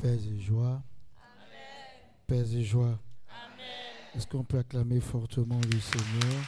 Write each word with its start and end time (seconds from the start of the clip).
Paix 0.00 0.18
et 0.30 0.40
joie. 0.40 0.82
Paix 2.26 2.44
et 2.54 2.64
joie. 2.64 2.98
Est-ce 4.14 4.26
qu'on 4.26 4.44
peut 4.44 4.58
acclamer 4.58 5.00
fortement 5.00 5.60
le 5.72 5.80
Seigneur? 5.80 6.42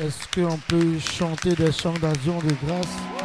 Est-ce 0.00 0.28
qu'on 0.28 0.58
peut 0.58 0.98
chanter 1.00 1.54
des 1.56 1.72
chants 1.72 1.94
d'action 1.94 2.38
de 2.38 2.52
grâce? 2.64 3.17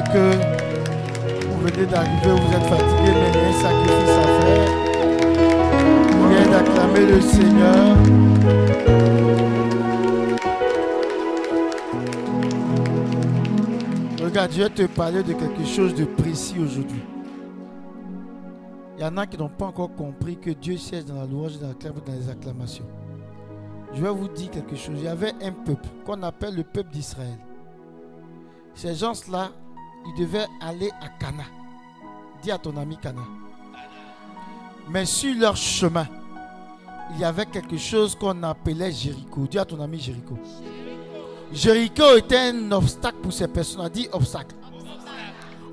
Que 0.00 1.46
vous 1.46 1.58
venez 1.60 1.86
d'arriver, 1.86 2.30
vous 2.30 2.54
êtes 2.54 2.66
fatigué, 2.66 3.12
mais 3.12 3.28
il 3.28 3.34
y 3.34 3.44
a 3.44 3.48
un 3.48 3.52
sacrifice 3.52 4.16
à 4.16 4.26
faire. 4.40 4.70
Vous 6.10 6.28
venez 6.28 6.46
d'acclamer 6.50 7.06
le 7.06 7.20
Seigneur. 7.20 7.96
Regarde, 14.24 14.52
je 14.52 14.62
vais 14.62 14.70
te 14.70 14.86
parler 14.86 15.22
de 15.22 15.34
quelque 15.34 15.64
chose 15.66 15.94
de 15.94 16.04
précis 16.04 16.58
aujourd'hui. 16.58 17.02
Il 18.96 19.02
y 19.02 19.04
en 19.04 19.16
a 19.18 19.26
qui 19.26 19.36
n'ont 19.36 19.48
pas 19.48 19.66
encore 19.66 19.94
compris 19.94 20.38
que 20.38 20.50
Dieu 20.50 20.76
cherche 20.78 21.04
dans 21.04 21.16
la 21.16 21.26
louange, 21.26 21.58
dans, 21.58 21.68
la 21.68 21.74
dans 21.74 22.12
les 22.12 22.30
acclamations. 22.30 22.86
Je 23.92 24.00
vais 24.00 24.10
vous 24.10 24.28
dire 24.28 24.50
quelque 24.50 24.76
chose. 24.76 24.94
Il 24.96 25.04
y 25.04 25.08
avait 25.08 25.32
un 25.42 25.52
peuple 25.52 25.88
qu'on 26.06 26.22
appelle 26.22 26.54
le 26.54 26.62
peuple 26.62 26.90
d'Israël. 26.92 27.36
Ces 28.74 28.94
gens-là, 28.94 29.50
ils 30.06 30.20
devaient 30.20 30.46
aller 30.60 30.90
à 31.00 31.08
Cana. 31.08 31.44
Dis 32.42 32.50
à 32.50 32.58
ton 32.58 32.76
ami 32.76 32.96
Cana. 32.96 33.22
Mais 34.88 35.06
sur 35.06 35.34
leur 35.36 35.56
chemin, 35.56 36.06
il 37.14 37.20
y 37.20 37.24
avait 37.24 37.46
quelque 37.46 37.76
chose 37.76 38.14
qu'on 38.14 38.42
appelait 38.42 38.92
Jéricho. 38.92 39.46
Dis 39.46 39.58
à 39.58 39.64
ton 39.64 39.80
ami 39.80 39.98
Jéricho. 40.00 40.36
Jéricho 41.52 42.16
était 42.16 42.50
un 42.50 42.72
obstacle 42.72 43.18
pour 43.18 43.32
ces 43.32 43.48
personnes. 43.48 43.88
Dit 43.90 44.08
obstacle. 44.12 44.54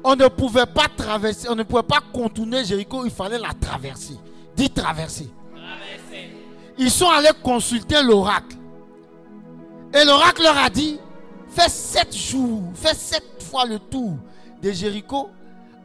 On 0.04 0.16
ne 0.16 0.28
pouvait 0.28 0.66
pas 0.66 0.88
traverser, 0.96 1.50
on 1.50 1.56
ne 1.56 1.64
pouvait 1.64 1.84
pas 1.84 2.00
contourner 2.14 2.64
Jéricho, 2.64 3.04
il 3.06 3.12
fallait 3.12 3.40
la 3.40 3.54
traverser. 3.54 4.18
Dis 4.56 4.70
traverser. 4.70 5.30
Ils 6.78 6.92
sont 6.92 7.10
allés 7.10 7.32
consulter 7.44 8.02
l'oracle. 8.02 8.56
Et 9.94 10.06
l'oracle 10.06 10.44
leur 10.44 10.58
a 10.58 10.70
dit 10.70 11.00
Fais 11.50 11.70
sept 11.70 12.16
jours, 12.16 12.64
fais 12.76 12.94
sept 12.94 13.44
fois 13.50 13.66
le 13.66 13.80
tour 13.80 14.14
de 14.62 14.72
Jéricho 14.72 15.30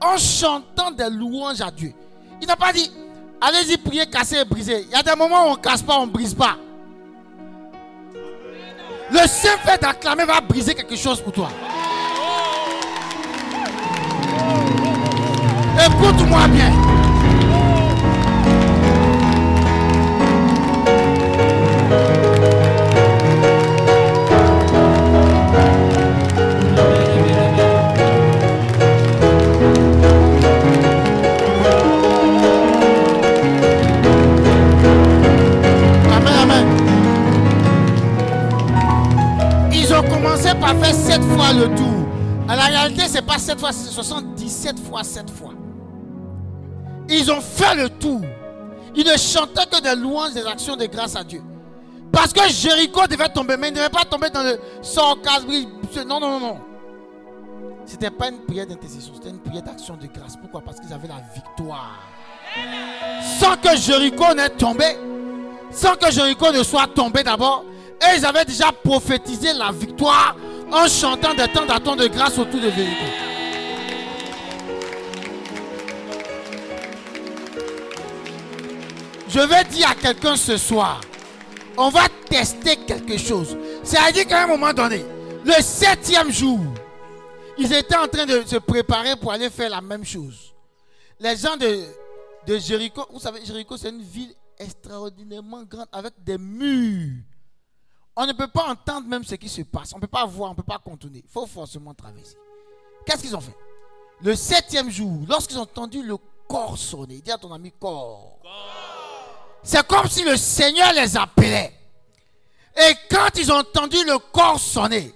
en 0.01 0.17
chantant 0.19 0.91
des 0.91 1.09
louanges 1.11 1.61
à 1.61 1.71
Dieu. 1.71 1.93
Il 2.41 2.47
n'a 2.47 2.57
pas 2.57 2.73
dit 2.73 2.91
Allez-y, 3.41 3.77
priez, 3.77 4.07
casser 4.07 4.39
et 4.39 4.45
briser. 4.45 4.87
Il 4.89 4.91
y 4.91 4.95
a 4.95 5.03
des 5.03 5.15
moments 5.15 5.45
où 5.45 5.49
on 5.51 5.57
ne 5.57 5.61
casse 5.61 5.83
pas, 5.83 5.99
on 5.99 6.07
ne 6.07 6.11
brise 6.11 6.35
pas. 6.35 6.57
Le 9.11 9.19
simple 9.29 9.61
fait 9.67 9.81
d'acclamer 9.81 10.25
va 10.25 10.41
briser 10.41 10.75
quelque 10.75 10.97
chose 10.97 11.21
pour 11.21 11.33
toi. 11.33 11.51
Écoute-moi 15.87 16.49
bien. 16.49 16.74
7 41.15 41.23
fois 41.37 41.53
le 41.53 41.73
tour. 41.77 42.09
À 42.49 42.57
la 42.57 42.65
réalité, 42.65 43.03
c'est 43.07 43.23
pas 43.23 43.39
7 43.39 43.61
fois, 43.61 43.71
c'est 43.71 43.89
77 43.89 44.81
fois 44.81 45.05
7 45.05 45.31
fois. 45.31 45.53
Ils 47.09 47.31
ont 47.31 47.41
fait 47.41 47.77
le 47.77 47.89
tour. 47.89 48.21
Ils 48.97 49.07
ne 49.07 49.17
chantaient 49.17 49.67
que 49.71 49.81
des 49.81 49.95
louanges, 49.95 50.33
des 50.33 50.45
actions 50.45 50.75
de 50.75 50.87
grâce 50.87 51.15
à 51.15 51.23
Dieu. 51.23 51.41
Parce 52.11 52.33
que 52.33 52.41
Jéricho 52.49 53.07
devait 53.07 53.29
tomber, 53.29 53.57
mais 53.57 53.69
il 53.69 53.75
ne 53.75 53.77
devait 53.77 53.91
pas 53.91 54.05
tomber 54.05 54.29
dans 54.29 54.43
le 54.43 54.59
sarcasme. 54.83 55.47
Non, 56.05 56.19
non, 56.19 56.31
non, 56.31 56.41
non. 56.41 56.59
C'était 57.87 58.11
pas 58.11 58.31
une 58.31 58.41
prière 58.41 58.67
d'intercession, 58.67 59.13
c'était 59.15 59.31
une 59.31 59.41
prière 59.41 59.63
d'action 59.63 59.97
de 59.97 60.09
grâce. 60.09 60.37
Pourquoi? 60.37 60.63
Parce 60.63 60.81
qu'ils 60.81 60.93
avaient 60.93 61.07
la 61.07 61.23
victoire. 61.33 62.01
Sans 63.39 63.57
que 63.57 63.77
Jéricho 63.77 64.35
n'ait 64.35 64.49
tombé, 64.51 64.97
sans 65.71 65.95
que 65.95 66.11
Jéricho 66.11 66.51
ne 66.51 66.65
soit 66.65 66.89
tombé 66.89 67.23
d'abord, 67.23 67.65
et 68.01 68.19
ils 68.19 68.27
avaient 68.27 68.45
déjà 68.45 68.73
prophétisé 68.73 69.53
la 69.53 69.71
victoire 69.71 70.35
en 70.73 70.89
chantant 70.89 71.35
des 71.35 71.49
temps 71.49 71.67
d'attente 71.67 71.99
de 71.99 72.07
grâce 72.09 72.39
autour 72.39 72.61
de 72.61 72.71
Jéricho. 72.71 73.05
Je 79.29 79.41
vais 79.41 79.65
dire 79.65 79.91
à 79.91 79.95
quelqu'un 79.95 80.37
ce 80.37 80.57
soir, 80.57 81.01
on 81.77 81.89
va 81.89 82.03
tester 82.29 82.77
quelque 82.77 83.19
chose. 83.19 83.57
C'est-à-dire 83.83 84.27
qu'à 84.27 84.45
un 84.45 84.47
moment 84.47 84.73
donné, 84.73 85.05
le 85.45 85.61
septième 85.61 86.31
jour, 86.31 86.61
ils 87.59 87.73
étaient 87.73 87.97
en 87.97 88.07
train 88.07 88.27
de 88.27 88.43
se 88.47 88.57
préparer 88.57 89.17
pour 89.17 89.33
aller 89.33 89.51
faire 89.51 89.71
la 89.71 89.81
même 89.81 90.05
chose. 90.05 90.55
Les 91.19 91.37
gens 91.37 91.57
de 91.57 92.59
Jéricho, 92.59 93.07
vous 93.13 93.19
savez, 93.19 93.45
Jéricho, 93.45 93.77
c'est 93.77 93.91
une 93.91 94.03
ville 94.03 94.33
extraordinairement 94.59 95.65
grande 95.65 95.89
avec 95.93 96.13
des 96.23 96.39
murs. 96.39 97.23
On 98.17 98.27
ne 98.27 98.33
peut 98.33 98.49
pas 98.49 98.69
entendre 98.69 99.09
même 99.09 99.25
ce 99.25 99.35
qui 99.35 99.49
se 99.49 99.63
passe. 99.63 99.93
On 99.93 99.97
ne 99.97 100.01
peut 100.03 100.07
pas 100.07 100.25
voir, 100.25 100.51
on 100.51 100.53
ne 100.53 100.57
peut 100.57 100.63
pas 100.63 100.79
contourner. 100.79 101.23
Il 101.25 101.31
faut 101.31 101.47
forcément 101.47 101.95
traverser. 101.95 102.37
Qu'est-ce 103.05 103.23
qu'ils 103.23 103.37
ont 103.37 103.41
fait? 103.41 103.57
Le 104.21 104.35
septième 104.37 104.91
jour, 104.91 105.25
lorsqu'ils 105.29 105.59
ont 105.59 105.63
entendu 105.63 106.03
le 106.03 106.17
corps 106.49 106.79
sonner, 106.79 107.21
dis 107.21 107.33
à 107.33 107.39
ton 107.39 107.53
ami 107.53 107.73
corps. 107.79 108.39
C'est 109.63 109.87
comme 109.87 110.09
si 110.09 110.25
le 110.25 110.37
Seigneur 110.37 110.93
les 110.93 111.17
appelait. 111.17 111.73
Et 112.77 112.95
quand 113.11 113.29
ils 113.37 113.51
ont 113.51 113.57
entendu 113.57 113.97
le 114.05 114.19
corps 114.19 114.61
sonner, 114.61 115.13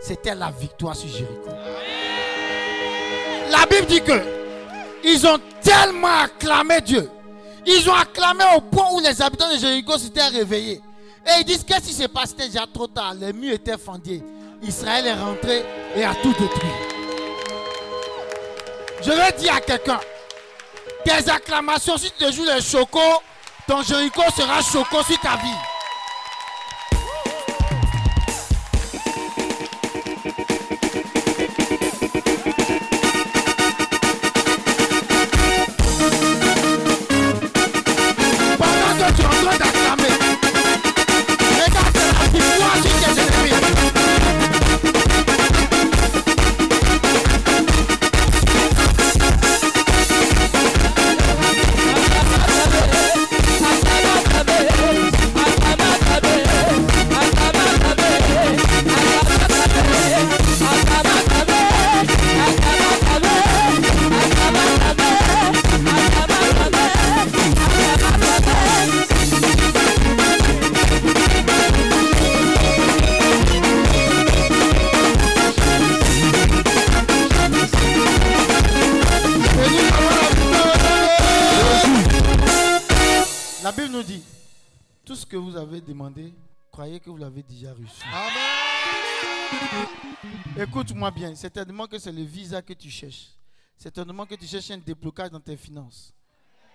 c'était 0.00 0.34
la 0.34 0.50
victoire 0.50 0.96
sur 0.96 1.08
Jéricho. 1.08 1.50
La 3.50 3.66
Bible 3.66 3.86
dit 3.86 4.02
que 4.02 4.36
ils 5.04 5.26
ont 5.26 5.38
tellement 5.62 6.22
acclamé 6.22 6.80
Dieu. 6.80 7.08
Ils 7.64 7.88
ont 7.88 7.94
acclamé 7.94 8.44
au 8.56 8.60
point 8.60 8.92
où 8.92 9.00
les 9.00 9.22
habitants 9.22 9.52
de 9.52 9.58
Jéricho 9.58 9.98
s'étaient 9.98 10.28
réveillés. 10.28 10.80
Et 11.26 11.40
ils 11.40 11.44
disent 11.44 11.64
qu'est-ce 11.64 11.88
qui 11.88 11.92
se 11.92 12.36
déjà 12.36 12.66
trop 12.72 12.86
tard? 12.86 13.14
Les 13.14 13.32
murs 13.32 13.54
étaient 13.54 13.78
fendus. 13.78 14.22
Israël 14.62 15.06
est 15.06 15.14
rentré 15.14 15.64
et 15.94 16.04
a 16.04 16.14
tout 16.14 16.32
détruit. 16.32 16.70
Je 19.02 19.10
vais 19.10 19.32
dire 19.38 19.54
à 19.54 19.60
quelqu'un, 19.60 20.00
tes 21.04 21.30
acclamations, 21.30 21.96
si 21.98 22.10
tu 22.10 22.24
te 22.24 22.32
joues 22.32 22.44
les 22.44 22.60
chocos, 22.60 23.22
ton 23.66 23.82
Jéricho 23.82 24.22
sera 24.36 24.62
choco 24.62 25.02
sur 25.02 25.20
ta 25.20 25.36
vie. 25.36 25.75
Écoute-moi 91.06 91.28
bien, 91.28 91.36
certainement 91.36 91.86
que 91.86 91.98
c'est 92.00 92.10
le 92.10 92.24
visa 92.24 92.60
que 92.62 92.72
tu 92.72 92.90
cherches. 92.90 93.28
Certainement 93.76 94.26
que 94.26 94.34
tu 94.34 94.44
cherches 94.46 94.72
un 94.72 94.78
déblocage 94.78 95.30
dans 95.30 95.38
tes 95.38 95.56
finances. 95.56 96.12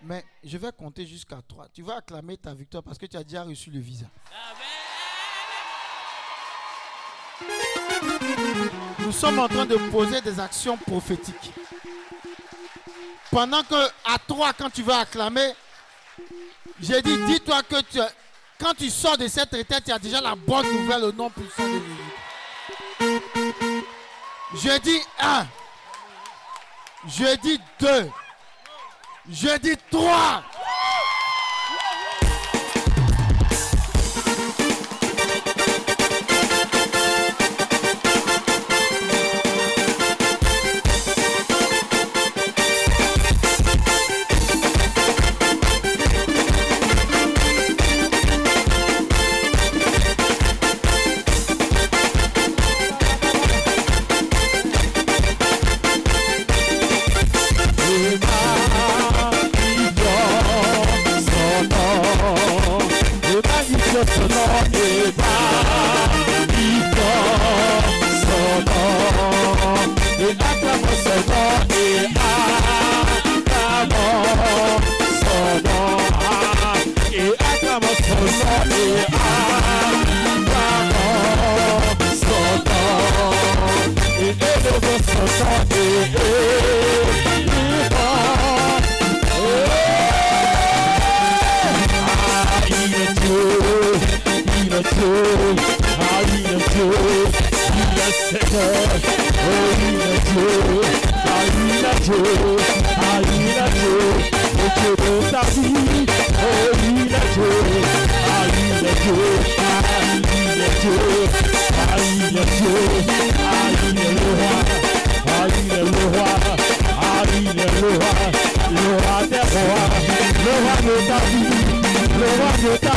Mais 0.04 0.24
je 0.42 0.58
vais 0.58 0.72
compter 0.72 1.06
jusqu'à 1.06 1.42
3. 1.46 1.68
Tu 1.74 1.82
vas 1.82 1.98
acclamer 1.98 2.38
ta 2.38 2.54
victoire 2.54 2.82
parce 2.82 2.98
que 2.98 3.06
tu 3.08 3.18
as 3.18 3.24
déjà 3.26 3.44
reçu 3.44 3.70
le 3.70 3.80
visa. 3.80 4.06
Nous 9.00 9.12
sommes 9.12 9.40
en 9.40 9.50
train 9.50 9.66
de 9.66 9.76
poser 9.92 10.22
des 10.22 10.40
actions 10.40 10.78
prophétiques. 10.78 11.52
Pendant 13.32 13.64
que 13.64 13.86
à 14.06 14.18
3, 14.26 14.54
quand 14.54 14.70
tu 14.70 14.84
vas 14.84 15.00
acclamer, 15.00 15.52
j'ai 16.80 17.02
dit, 17.02 17.18
dis-toi 17.26 17.64
que 17.64 17.82
tu, 17.82 18.00
quand 18.58 18.74
tu 18.76 18.90
sors 18.90 19.18
de 19.18 19.28
cette 19.28 19.52
retraite, 19.52 19.84
tu 19.84 19.92
as 19.92 20.00
déjà 20.00 20.22
la 20.22 20.36
bonne 20.36 20.72
nouvelle 20.72 21.04
au 21.04 21.12
nom 21.12 21.30
puissant 21.30 21.68
de 21.68 21.74
Jésus. 21.74 23.71
Je 24.54 24.60
Jeudi 24.60 25.02
1. 25.20 25.48
Jeudi 27.08 27.60
2. 27.80 28.10
Jeudi 29.30 29.78
trois. 29.90 30.44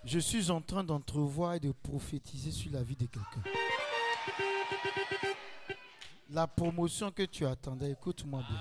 Je 0.05 0.19
dis 0.19 0.45
trois. 0.67 0.85
d'entrevoir 0.85 1.55
et 1.55 1.61
de 1.61 1.73
prophétiser 1.73 2.51
sur 2.51 2.73
la 2.73 2.83
vie 2.83 2.97
de 2.97 3.07
quelqu'un. 3.07 3.43
La 6.31 6.47
promotion 6.47 7.11
que 7.11 7.25
tu 7.25 7.47
attendais, 7.47 7.91
écoute-moi 7.93 8.43
bien. 8.49 8.61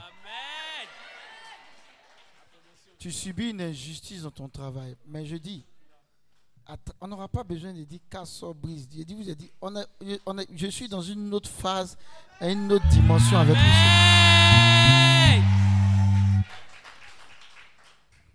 Tu 2.97 3.11
subis 3.11 3.51
une 3.51 3.61
injustice 3.61 4.23
dans 4.23 4.31
ton 4.31 4.49
travail. 4.49 4.95
Mais 5.07 5.25
je 5.25 5.37
dis, 5.37 5.63
on 7.01 7.07
n'aura 7.07 7.27
pas 7.27 7.43
besoin 7.43 7.73
de 7.73 7.83
dire 7.83 7.99
casse 8.09 8.43
brise. 8.61 8.87
Je 8.95 9.03
dis, 9.03 9.13
vous 9.13 9.23
dit, 9.35 9.51
on 9.61 9.73
on 10.25 10.35
je 10.55 10.67
suis 10.67 10.87
dans 10.87 11.01
une 11.01 11.33
autre 11.33 11.49
phase, 11.49 11.97
une 12.41 12.71
autre 12.71 12.87
dimension 12.89 13.37
avec 13.37 13.55
vous. 13.55 14.69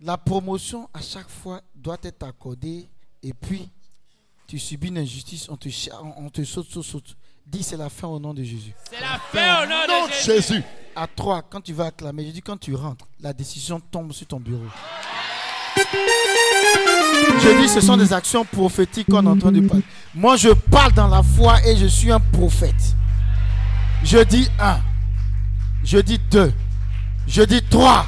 La 0.01 0.17
promotion 0.17 0.89
à 0.93 1.01
chaque 1.01 1.29
fois 1.29 1.61
doit 1.73 1.97
être 2.03 2.23
accordée 2.23 2.87
et 3.23 3.33
puis 3.33 3.69
tu 4.47 4.59
subis 4.59 4.89
une 4.89 4.99
injustice, 4.99 5.49
on 5.49 5.57
te, 5.57 5.69
on 6.17 6.29
te 6.29 6.43
saute, 6.43 6.69
saute, 6.69 6.83
saute. 6.85 7.17
Dis, 7.45 7.63
c'est 7.63 7.77
la 7.77 7.89
fin 7.89 8.07
au 8.07 8.19
nom 8.19 8.33
de 8.33 8.43
Jésus. 8.43 8.73
C'est 8.89 8.99
la 8.99 9.19
fin 9.19 9.63
au 9.63 9.67
nom 9.67 10.07
de 10.07 10.11
Jésus. 10.13 10.63
À 10.95 11.07
trois, 11.07 11.41
quand 11.41 11.61
tu 11.61 11.73
vas 11.73 11.85
acclamer, 11.85 12.25
je 12.27 12.31
dis 12.31 12.41
quand 12.41 12.57
tu 12.57 12.73
rentres, 12.75 13.07
la 13.19 13.33
décision 13.33 13.79
tombe 13.79 14.11
sur 14.13 14.27
ton 14.27 14.39
bureau. 14.39 14.65
Je 17.39 17.61
dis, 17.61 17.67
ce 17.67 17.81
sont 17.81 17.97
des 17.97 18.11
actions 18.13 18.45
prophétiques 18.45 19.07
qu'on 19.07 19.23
est 19.25 19.29
en 19.29 19.37
parler. 19.37 19.61
Moi, 20.13 20.35
je 20.37 20.49
parle 20.49 20.93
dans 20.93 21.07
la 21.07 21.21
foi 21.21 21.57
et 21.65 21.75
je 21.75 21.85
suis 21.85 22.11
un 22.11 22.19
prophète. 22.19 22.95
Je 24.03 24.19
dis 24.23 24.49
un. 24.59 24.77
Je 25.83 25.99
dis 25.99 26.19
deux. 26.31 26.53
Je 27.27 27.43
dis 27.43 27.61
trois. 27.69 28.05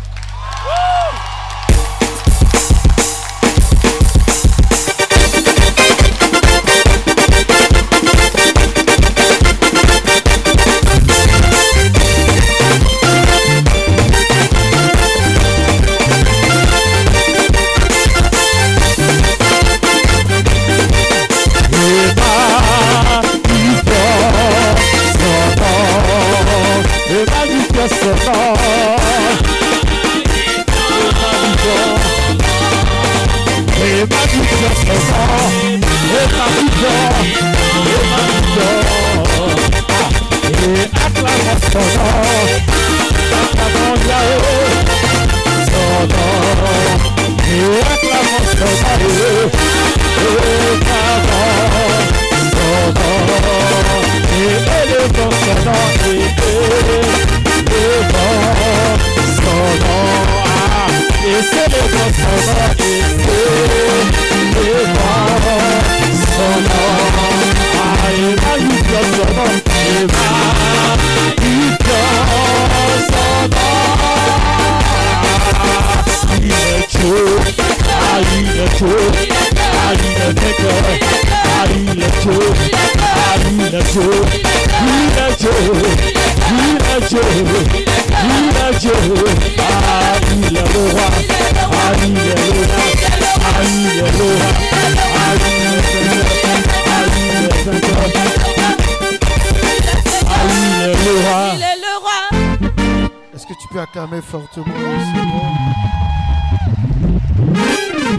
Acclamer 103.79 104.22
fortement 104.22 104.65
le 104.67 104.98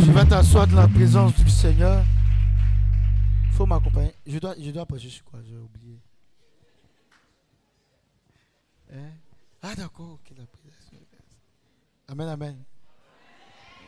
Tu 0.04 0.10
vas 0.12 0.24
t'asseoir 0.24 0.66
dans 0.66 0.76
la 0.76 0.88
présence 0.88 1.34
du 1.34 1.50
Seigneur. 1.50 2.04
Il 3.46 3.52
faut 3.52 3.66
m'accompagner. 3.66 4.14
Je 4.26 4.38
dois, 4.38 4.54
je 4.58 4.70
dois 4.70 4.86
prêcher 4.86 5.08
sur 5.08 5.24
quoi? 5.24 5.40
J'ai 5.48 5.56
oublié. 5.56 5.98
Hein? 8.92 9.10
Ah 9.62 9.74
d'accord. 9.74 10.18
Amen, 12.08 12.28
amen. 12.28 12.56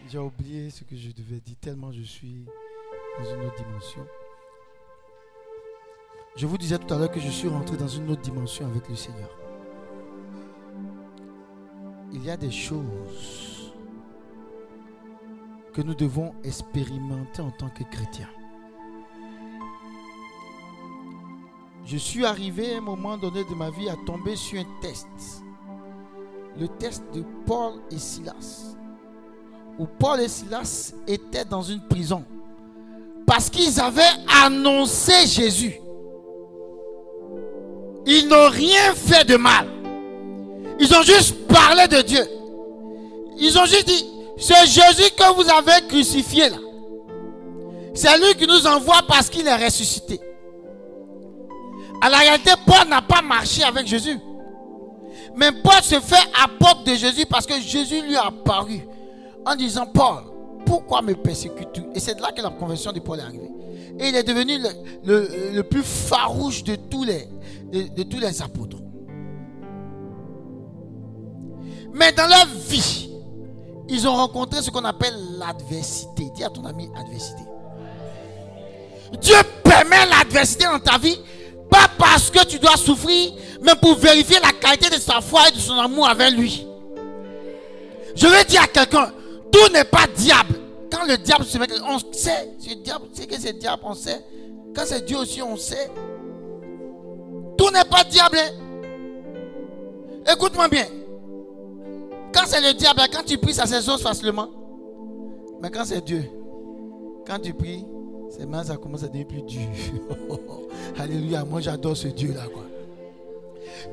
J'ai 0.09 0.19
oublié 0.19 0.71
ce 0.71 0.85
que 0.85 0.97
je 0.97 1.11
devais 1.11 1.41
dire 1.41 1.57
tellement 1.61 1.93
je 1.93 2.03
suis 2.03 2.45
dans 3.19 3.35
une 3.35 3.45
autre 3.45 3.57
dimension. 3.57 4.07
Je 6.37 6.47
vous 6.47 6.59
disais 6.59 6.79
tout 6.79 6.93
à 6.93 6.99
l'heure 6.99 7.11
que 7.11 7.21
je 7.21 7.29
suis 7.29 7.49
rentré 7.49 7.77
dans 7.77 7.89
une 7.89 8.11
autre 8.11 8.23
dimension 8.23 8.67
avec 8.67 8.89
le 8.89 8.95
Seigneur. 8.95 9.40
Il 12.13 12.25
y 12.25 12.31
a 12.31 12.37
des 12.37 12.51
choses 12.51 13.73
que 15.73 15.83
nous 15.83 15.95
devons 15.95 16.35
expérimenter 16.43 17.41
en 17.41 17.51
tant 17.53 17.69
que 17.69 17.85
chrétiens. 17.85 18.29
Je 21.85 21.97
suis 21.97 22.25
arrivé 22.25 22.75
à 22.75 22.79
un 22.79 22.81
moment 22.81 23.17
donné 23.17 23.45
de 23.45 23.55
ma 23.55 23.71
vie 23.71 23.89
à 23.89 23.97
tomber 24.07 24.37
sur 24.37 24.61
un 24.61 24.67
test. 24.81 25.07
Le 26.59 26.67
test 26.69 27.05
de 27.15 27.25
Paul 27.47 27.75
et 27.91 27.99
Silas. 27.99 28.77
Où 29.79 29.87
Paul 29.87 30.21
et 30.21 30.29
Silas 30.29 30.95
étaient 31.07 31.45
dans 31.45 31.63
une 31.63 31.81
prison. 31.87 32.25
Parce 33.25 33.49
qu'ils 33.49 33.81
avaient 33.81 34.03
annoncé 34.45 35.27
Jésus. 35.27 35.75
Ils 38.07 38.27
n'ont 38.29 38.49
rien 38.49 38.93
fait 38.95 39.25
de 39.25 39.37
mal. 39.37 39.80
Ils 40.81 40.95
ont 40.95 41.03
juste 41.03 41.47
parlé 41.47 41.87
de 41.87 42.01
Dieu. 42.01 42.27
Ils 43.39 43.57
ont 43.59 43.67
juste 43.67 43.87
dit, 43.87 44.05
c'est 44.39 44.67
Jésus 44.67 45.11
que 45.17 45.35
vous 45.35 45.49
avez 45.51 45.87
crucifié 45.87 46.49
là. 46.49 46.57
C'est 47.95 48.17
lui 48.19 48.35
qui 48.35 48.47
nous 48.47 48.67
envoie 48.67 49.03
parce 49.07 49.29
qu'il 49.29 49.47
est 49.47 49.65
ressuscité. 49.65 50.19
À 52.01 52.09
la 52.09 52.19
réalité, 52.19 52.53
Paul 52.67 52.89
n'a 52.89 53.03
pas 53.03 53.21
marché 53.21 53.63
avec 53.63 53.87
Jésus. 53.87 54.19
Mais 55.37 55.53
Paul 55.53 55.83
se 55.83 56.01
fait 56.01 56.29
apôtre 56.43 56.85
de 56.85 56.95
Jésus 56.95 57.27
parce 57.29 57.45
que 57.45 57.61
Jésus 57.61 58.01
lui 58.01 58.17
a 58.17 58.27
apparu 58.27 58.81
en 59.45 59.55
disant, 59.55 59.87
Paul, 59.87 60.23
pourquoi 60.65 61.03
me 61.03 61.15
persécutes-tu? 61.15 61.83
Et 61.95 62.01
c'est 62.01 62.19
là 62.21 62.33
que 62.33 62.41
la 62.41 62.51
conversion 62.51 62.93
de 62.93 63.01
Paul 63.01 63.19
est 63.19 63.23
arrivée. 63.23 63.51
Et 63.99 64.09
il 64.09 64.17
est 64.17 64.23
devenu 64.23 64.59
le, 65.05 65.61
plus 65.63 65.83
farouche 65.83 66.65
de 66.65 66.77
tous 66.77 67.05
les 67.05 68.43
apôtres. 68.43 68.79
Mais 71.93 72.13
dans 72.13 72.27
leur 72.27 72.47
vie, 72.69 73.11
ils 73.89 74.07
ont 74.07 74.15
rencontré 74.15 74.63
ce 74.63 74.71
qu'on 74.71 74.85
appelle 74.85 75.15
l'adversité. 75.39 76.31
Dis 76.35 76.45
à 76.45 76.51
ton 76.51 76.65
ami 76.65 76.89
adversité. 76.97 77.43
Dieu 79.21 79.35
permet 79.65 80.07
l'adversité 80.07 80.65
dans 80.65 80.79
ta 80.79 80.97
vie, 80.99 81.19
pas 81.69 81.89
parce 81.99 82.31
que 82.31 82.45
tu 82.47 82.59
dois 82.59 82.77
souffrir, 82.77 83.33
mais 83.63 83.73
pour 83.81 83.97
vérifier 83.97 84.39
la 84.41 84.53
qualité 84.53 84.89
de 84.95 85.01
sa 85.01 85.21
foi 85.21 85.49
et 85.49 85.53
de 85.53 85.59
son 85.59 85.75
amour 85.79 86.09
avec 86.09 86.31
lui. 86.33 86.67
Je 88.15 88.27
vais 88.27 88.45
dire 88.45 88.63
à 88.63 88.67
quelqu'un, 88.69 89.13
tout 89.51 89.73
n'est 89.73 89.85
pas 89.85 90.07
diable. 90.15 90.55
Quand 90.93 91.05
le 91.07 91.17
diable 91.17 91.45
se 91.45 91.59
met, 91.59 91.67
on 91.89 91.99
sait, 92.13 92.51
diable, 92.85 93.07
c'est 93.13 93.27
que 93.27 93.41
c'est 93.41 93.59
diable, 93.59 93.83
on 93.85 93.95
sait. 93.95 94.25
Quand 94.75 94.83
c'est 94.87 95.05
Dieu 95.05 95.17
aussi, 95.19 95.43
on 95.43 95.57
sait. 95.57 95.91
Tout 97.57 97.71
n'est 97.71 97.85
pas 97.85 98.05
diable. 98.05 98.39
hein. 98.39 98.51
Écoute-moi 100.33 100.69
bien. 100.69 100.87
Quand 102.33 102.43
c'est 102.47 102.61
le 102.61 102.75
diable, 102.75 103.01
quand 103.13 103.25
tu 103.25 103.39
pries, 103.39 103.55
ça 103.55 103.67
s'exauce 103.67 104.03
facilement. 104.03 104.49
Mais 105.63 105.71
quand 105.71 105.85
c'est 105.85 106.05
Dieu, 106.05 106.25
quand 107.27 107.39
tu 107.39 107.53
pries, 107.53 107.85
c'est 108.31 108.47
maintenant 108.47 108.65
ça 108.65 108.77
commence 108.77 109.03
à 109.03 109.07
devenir 109.09 109.27
plus 109.27 109.43
dur. 109.43 109.69
Alléluia, 110.99 111.45
moi 111.45 111.61
j'adore 111.61 111.97
ce 111.97 112.09
Dieu-là. 112.09 112.43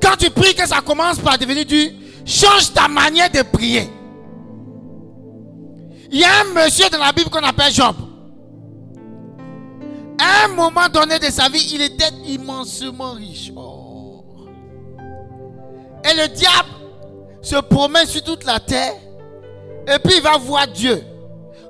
Quand 0.00 0.16
tu 0.16 0.30
pries 0.30 0.54
que 0.54 0.66
ça 0.66 0.80
commence 0.80 1.18
par 1.18 1.38
devenir 1.38 1.64
dur, 1.66 1.90
change 2.24 2.72
ta 2.72 2.88
manière 2.88 3.30
de 3.30 3.42
prier. 3.42 3.88
Il 6.10 6.20
y 6.20 6.24
a 6.24 6.40
un 6.40 6.54
monsieur 6.54 6.88
dans 6.88 6.98
la 6.98 7.12
Bible 7.12 7.28
qu'on 7.28 7.42
appelle 7.42 7.72
Job. 7.72 7.94
Un 10.18 10.48
moment 10.48 10.88
donné 10.92 11.18
de 11.18 11.26
sa 11.26 11.48
vie, 11.48 11.70
il 11.74 11.82
était 11.82 12.12
immensement 12.26 13.12
riche. 13.12 13.52
Oh. 13.54 14.24
Et 16.04 16.14
le 16.16 16.28
diable 16.28 16.77
se 17.40 17.56
promène 17.56 18.06
sur 18.06 18.22
toute 18.22 18.44
la 18.44 18.60
terre. 18.60 18.94
Et 19.86 19.98
puis 19.98 20.14
il 20.16 20.22
va 20.22 20.36
voir 20.36 20.66
Dieu. 20.68 21.02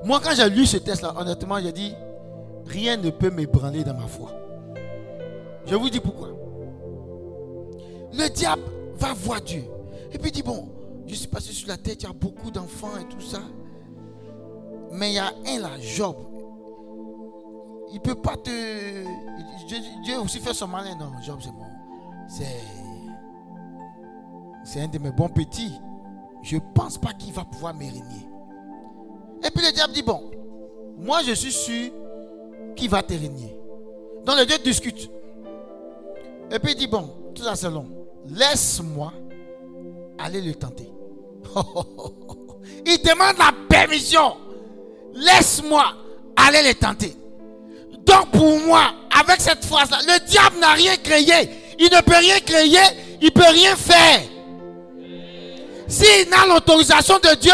Moi, 0.04 0.20
quand 0.22 0.34
j'ai 0.34 0.48
lu 0.48 0.66
ce 0.66 0.76
texte-là, 0.76 1.14
honnêtement, 1.16 1.60
j'ai 1.60 1.72
dit, 1.72 1.94
rien 2.66 2.96
ne 2.96 3.10
peut 3.10 3.30
m'ébranler 3.30 3.84
dans 3.84 3.94
ma 3.94 4.06
foi. 4.06 4.32
Je 5.66 5.74
vous 5.74 5.90
dis 5.90 6.00
pourquoi. 6.00 6.28
Le 8.12 8.28
diable 8.28 8.62
va 8.96 9.12
voir 9.12 9.40
Dieu. 9.40 9.64
Et 10.12 10.18
puis 10.18 10.30
il 10.30 10.32
dit, 10.32 10.42
bon, 10.42 10.68
je 11.06 11.14
suis 11.14 11.28
passé 11.28 11.52
sur 11.52 11.68
la 11.68 11.76
terre, 11.76 11.94
il 11.98 12.02
y 12.02 12.06
a 12.06 12.12
beaucoup 12.12 12.50
d'enfants 12.50 12.96
et 13.00 13.04
tout 13.04 13.20
ça. 13.20 13.40
Mais 14.92 15.10
il 15.10 15.14
y 15.14 15.18
a 15.18 15.32
un 15.46 15.60
là, 15.60 15.70
Job. 15.80 16.16
Il 17.90 17.96
ne 17.96 18.00
peut 18.00 18.14
pas 18.14 18.36
te... 18.36 18.50
Dieu, 19.66 19.78
Dieu 20.04 20.18
aussi 20.20 20.38
fait 20.40 20.54
son 20.54 20.66
malin. 20.68 20.96
Non, 20.98 21.10
Job, 21.22 21.38
c'est 21.42 21.50
bon. 21.50 21.66
C'est... 22.28 22.87
C'est 24.70 24.82
un 24.82 24.88
de 24.88 24.98
mes 24.98 25.10
bons 25.10 25.30
petits. 25.30 25.72
Je 26.42 26.56
ne 26.56 26.60
pense 26.74 26.98
pas 26.98 27.14
qu'il 27.14 27.32
va 27.32 27.42
pouvoir 27.42 27.72
me 27.72 27.80
régner. 27.80 28.28
Et 29.42 29.50
puis 29.50 29.64
le 29.64 29.72
diable 29.72 29.94
dit, 29.94 30.02
bon, 30.02 30.30
moi 30.98 31.20
je 31.26 31.32
suis 31.32 31.52
sûr 31.52 31.90
qu'il 32.76 32.90
va 32.90 33.02
te 33.02 33.14
régner. 33.14 33.56
Donc 34.26 34.36
les 34.36 34.44
deux 34.44 34.58
discutent. 34.58 35.10
Et 36.50 36.58
puis 36.58 36.72
il 36.72 36.74
dit, 36.76 36.86
bon, 36.86 37.08
tout 37.34 37.44
ça 37.44 37.56
c'est 37.56 37.70
long. 37.70 37.86
Laisse-moi 38.28 39.14
aller 40.18 40.42
le 40.42 40.54
tenter. 40.54 40.92
il 42.84 42.98
demande 42.98 43.38
la 43.38 43.52
permission. 43.70 44.36
Laisse-moi 45.14 45.82
aller 46.36 46.68
le 46.68 46.74
tenter. 46.74 47.16
Donc 48.04 48.32
pour 48.32 48.60
moi, 48.66 48.82
avec 49.18 49.40
cette 49.40 49.64
phrase-là, 49.64 49.96
le 50.02 50.26
diable 50.26 50.58
n'a 50.60 50.74
rien 50.74 50.94
créé. 50.98 51.48
Il 51.78 51.86
ne 51.86 52.02
peut 52.02 52.18
rien 52.18 52.38
créer, 52.40 52.80
il 53.22 53.28
ne 53.28 53.30
peut 53.30 53.50
rien 53.50 53.74
faire. 53.74 54.20
S'il 55.88 56.32
a 56.32 56.46
l'autorisation 56.46 57.18
de 57.18 57.34
Dieu 57.36 57.52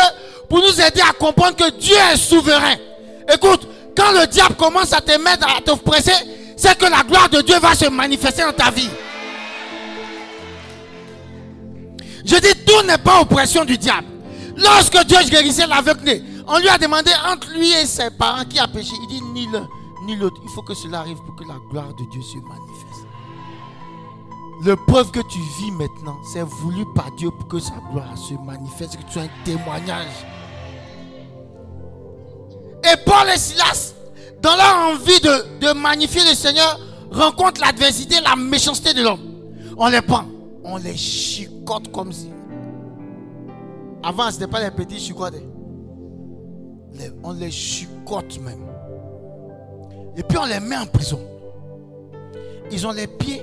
pour 0.49 0.59
nous 0.59 0.81
aider 0.81 1.01
à 1.01 1.13
comprendre 1.13 1.57
que 1.57 1.71
Dieu 1.79 1.97
est 2.13 2.17
souverain. 2.17 2.75
Écoute, 3.33 3.67
quand 3.97 4.13
le 4.13 4.27
diable 4.27 4.57
commence 4.57 4.93
à 4.93 5.01
te 5.01 5.17
mettre, 5.19 5.47
à 5.49 5.61
te 5.61 5.71
presser, 5.79 6.13
c'est 6.57 6.77
que 6.77 6.87
la 6.87 7.03
gloire 7.03 7.29
de 7.29 7.41
Dieu 7.41 7.59
va 7.59 7.75
se 7.75 7.89
manifester 7.89 8.43
dans 8.43 8.53
ta 8.53 8.71
vie. 8.71 8.91
Je 12.25 12.37
dis, 12.37 12.65
tout 12.67 12.87
n'est 12.87 12.99
pas 12.99 13.21
oppression 13.21 13.65
du 13.65 13.79
diable. 13.79 14.09
Lorsque 14.57 14.99
Dieu 15.05 15.19
guérissait 15.31 15.67
l'aveugle, 15.67 16.23
on 16.47 16.59
lui 16.59 16.69
a 16.69 16.79
demandé 16.79 17.11
entre 17.27 17.51
lui 17.51 17.73
et 17.73 17.87
ses 17.87 18.11
parents 18.11 18.45
qui 18.45 18.59
a 18.59 18.67
péché. 18.67 18.93
Il 19.03 19.09
dit, 19.09 19.23
ni 19.33 19.47
l'un 19.53 19.69
ni 20.05 20.17
l'autre. 20.17 20.41
Il 20.43 20.51
faut 20.51 20.63
que 20.63 20.75
cela 20.75 21.01
arrive 21.01 21.19
pour 21.25 21.35
que 21.37 21.45
la 21.45 21.59
gloire 21.71 21.95
de 21.95 22.05
Dieu 22.11 22.23
se 22.23 22.37
manifeste. 22.37 22.94
Le 24.63 24.77
preuve 24.77 25.11
que 25.11 25.21
tu 25.21 25.39
vis 25.59 25.71
maintenant, 25.73 26.17
c'est 26.33 26.43
voulu 26.43 26.85
par 26.95 27.11
Dieu 27.17 27.31
pour 27.31 27.49
que 27.49 27.59
sa 27.59 27.75
gloire 27.91 28.17
se 28.17 28.35
manifeste, 28.35 28.97
que 28.97 29.03
tu 29.03 29.13
sois 29.13 29.23
un 29.23 29.45
témoignage. 29.45 30.07
Et 32.85 32.97
Paul 33.05 33.29
et 33.35 33.39
Silas, 33.39 33.95
dans 34.41 34.57
leur 34.57 34.93
envie 34.95 35.21
de, 35.21 35.59
de 35.61 35.73
magnifier 35.79 36.23
le 36.29 36.35
Seigneur, 36.35 36.79
rencontrent 37.11 37.61
l'adversité, 37.61 38.17
la 38.23 38.37
méchanceté 38.37 38.95
de 38.95 39.03
l'homme. 39.03 39.21
On 39.77 39.89
les 39.89 40.03
prend, 40.03 40.25
on 40.63 40.77
les 40.77 40.97
chicote 40.97 41.91
comme 41.93 42.13
si. 42.13 42.31
Avant, 44.03 44.31
ce 44.31 44.35
n'était 44.39 44.47
pas 44.51 44.61
les 44.63 44.71
petits 44.71 45.01
chicotes. 45.01 45.35
hein. 45.35 47.05
on 47.23 47.33
les 47.33 47.51
chicote 47.51 48.39
même. 48.41 48.67
Et 50.17 50.23
puis 50.23 50.39
on 50.39 50.45
les 50.45 50.61
met 50.61 50.77
en 50.77 50.87
prison. 50.87 51.21
Ils 52.71 52.87
ont 52.87 52.93
les 52.93 53.07
pieds 53.07 53.43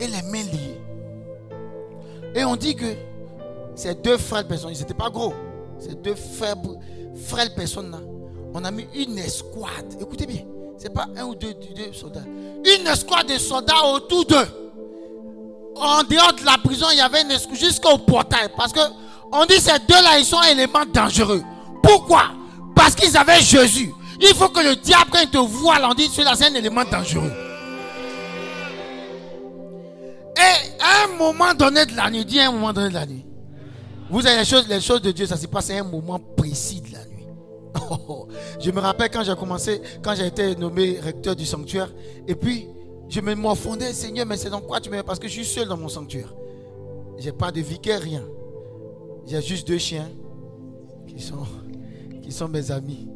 et 0.00 0.06
les 0.06 0.22
mains 0.22 0.44
liées. 0.44 0.80
Et 2.34 2.44
on 2.44 2.56
dit 2.56 2.76
que 2.76 2.94
ces 3.74 3.94
deux 3.94 4.18
frères 4.18 4.46
personnes, 4.46 4.72
ils 4.72 4.78
n'étaient 4.78 4.94
pas 4.94 5.10
gros. 5.10 5.32
Ces 5.78 5.94
deux 5.94 6.14
faibles, 6.14 6.78
frêles 7.26 7.54
personnes 7.54 7.90
là, 7.90 7.98
on 8.54 8.64
a 8.64 8.70
mis 8.70 8.86
une 8.94 9.18
escouade. 9.18 9.96
Écoutez 10.00 10.26
bien, 10.26 10.42
c'est 10.78 10.92
pas 10.92 11.06
un 11.16 11.24
ou 11.24 11.34
deux, 11.34 11.54
soldats. 11.92 12.24
Une 12.64 12.86
escouade 12.86 13.28
de 13.28 13.38
soldats 13.38 13.84
autour 13.92 14.24
d'eux. 14.24 14.48
En 15.76 16.02
dehors 16.04 16.32
de 16.32 16.44
la 16.44 16.56
prison, 16.62 16.86
il 16.92 16.98
y 16.98 17.02
avait 17.02 17.22
une 17.22 17.30
escouade 17.30 17.58
jusqu'au 17.58 17.98
portail. 17.98 18.48
Parce 18.56 18.72
que 18.72 18.80
on 19.32 19.44
dit 19.44 19.60
ces 19.60 19.78
deux-là, 19.86 20.18
ils 20.18 20.24
sont 20.24 20.38
un 20.38 20.48
élément 20.52 20.84
dangereux. 20.90 21.42
Pourquoi? 21.82 22.30
Parce 22.74 22.94
qu'ils 22.94 23.16
avaient 23.16 23.40
Jésus. 23.40 23.92
Il 24.20 24.34
faut 24.34 24.48
que 24.48 24.60
le 24.60 24.76
diable, 24.76 25.10
quand 25.12 25.20
il 25.22 25.28
te 25.28 25.38
voit, 25.38 25.76
on 25.82 25.94
dit 25.94 26.08
c'est 26.12 26.26
un 26.26 26.54
élément 26.54 26.84
dangereux. 26.84 27.45
Et 30.36 30.82
à 30.82 31.04
un 31.04 31.16
moment 31.16 31.54
donné 31.54 31.86
de 31.86 31.96
la 31.96 32.10
nuit, 32.10 32.24
dis 32.24 32.38
à 32.40 32.48
un 32.48 32.52
moment 32.52 32.72
donné 32.72 32.88
de 32.88 32.94
la 32.94 33.06
nuit. 33.06 33.24
Vous 34.10 34.24
avez 34.26 34.38
les 34.38 34.44
choses, 34.44 34.68
les 34.68 34.80
choses 34.80 35.02
de 35.02 35.10
Dieu, 35.10 35.26
ça 35.26 35.36
se 35.36 35.46
passe 35.46 35.70
à 35.70 35.74
un 35.74 35.82
moment 35.82 36.20
précis 36.36 36.80
de 36.80 36.92
la 36.92 37.04
nuit. 37.06 37.12
Oh, 38.08 38.26
je 38.58 38.70
me 38.70 38.80
rappelle 38.80 39.10
quand 39.10 39.22
j'ai 39.22 39.34
commencé, 39.36 39.80
quand 40.02 40.14
j'ai 40.14 40.26
été 40.26 40.56
nommé 40.56 40.98
recteur 41.00 41.36
du 41.36 41.44
sanctuaire, 41.44 41.92
et 42.26 42.34
puis 42.34 42.66
je 43.08 43.20
me 43.20 43.34
morfondais, 43.34 43.92
Seigneur, 43.92 44.26
mais 44.26 44.36
c'est 44.36 44.50
dans 44.50 44.60
quoi 44.60 44.80
tu 44.80 44.90
me 44.90 44.96
mets 44.96 45.02
Parce 45.02 45.18
que 45.18 45.28
je 45.28 45.32
suis 45.34 45.44
seul 45.44 45.68
dans 45.68 45.76
mon 45.76 45.88
sanctuaire. 45.88 46.32
J'ai 47.18 47.32
pas 47.32 47.52
de 47.52 47.60
vicaire, 47.60 48.00
rien. 48.00 48.22
J'ai 49.26 49.40
juste 49.42 49.68
deux 49.68 49.78
chiens 49.78 50.08
qui 51.06 51.20
sont, 51.20 51.46
qui 52.22 52.32
sont 52.32 52.48
mes 52.48 52.70
amis. 52.70 53.08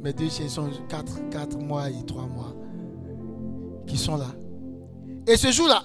Mes 0.00 0.12
deux 0.12 0.28
chiens 0.28 0.48
sont 0.48 0.70
4, 0.88 1.28
4 1.30 1.58
mois 1.58 1.90
et 1.90 2.06
3 2.06 2.22
mois 2.22 2.54
qui 3.86 3.98
sont 3.98 4.16
là. 4.16 4.28
Et 5.26 5.36
ce 5.36 5.50
jour-là, 5.50 5.82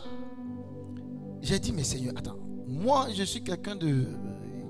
j'ai 1.45 1.59
dit, 1.59 1.71
mais 1.71 1.83
Seigneur, 1.83 2.13
attends, 2.17 2.37
moi 2.67 3.07
je 3.13 3.23
suis 3.23 3.43
quelqu'un 3.43 3.75
de 3.75 4.05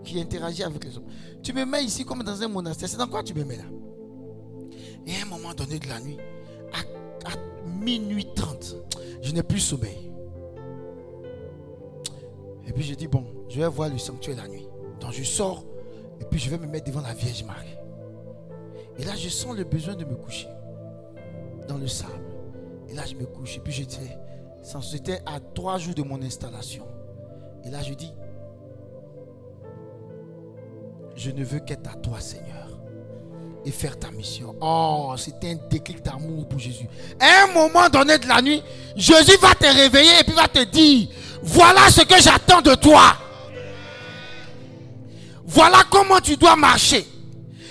qui 0.04 0.20
interagit 0.20 0.62
avec 0.64 0.84
les 0.84 0.98
hommes. 0.98 1.08
Tu 1.42 1.54
me 1.54 1.66
mets 1.66 1.84
ici 1.84 2.06
comme 2.06 2.22
dans 2.22 2.42
un 2.42 2.48
monastère. 2.48 2.88
C'est 2.90 2.98
dans 2.98 3.08
quoi 3.08 3.24
tu 3.24 3.34
me 3.34 3.44
mets 3.44 3.58
là? 3.58 3.64
Et 5.08 5.16
à 5.16 5.24
un 5.24 5.30
moment 5.30 5.54
donné 5.54 5.80
de 5.80 5.88
la 5.88 6.00
nuit, 6.02 6.18
à, 6.74 7.32
à 7.32 7.66
minuit 7.66 8.28
30, 8.36 8.76
je 9.22 9.32
n'ai 9.32 9.42
plus 9.42 9.60
sommeil. 9.60 10.12
Et 12.68 12.74
puis 12.74 12.84
je 12.84 12.94
dis, 12.94 13.08
bon, 13.08 13.26
je 13.48 13.60
vais 13.60 13.68
voir 13.68 13.90
le 13.90 13.98
sanctuaire 13.98 14.38
la 14.38 14.48
nuit. 14.48 14.68
Donc 15.00 15.14
je 15.14 15.24
sors 15.24 15.64
et 16.20 16.26
puis 16.26 16.40
je 16.40 16.50
vais 16.50 16.58
me 16.58 16.68
mettre 16.68 16.88
devant 16.88 17.02
la 17.02 17.14
Vierge 17.14 17.44
Marie. 17.44 17.78
Et 18.98 19.04
là, 19.04 19.16
je 19.16 19.30
sens 19.30 19.56
le 19.56 19.64
besoin 19.64 19.96
de 19.96 20.06
me 20.06 20.16
coucher 20.16 20.48
dans 21.68 21.78
le 21.78 21.88
sable. 21.88 22.12
Et 22.90 22.94
là, 22.94 23.04
je 23.06 23.16
me 23.16 23.26
couche. 23.26 23.58
Et 23.58 23.60
puis 23.60 23.74
je 23.74 23.84
dis, 23.84 23.98
c'était 24.82 25.22
à 25.26 25.40
trois 25.54 25.78
jours 25.78 25.94
de 25.96 26.02
mon 26.04 26.22
installation. 26.22 26.86
Et 27.64 27.70
là, 27.70 27.82
je 27.84 27.94
dis, 27.94 28.12
je 31.16 31.32
ne 31.32 31.44
veux 31.44 31.60
qu'être 31.60 31.90
à 31.90 31.96
toi, 31.96 32.20
Seigneur. 32.20 32.52
Et 33.68 33.72
faire 33.72 33.98
ta 33.98 34.12
mission. 34.12 34.56
Oh, 34.62 35.16
c'était 35.18 35.52
un 35.52 35.68
déclic 35.70 36.04
d'amour 36.04 36.48
pour 36.48 36.60
Jésus. 36.60 36.88
À 37.20 37.46
un 37.46 37.54
moment 37.54 37.90
donné 37.90 38.18
de 38.20 38.28
la 38.28 38.40
nuit, 38.42 38.62
Jésus 38.96 39.38
va 39.42 39.56
te 39.56 39.66
réveiller 39.66 40.20
et 40.20 40.24
puis 40.24 40.36
va 40.36 40.48
te 40.48 40.64
dire, 40.66 41.08
voilà 41.42 41.90
ce 41.90 42.02
que 42.02 42.22
j'attends 42.22 42.62
de 42.62 42.76
toi. 42.76 43.16
Voilà 45.46 45.78
comment 45.90 46.20
tu 46.20 46.38
dois 46.38 46.56
marcher. 46.56 47.08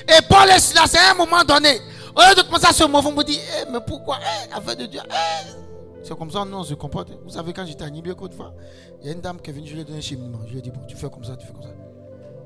Et 0.08 0.22
Paul 0.28 0.48
est 0.48 0.74
là, 0.74 0.82
c'est 0.86 0.98
à 0.98 1.12
un 1.12 1.14
moment 1.14 1.44
donné. 1.44 1.78
Au 2.16 2.20
lieu 2.28 2.34
de 2.36 2.42
commencer 2.42 2.66
à 2.66 2.72
se 2.72 2.84
mouvoir, 2.84 3.06
on 3.06 3.12
me 3.12 3.22
dit, 3.24 3.38
Eh, 3.60 3.70
mais 3.70 3.78
pourquoi? 3.86 4.18
Eh, 4.20 4.52
Afin 4.52 4.74
de 4.74 4.86
Dieu. 4.86 5.00
eh. 5.04 5.63
C'est 6.04 6.14
comme 6.18 6.30
ça, 6.30 6.44
nous, 6.44 6.56
on 6.58 6.62
se 6.62 6.74
comporte. 6.74 7.10
Vous 7.24 7.30
savez, 7.30 7.54
quand 7.54 7.64
j'étais 7.64 7.82
à 7.84 7.88
fois, 7.88 8.54
il 9.00 9.06
y 9.06 9.08
a 9.08 9.12
une 9.12 9.22
dame 9.22 9.40
qui 9.40 9.48
est 9.48 9.52
venue, 9.54 9.66
je 9.66 9.72
lui 9.74 9.80
ai 9.80 9.84
donné 9.84 9.98
un 9.98 10.02
cheminement. 10.02 10.38
Je 10.46 10.52
lui 10.52 10.58
ai 10.58 10.62
dit, 10.62 10.70
bon, 10.70 10.80
tu 10.86 10.94
fais 10.96 11.08
comme 11.08 11.24
ça, 11.24 11.34
tu 11.34 11.46
fais 11.46 11.52
comme 11.54 11.62
ça. 11.62 11.74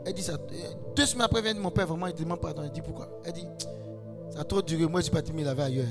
Elle 0.07 0.15
dit 0.15 0.23
ça. 0.23 0.35
euh, 0.35 0.57
Deux 0.95 1.07
semaines 1.07 1.25
après, 1.25 1.43
vient 1.43 1.55
mon 1.55 1.73
père, 1.73 1.89
vraiment, 1.89 2.07
il 2.07 2.15
demande 2.15 2.41
pardon. 2.41 2.63
Elle 2.63 2.71
dit, 2.71 2.81
pourquoi? 2.83 3.09
Elle 3.25 3.33
dit, 3.33 3.47
ça 4.31 4.41
a 4.41 4.45
trop 4.45 4.63
duré. 4.63 4.87
Moi, 4.87 5.01
je 5.01 5.05
suis 5.07 5.13
parti 5.13 5.33
me 5.33 5.43
laver 5.43 5.63
ailleurs. 5.65 5.87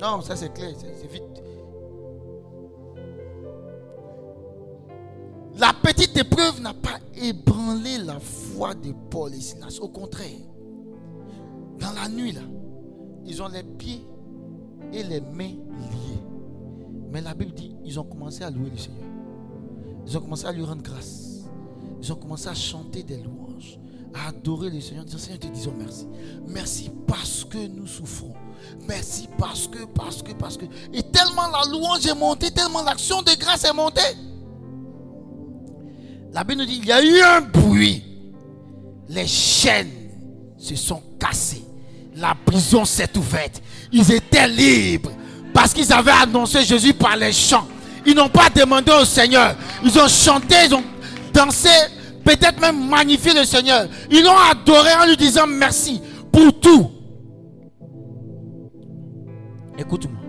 Non, 0.00 0.20
ça 0.20 0.34
c'est 0.34 0.52
clair, 0.52 0.72
c'est 0.76 1.06
vite. 1.06 1.22
La 5.60 5.72
petite 5.80 6.16
épreuve 6.16 6.60
n'a 6.60 6.74
pas 6.74 6.98
ébranlé 7.14 7.98
la 7.98 8.18
foi 8.18 8.74
de 8.74 8.92
Paul 9.10 9.32
et 9.32 9.40
Silas. 9.40 9.78
Au 9.80 9.88
contraire, 9.88 10.28
dans 11.78 11.92
la 11.92 12.08
nuit, 12.08 12.32
là, 12.32 12.40
ils 13.24 13.40
ont 13.40 13.48
les 13.48 13.62
pieds 13.62 14.04
et 14.92 15.02
les 15.02 15.20
mains 15.20 15.48
liés. 15.48 16.22
Mais 17.10 17.20
la 17.20 17.34
Bible 17.34 17.52
dit, 17.52 17.76
ils 17.84 17.98
ont 17.98 18.04
commencé 18.04 18.42
à 18.42 18.50
louer 18.50 18.70
le 18.70 18.78
Seigneur. 18.78 19.04
Ils 20.06 20.16
ont 20.16 20.20
commencé 20.20 20.46
à 20.46 20.52
lui 20.52 20.64
rendre 20.64 20.82
grâce. 20.82 21.44
Ils 22.02 22.12
ont 22.12 22.16
commencé 22.16 22.48
à 22.48 22.54
chanter 22.54 23.02
des 23.02 23.18
louanges, 23.18 23.78
à 24.14 24.28
adorer 24.28 24.70
le 24.70 24.80
Seigneur, 24.80 25.02
en 25.02 25.06
disant 25.06 25.18
Seigneur, 25.18 25.38
te 25.38 25.46
disons 25.46 25.74
merci. 25.78 26.06
Merci 26.46 26.90
parce 27.06 27.44
que 27.44 27.66
nous 27.68 27.86
souffrons. 27.86 28.34
Merci 28.88 29.28
parce 29.38 29.68
que, 29.68 29.84
parce 29.84 30.22
que, 30.22 30.32
parce 30.32 30.56
que. 30.56 30.64
Et 30.92 31.02
tellement 31.02 31.48
la 31.48 31.70
louange 31.70 32.06
est 32.06 32.14
montée, 32.14 32.50
tellement 32.50 32.82
l'action 32.82 33.22
de 33.22 33.38
grâce 33.38 33.64
est 33.64 33.72
montée. 33.72 34.00
La 36.32 36.44
Bible 36.44 36.62
nous 36.62 36.66
dit, 36.66 36.78
il 36.78 36.86
y 36.86 36.92
a 36.92 37.02
eu 37.04 37.20
un 37.20 37.40
bruit. 37.42 38.02
Les 39.08 39.26
chaînes 39.26 39.90
se 40.56 40.74
sont 40.76 41.02
cassées. 41.18 41.64
La 42.16 42.34
prison 42.34 42.84
s'est 42.84 43.16
ouverte. 43.16 43.62
Ils 43.90 44.12
étaient 44.12 44.48
libres 44.48 45.12
parce 45.52 45.72
qu'ils 45.72 45.92
avaient 45.92 46.10
annoncé 46.10 46.64
Jésus 46.64 46.94
par 46.94 47.16
les 47.16 47.32
chants. 47.32 47.66
Ils 48.04 48.14
n'ont 48.14 48.28
pas 48.28 48.50
demandé 48.50 48.90
au 48.92 49.04
Seigneur. 49.04 49.54
Ils 49.84 49.98
ont 49.98 50.08
chanté, 50.08 50.54
ils 50.66 50.74
ont 50.74 50.84
dansé, 51.32 51.68
peut-être 52.24 52.60
même 52.60 52.88
magnifié 52.88 53.32
le 53.32 53.44
Seigneur. 53.44 53.86
Ils 54.10 54.24
l'ont 54.24 54.36
adoré 54.50 54.92
en 55.00 55.06
lui 55.06 55.16
disant 55.16 55.46
merci 55.46 56.00
pour 56.30 56.58
tout. 56.60 56.90
Écoute-moi. 59.78 60.20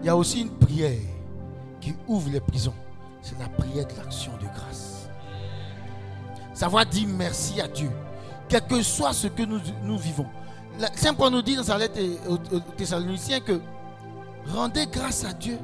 Il 0.00 0.06
y 0.06 0.08
a 0.10 0.16
aussi 0.16 0.40
une 0.42 0.50
prière 0.50 0.98
qui 1.80 1.94
ouvre 2.06 2.30
les 2.30 2.40
prisons. 2.40 2.74
C'est 3.22 3.38
la 3.38 3.48
prière 3.48 3.86
de 3.86 3.96
l'action 3.96 4.32
de 4.40 4.46
grâce. 4.54 5.08
Savoir 6.52 6.84
dire 6.86 7.08
merci 7.08 7.60
à 7.60 7.68
Dieu. 7.68 7.90
Quel 8.48 8.60
que 8.66 8.82
soit 8.82 9.12
ce 9.12 9.28
que 9.28 9.42
nous, 9.42 9.60
nous 9.82 9.98
vivons. 9.98 10.26
Saint 10.96 11.14
Paul 11.14 11.32
nous 11.32 11.42
dit 11.42 11.56
dans 11.56 11.62
sa 11.62 11.78
lettre 11.78 12.00
aux, 12.28 12.36
Thessaloniciens 12.76 13.40
que 13.40 13.60
rendez 14.48 14.86
grâce 14.86 15.24
à 15.24 15.32
Dieu 15.32 15.58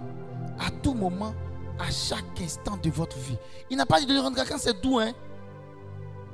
à 0.58 0.70
tout 0.82 0.94
moment, 0.94 1.34
à 1.78 1.90
chaque 1.90 2.40
instant 2.42 2.76
de 2.82 2.90
votre 2.90 3.16
vie. 3.18 3.36
Il 3.70 3.76
n'a 3.76 3.86
pas 3.86 3.98
dit 4.00 4.06
de 4.06 4.18
rendre 4.18 4.36
grâce 4.36 4.48
quand 4.48 4.58
c'est 4.58 4.80
doux. 4.80 4.98
Hein? 4.98 5.12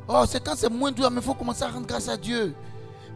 Oh, 0.09 0.25
c'est 0.27 0.43
quand 0.43 0.55
c'est 0.57 0.69
moins 0.69 0.91
doux, 0.93 1.09
mais 1.11 1.21
il 1.21 1.23
faut 1.23 1.35
commencer 1.35 1.63
à 1.63 1.69
rendre 1.69 1.87
grâce 1.87 2.09
à 2.09 2.17
Dieu. 2.17 2.55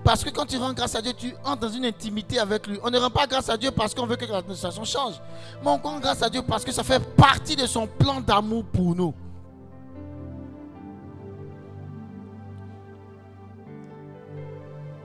Parce 0.02 0.24
que 0.24 0.30
quand 0.30 0.46
tu 0.46 0.56
rends 0.56 0.72
grâce 0.72 0.94
à 0.94 1.02
Dieu, 1.02 1.12
tu 1.12 1.34
entres 1.44 1.60
dans 1.60 1.68
une 1.68 1.84
intimité 1.84 2.38
avec 2.38 2.66
lui. 2.66 2.78
On 2.82 2.90
ne 2.90 2.98
rend 2.98 3.10
pas 3.10 3.26
grâce 3.26 3.48
à 3.50 3.56
Dieu 3.56 3.70
parce 3.70 3.94
qu'on 3.94 4.06
veut 4.06 4.16
que 4.16 4.24
la 4.24 4.42
situation 4.54 4.84
change. 4.84 5.14
Mais 5.62 5.68
on 5.68 5.76
rend 5.76 6.00
grâce 6.00 6.22
à 6.22 6.30
Dieu 6.30 6.42
parce 6.42 6.64
que 6.64 6.72
ça 6.72 6.82
fait 6.82 7.00
partie 7.16 7.54
de 7.56 7.66
son 7.66 7.86
plan 7.86 8.20
d'amour 8.20 8.64
pour 8.64 8.94
nous. 8.94 9.14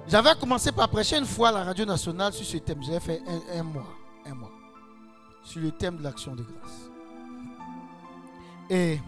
J'avais 0.07 0.35
commencé 0.39 0.71
par 0.71 0.87
prêcher 0.89 1.17
une 1.17 1.25
fois 1.25 1.49
à 1.49 1.51
la 1.51 1.63
radio 1.63 1.83
nationale 1.83 2.31
sur 2.31 2.45
ce 2.45 2.57
thème. 2.57 2.81
J'avais 2.83 2.99
fait 2.99 3.21
un, 3.53 3.63
mois. 3.63 3.87
Un 4.25 4.35
mois. 4.35 4.51
Sur 5.43 5.61
le 5.61 5.71
thème 5.71 5.97
de 5.97 6.03
l'action 6.03 6.35
de 6.35 6.43
grâce. 6.43 6.91
Et 8.69 8.99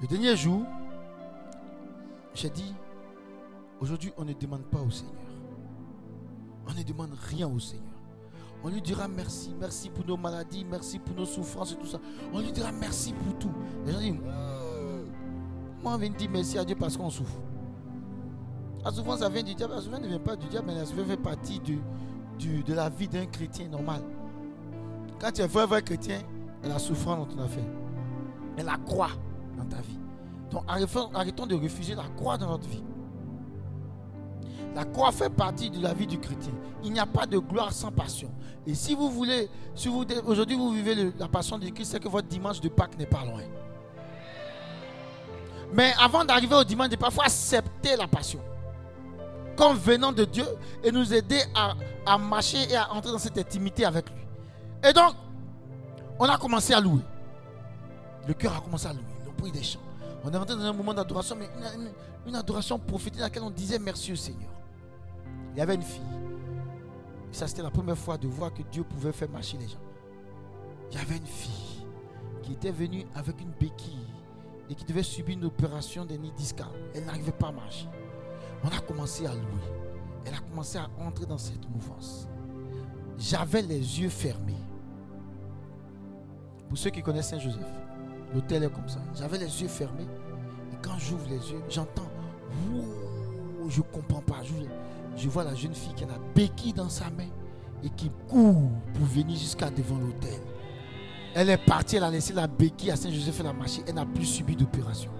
le 0.00 0.06
dernier 0.06 0.36
jour, 0.36 0.62
j'ai 2.34 2.48
dit, 2.48 2.74
aujourd'hui, 3.80 4.12
on 4.16 4.24
ne 4.24 4.32
demande 4.32 4.64
pas 4.64 4.80
au 4.80 4.90
Seigneur. 4.90 5.14
On 6.66 6.72
ne 6.72 6.82
demande 6.82 7.12
rien 7.28 7.48
au 7.48 7.58
Seigneur. 7.58 7.84
On 8.64 8.70
lui 8.70 8.82
dira 8.82 9.06
merci, 9.06 9.54
merci 9.58 9.88
pour 9.90 10.04
nos 10.04 10.16
maladies, 10.16 10.64
merci 10.64 10.98
pour 10.98 11.14
nos 11.14 11.26
souffrances 11.26 11.72
et 11.72 11.76
tout 11.76 11.86
ça. 11.86 12.00
On 12.32 12.40
lui 12.40 12.52
dira 12.52 12.72
merci 12.72 13.12
pour 13.12 13.38
tout. 13.38 13.52
Les 13.86 13.92
gens 13.92 14.00
disent, 14.00 14.14
moi 15.82 15.92
on 15.94 15.98
vient 15.98 16.10
dire 16.10 16.30
merci 16.30 16.58
à 16.58 16.64
Dieu 16.64 16.74
parce 16.74 16.96
qu'on 16.96 17.10
souffre. 17.10 17.38
La 18.84 18.90
souffrance, 18.92 19.18
ça 19.20 19.28
vient 19.28 19.42
du 19.42 19.54
diable. 19.54 19.74
La 19.74 19.80
souffrance 19.80 20.00
ne 20.02 20.08
vient 20.08 20.18
pas 20.18 20.36
du 20.36 20.46
diable, 20.46 20.66
mais 20.68 20.74
la 20.74 20.86
souffrance 20.86 21.06
fait 21.08 21.16
partie 21.16 21.58
du, 21.60 21.80
du- 22.38 22.62
de 22.62 22.74
la 22.74 22.88
vie 22.88 23.08
d'un 23.08 23.26
chrétien 23.26 23.68
normal. 23.68 24.02
Quand 25.20 25.32
tu 25.32 25.42
es 25.42 25.46
vrai, 25.46 25.66
vrai 25.66 25.82
chrétien, 25.82 26.20
la 26.62 26.78
souffrance 26.78 27.18
dans 27.28 27.34
ton 27.36 27.42
affaire. 27.42 27.64
Et 28.56 28.62
la 28.62 28.76
croix 28.76 29.10
dans 29.56 29.64
ta 29.64 29.76
vie. 29.82 29.98
Donc 30.50 30.62
arrêtons, 30.66 31.46
de 31.46 31.54
refuser 31.54 31.94
la 31.94 32.04
croix 32.16 32.38
dans 32.38 32.48
notre 32.50 32.68
vie. 32.68 32.82
La 34.74 34.84
croix 34.84 35.10
fait 35.12 35.30
partie 35.30 35.70
de 35.70 35.82
la 35.82 35.92
vie 35.92 36.06
du 36.06 36.18
chrétien. 36.18 36.52
Il 36.84 36.92
n'y 36.92 37.00
a 37.00 37.06
pas 37.06 37.26
de 37.26 37.38
gloire 37.38 37.72
sans 37.72 37.90
passion. 37.90 38.30
Et 38.66 38.74
si 38.74 38.94
vous 38.94 39.10
voulez, 39.10 39.48
si 39.74 39.88
vous 39.88 40.04
aujourd'hui 40.26 40.56
vous 40.56 40.70
vivez 40.70 41.12
la 41.18 41.26
passion 41.28 41.58
de 41.58 41.68
Christ, 41.68 41.92
c'est 41.92 42.00
que 42.00 42.08
votre 42.08 42.28
dimanche 42.28 42.60
de 42.60 42.68
Pâques 42.68 42.96
n'est 42.98 43.06
pas 43.06 43.24
loin. 43.24 43.42
Mais 45.72 45.92
avant 46.00 46.24
d'arriver 46.24 46.54
au 46.54 46.64
dimanche, 46.64 46.88
il 46.92 46.96
parfois 46.98 47.24
accepter 47.24 47.96
la 47.96 48.06
passion. 48.06 48.40
Comme 49.58 49.76
venant 49.76 50.12
de 50.12 50.24
Dieu 50.24 50.46
et 50.84 50.92
nous 50.92 51.12
aider 51.12 51.40
à, 51.52 52.16
marcher 52.16 52.70
et 52.70 52.76
à 52.76 52.92
entrer 52.92 53.10
dans 53.10 53.18
cette 53.18 53.36
intimité 53.36 53.84
avec 53.84 54.08
lui. 54.08 54.22
Et 54.88 54.92
donc, 54.92 55.14
on 56.16 56.26
a 56.26 56.38
commencé 56.38 56.72
à 56.72 56.80
louer. 56.80 57.02
Le 58.28 58.34
cœur 58.34 58.56
a 58.56 58.60
commencé 58.60 58.86
à 58.86 58.92
louer. 58.92 59.02
Le 59.26 59.32
bruit 59.32 59.50
des 59.50 59.64
chants. 59.64 59.80
On 60.22 60.30
est 60.30 60.36
rentré 60.36 60.54
dans 60.54 60.62
un 60.62 60.72
moment 60.72 60.94
d'adoration, 60.94 61.34
mais 61.34 61.48
une, 62.24 62.36
adoration 62.36 62.78
prophétique 62.78 63.18
dans 63.18 63.24
laquelle 63.24 63.42
on 63.42 63.50
disait 63.50 63.80
merci 63.80 64.12
au 64.12 64.16
Seigneur. 64.16 64.50
Il 65.52 65.58
y 65.58 65.60
avait 65.60 65.74
une 65.74 65.82
fille. 65.82 66.02
Ça, 67.32 67.48
c'était 67.48 67.62
la 67.62 67.70
première 67.70 67.98
fois 67.98 68.16
de 68.16 68.28
voir 68.28 68.54
que 68.54 68.62
Dieu 68.62 68.84
pouvait 68.84 69.12
faire 69.12 69.28
marcher 69.28 69.56
les 69.58 69.66
gens. 69.66 69.80
Il 70.92 70.98
y 70.98 71.00
avait 71.00 71.16
une 71.16 71.26
fille 71.26 71.84
qui 72.44 72.52
était 72.52 72.70
venue 72.70 73.04
avec 73.16 73.40
une 73.40 73.50
béquille 73.50 74.06
et 74.70 74.74
qui 74.76 74.84
devait 74.84 75.02
subir 75.02 75.36
une 75.36 75.46
opération 75.46 76.04
de 76.04 76.14
nid. 76.14 76.32
Elle 76.94 77.06
n'arrivait 77.06 77.32
pas 77.32 77.48
à 77.48 77.52
marcher. 77.52 77.88
On 78.64 78.68
a 78.68 78.80
commencé 78.80 79.26
à 79.26 79.32
louer. 79.32 79.42
Elle 80.24 80.34
a 80.34 80.38
commencé 80.38 80.78
à 80.78 80.88
entrer 81.00 81.26
dans 81.26 81.38
cette 81.38 81.68
mouvance. 81.70 82.28
J'avais 83.18 83.62
les 83.62 84.00
yeux 84.00 84.08
fermés. 84.08 84.54
Pour 86.68 86.76
ceux 86.76 86.90
qui 86.90 87.02
connaissent 87.02 87.28
Saint-Joseph, 87.28 87.66
l'hôtel 88.34 88.64
est 88.64 88.70
comme 88.70 88.88
ça. 88.88 89.00
J'avais 89.16 89.38
les 89.38 89.62
yeux 89.62 89.68
fermés. 89.68 90.06
Et 90.72 90.76
quand 90.82 90.98
j'ouvre 90.98 91.26
les 91.28 91.50
yeux, 91.50 91.62
j'entends. 91.68 92.10
Je 93.68 93.78
ne 93.78 93.86
comprends 93.86 94.20
pas. 94.20 94.42
Je, 94.42 94.54
je 95.16 95.28
vois 95.28 95.44
la 95.44 95.54
jeune 95.54 95.74
fille 95.74 95.94
qui 95.94 96.04
a 96.04 96.08
la 96.08 96.18
béquille 96.34 96.72
dans 96.72 96.88
sa 96.88 97.10
main 97.10 97.28
et 97.82 97.90
qui 97.90 98.10
court 98.28 98.70
pour 98.94 99.06
venir 99.06 99.36
jusqu'à 99.36 99.70
devant 99.70 99.98
l'hôtel. 99.98 100.40
Elle 101.34 101.50
est 101.50 101.64
partie, 101.64 101.96
elle 101.96 102.04
a 102.04 102.10
laissé 102.10 102.32
la 102.32 102.46
béquille 102.46 102.90
à 102.90 102.96
Saint-Joseph 102.96 103.40
et 103.40 103.42
la 103.42 103.52
marché. 103.52 103.82
Elle 103.86 103.94
n'a 103.94 104.06
plus 104.06 104.24
subi 104.26 104.56
d'opération. 104.56 105.10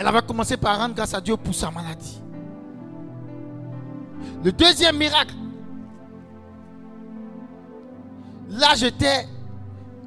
Elle 0.00 0.06
avait 0.06 0.22
commencé 0.22 0.56
par 0.56 0.78
rendre 0.78 0.94
grâce 0.94 1.12
à 1.12 1.20
Dieu 1.20 1.36
pour 1.36 1.54
sa 1.54 1.70
maladie. 1.70 2.22
Le 4.42 4.50
deuxième 4.50 4.96
miracle. 4.96 5.34
Là, 8.48 8.68
j'étais 8.76 9.28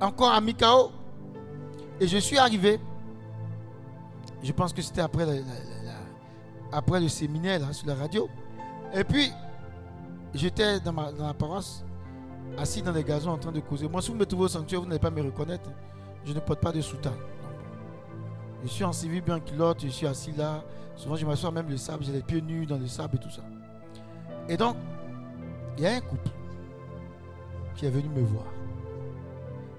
encore 0.02 0.32
à 0.32 0.42
Mikao 0.42 0.90
et 2.00 2.08
je 2.08 2.18
suis 2.18 2.40
arrivé. 2.40 2.80
Je 4.42 4.52
pense 4.52 4.74
que 4.74 4.82
c'était 4.82 5.02
après, 5.02 5.28
le 7.00 7.08
séminaire 7.08 7.62
sur 7.72 7.86
la 7.86 7.94
radio. 7.94 8.28
Et 8.96 9.04
puis, 9.04 9.32
j'étais 10.34 10.80
dans, 10.80 10.92
ma, 10.92 11.12
dans 11.12 11.28
la 11.28 11.36
paroisse, 11.36 11.86
assis 12.58 12.82
dans 12.82 12.94
les 12.94 13.04
gazons 13.04 13.30
en 13.30 13.38
train 13.38 13.52
de 13.52 13.60
causer. 13.60 13.88
Moi, 13.88 14.02
si 14.02 14.10
vous 14.10 14.18
me 14.18 14.26
trouvez 14.26 14.46
au 14.46 14.48
sanctuaire, 14.48 14.82
vous 14.82 14.88
n'allez 14.88 14.98
pas 14.98 15.12
me 15.12 15.22
reconnaître. 15.22 15.70
Je 16.26 16.34
ne 16.34 16.40
porte 16.40 16.62
pas 16.62 16.72
de 16.72 16.82
soutane. 16.82 17.14
Je 18.64 18.70
suis 18.70 18.84
en 18.84 18.94
civil 18.94 19.22
bien 19.22 19.40
culotte, 19.40 19.82
je 19.82 19.90
suis 19.90 20.08
assis 20.08 20.32
là. 20.32 20.64
Souvent, 20.96 21.16
je 21.16 21.26
m'assois 21.26 21.52
même 21.52 21.70
le 21.70 21.78
sable, 21.78 22.04
j'ai 22.04 22.14
les 22.14 22.22
pieds 22.22 22.42
nus 22.42 22.66
dans 22.66 22.78
le 22.78 22.88
sable 22.88 23.16
et 23.16 23.20
tout 23.20 23.30
ça. 23.30 23.42
Et 24.48 24.58
donc, 24.58 24.78
il 25.78 25.84
y 25.84 25.88
a 25.88 25.96
un 25.96 26.02
couple 26.02 26.30
qui 27.76 27.86
est 27.86 27.90
venu 27.90 28.08
me 28.10 28.22
voir. 28.22 28.46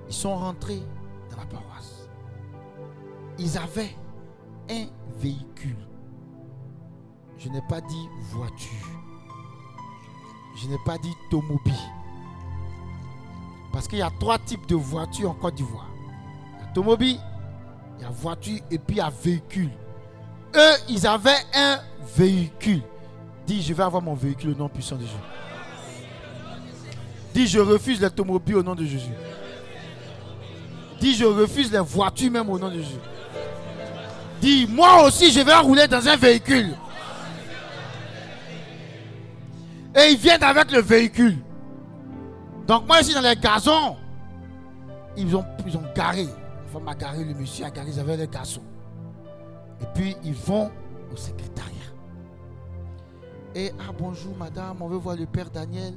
Ils 0.08 0.14
sont 0.14 0.36
rentrés 0.36 0.82
dans 1.30 1.36
la 1.38 1.46
paroisse. 1.46 2.08
Ils 3.38 3.56
avaient 3.56 3.96
un 4.70 4.86
véhicule. 5.18 5.76
Je 7.38 7.48
n'ai 7.48 7.62
pas 7.68 7.80
dit 7.80 8.08
voiture. 8.30 8.88
Je 10.56 10.68
n'ai 10.68 10.78
pas 10.84 10.98
dit 10.98 11.12
automobile. 11.26 11.74
Parce 13.72 13.88
qu'il 13.88 13.98
y 13.98 14.02
a 14.02 14.10
trois 14.20 14.38
types 14.38 14.66
de 14.66 14.76
voitures 14.76 15.30
en 15.30 15.34
Côte 15.34 15.54
d'Ivoire. 15.54 15.88
Il 16.58 16.64
y 16.64 16.66
a 16.66 16.70
automobile, 16.70 17.18
il 17.98 18.02
y 18.02 18.06
a 18.06 18.10
voiture 18.10 18.60
et 18.70 18.78
puis 18.78 18.96
il 18.96 18.98
y 18.98 19.00
a 19.00 19.10
véhicule. 19.22 19.70
Eux, 20.54 20.74
ils 20.88 21.06
avaient 21.06 21.30
un 21.54 21.80
véhicule. 22.16 22.82
Dis, 23.46 23.62
je 23.62 23.74
vais 23.74 23.82
avoir 23.82 24.02
mon 24.02 24.14
véhicule 24.14 24.50
au 24.50 24.54
nom 24.54 24.68
puissant 24.68 24.96
de 24.96 25.02
Jésus. 25.02 25.12
Dis, 27.34 27.46
je 27.46 27.58
refuse 27.58 28.00
l'automobile 28.00 28.56
au 28.56 28.62
nom 28.62 28.74
de 28.74 28.84
Jésus. 28.84 29.12
Dis, 31.00 31.14
je 31.14 31.24
refuse 31.24 31.72
les 31.72 31.80
voitures 31.80 32.30
même 32.30 32.48
au 32.48 32.58
nom 32.58 32.68
de 32.68 32.76
Jésus. 32.76 33.00
Dis, 34.40 34.66
moi 34.68 35.04
aussi, 35.04 35.32
je 35.32 35.40
vais 35.40 35.54
rouler 35.56 35.88
dans 35.88 36.06
un 36.06 36.16
véhicule. 36.16 36.74
Et 39.96 40.10
ils 40.10 40.16
viennent 40.16 40.42
avec 40.42 40.70
le 40.70 40.80
véhicule. 40.80 41.36
Donc 42.66 42.86
moi, 42.86 43.00
ici, 43.00 43.14
dans 43.14 43.20
les 43.20 43.36
gazons, 43.36 43.96
ils 45.16 45.34
ont, 45.36 45.44
ils 45.66 45.76
ont 45.76 45.84
garé. 45.94 46.26
Femme 46.74 47.24
le 47.28 47.34
monsieur 47.34 47.64
a 47.64 47.70
garé, 47.70 47.90
ils 47.90 48.00
avaient 48.00 48.16
les 48.16 48.26
gazons. 48.26 48.62
Et 49.80 49.86
puis, 49.94 50.16
ils 50.24 50.34
vont 50.34 50.70
au 51.12 51.16
secrétariat. 51.16 51.70
Et, 53.54 53.70
ah 53.78 53.92
bonjour 53.96 54.36
madame, 54.36 54.82
on 54.82 54.88
veut 54.88 54.96
voir 54.96 55.14
le 55.16 55.26
père 55.26 55.48
Daniel. 55.50 55.94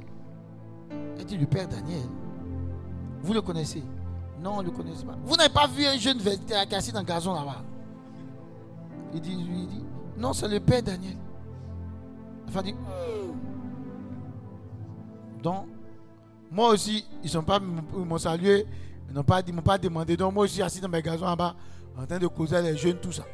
Elle 1.18 1.24
dit, 1.24 1.36
le 1.36 1.46
père 1.46 1.66
Daniel, 1.66 2.06
vous 3.22 3.32
le 3.34 3.42
connaissez? 3.42 3.82
Non, 4.40 4.58
on 4.58 4.62
ne 4.62 4.66
le 4.66 4.70
connaissez 4.70 5.04
pas. 5.04 5.16
Vous 5.24 5.34
n'avez 5.34 5.52
pas 5.52 5.66
vu 5.66 5.84
un 5.84 5.96
jeune 5.96 6.18
vétérinaire 6.18 6.68
qui 6.68 6.74
assis 6.76 6.92
dans 6.92 7.00
le 7.00 7.06
gazon 7.06 7.34
là-bas? 7.34 7.64
Il 9.14 9.20
dit, 9.20 9.34
lui, 9.34 9.62
il 9.62 9.66
dit, 9.66 9.84
non, 10.16 10.32
c'est 10.32 10.46
le 10.46 10.60
père 10.60 10.82
Daniel. 10.82 11.16
Femme 12.50 12.62
dit, 12.62 12.74
Hmm. 12.74 13.32
donc, 15.42 15.66
moi 16.52 16.70
aussi, 16.70 17.04
ils 17.24 17.28
sont 17.28 17.42
pas, 17.42 17.58
m'ont 17.58 18.18
salué, 18.18 18.64
ils 19.08 19.14
n'ont 19.14 19.24
pas, 19.24 19.42
m'ont 19.42 19.62
pas 19.62 19.78
demandé. 19.78 20.16
Donc, 20.16 20.34
moi 20.34 20.44
aussi, 20.44 20.62
assis 20.62 20.80
dans 20.80 20.88
mes 20.88 21.02
gazons 21.02 21.26
là-bas, 21.26 21.54
en 21.96 22.06
train 22.06 22.18
de 22.18 22.26
causer 22.26 22.60
les 22.60 22.76
jeunes, 22.76 22.98
tout 22.98 23.12
ça. 23.12 23.24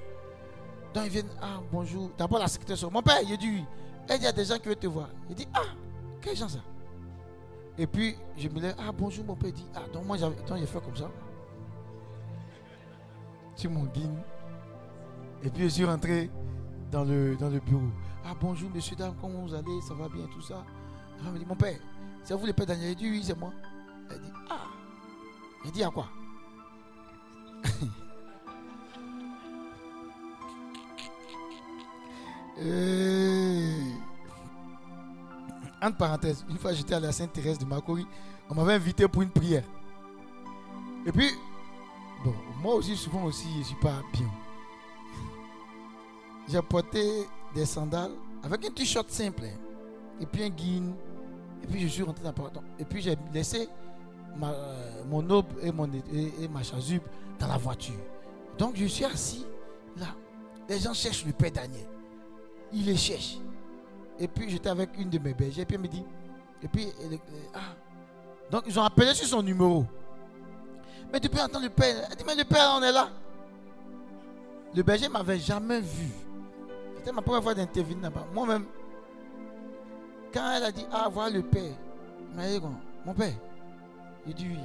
Donc, 0.95 1.05
ils 1.07 1.11
viennent, 1.11 1.31
ah, 1.43 1.61
bonjour. 1.73 2.11
D'abord, 2.17 2.39
la 2.39 2.47
secrétaire, 2.47 2.79
sort. 2.79 2.93
mon 2.93 3.03
père, 3.03 3.19
il 3.23 3.37
dit 3.37 3.49
oui. 3.49 3.65
Il 4.09 4.23
y 4.23 4.27
a 4.27 4.33
des 4.33 4.45
gens 4.45 4.59
qui 4.59 4.69
veulent 4.69 4.77
te 4.77 4.87
voir. 4.87 5.09
Il 5.29 5.35
dit, 5.35 5.49
ah, 5.53 5.63
quels 6.21 6.37
gens 6.37 6.49
ça? 6.49 6.61
Et 7.77 7.87
puis, 7.87 8.17
je 8.37 8.49
me 8.49 8.61
lève, 8.61 8.77
ah, 8.79 8.93
bonjour, 8.93 9.25
mon 9.25 9.35
père. 9.35 9.49
Il 9.49 9.55
dit, 9.55 9.67
ah, 9.75 9.83
donc 9.93 10.07
moi, 10.07 10.17
j'avais, 10.17 10.37
donc, 10.37 10.59
j'ai 10.59 10.67
fait 10.67 10.81
comme 10.81 10.97
ça. 10.97 11.11
Sur 13.57 13.71
mon 13.71 13.85
guine. 13.85 14.21
Et 15.43 15.51
puis, 15.51 15.65
je 15.65 15.69
suis 15.69 15.85
rentré 15.85 16.31
dans 16.93 17.05
le, 17.05 17.37
dans 17.37 17.49
le 17.49 17.59
bureau. 17.59 17.83
Ah, 18.25 18.35
bonjour, 18.41 18.71
monsieur, 18.71 18.95
dame, 18.95 19.15
comment 19.21 19.41
vous 19.41 19.55
allez? 19.55 19.81
Ça 19.87 19.95
va 19.95 20.09
bien, 20.09 20.27
tout 20.33 20.41
ça? 20.41 20.65
La 21.19 21.25
femme 21.25 21.35
me 21.35 21.39
dit, 21.39 21.47
mon 21.47 21.57
père, 21.57 21.79
c'est 22.23 22.35
vous 22.35 22.47
le 22.47 22.53
père 22.53 22.67
Daniel? 22.67 22.91
Il 22.91 22.97
dit, 22.97 23.11
oui, 23.11 23.23
c'est 23.25 23.37
moi. 23.37 23.51
Elle 24.11 24.21
dit, 24.21 24.33
ah. 24.49 24.84
Il 25.65 25.71
dit, 25.73 25.83
à 25.83 25.91
quoi? 25.91 26.09
Euh, 32.57 33.93
Entre 35.83 35.97
parenthèses, 35.97 36.45
une 36.49 36.57
fois 36.57 36.73
j'étais 36.73 36.95
à 36.95 37.01
la 37.01 37.11
Sainte-Thérèse 37.11 37.59
de 37.59 37.65
Macori, 37.65 38.07
on 38.49 38.55
m'avait 38.55 38.75
invité 38.75 39.09
pour 39.09 39.23
une 39.23 39.31
prière. 39.31 39.65
Et 41.05 41.13
puis, 41.13 41.31
bon, 42.25 42.33
moi 42.63 42.75
aussi, 42.77 42.97
souvent 42.97 43.25
aussi, 43.25 43.49
je 43.55 43.59
ne 43.59 43.65
suis 43.65 43.77
pas 43.77 44.01
bien. 44.13 44.31
J'ai 46.49 46.63
porté 46.63 47.27
des 47.55 47.67
sandales 47.67 48.13
avec 48.43 48.65
un 48.67 48.71
t-shirt 48.71 49.11
simple 49.11 49.45
hein, 49.45 49.59
et 50.21 50.27
puis 50.27 50.45
un 50.45 50.49
guin. 50.51 50.93
Et 51.63 51.67
puis 51.67 51.81
je 51.81 51.89
suis 51.89 52.03
rentré 52.03 52.23
dans 52.23 52.33
porte. 52.33 52.59
Et 52.79 52.85
puis 52.85 53.01
j'ai 53.03 53.17
laissé 53.33 53.69
euh, 54.43 55.05
mon 55.09 55.29
aube 55.31 55.47
et, 55.63 55.71
mon, 55.71 55.91
et, 56.13 56.49
ma 56.49 56.63
chasuble 56.63 57.05
dans 57.39 57.47
la 57.47 57.57
voiture. 57.57 57.95
Donc 58.59 58.77
je 58.77 58.87
suis 58.87 59.05
assis 59.05 59.47
là. 59.97 60.09
Les 60.69 60.79
gens 60.79 60.95
cherchent 60.95 61.25
le 61.25 61.33
père 61.33 61.53
Daniel. 61.53 61.87
Ils 62.73 62.87
les 62.87 62.97
cherchent. 62.97 63.39
Et 64.19 64.29
puis 64.29 64.49
j'étais 64.51 64.69
avec 64.69 64.91
une 64.99 65.11
de 65.11 65.19
mes 65.19 65.35
bergers. 65.35 65.63
Et 65.63 65.65
puis 65.65 65.75
elle 65.77 65.83
me 65.83 65.89
dit. 65.89 66.05
Et 66.63 66.69
puis 66.69 66.89
ah. 67.55 67.75
Donc 68.51 68.65
ils 68.67 68.79
ont 68.79 68.85
appelé 68.85 69.15
sur 69.15 69.27
son 69.27 69.43
numéro. 69.43 69.85
Mais 71.13 71.21
tu 71.21 71.29
peux 71.29 71.41
entendre 71.41 71.65
le 71.65 71.71
père. 71.71 72.09
Elle 72.11 72.17
dit 72.17 72.25
Mais 72.27 72.35
le 72.35 72.45
père, 72.45 72.75
on 72.77 72.83
est 72.83 72.93
là. 72.93 73.09
Le 74.75 74.83
berger 74.83 75.07
ne 75.07 75.13
m'avait 75.13 75.39
jamais 75.39 75.81
vu. 75.81 76.09
C'était 76.97 77.13
ma 77.13 77.23
première 77.23 77.43
fois 77.43 77.55
d'intervenir 77.55 78.03
là-bas. 78.03 78.27
Moi-même, 78.35 78.65
quand 80.33 80.51
elle 80.57 80.65
a 80.65 80.73
dit 80.73 80.87
Ah, 80.91 81.09
voilà 81.13 81.37
le 81.37 81.43
père, 81.43 81.75
il 82.31 82.37
m'a 82.37 82.49
dit 82.49 82.61
Mon 83.05 83.15
père. 83.15 83.35
Il 84.27 84.35
dit 84.35 84.49
oui. 84.49 84.59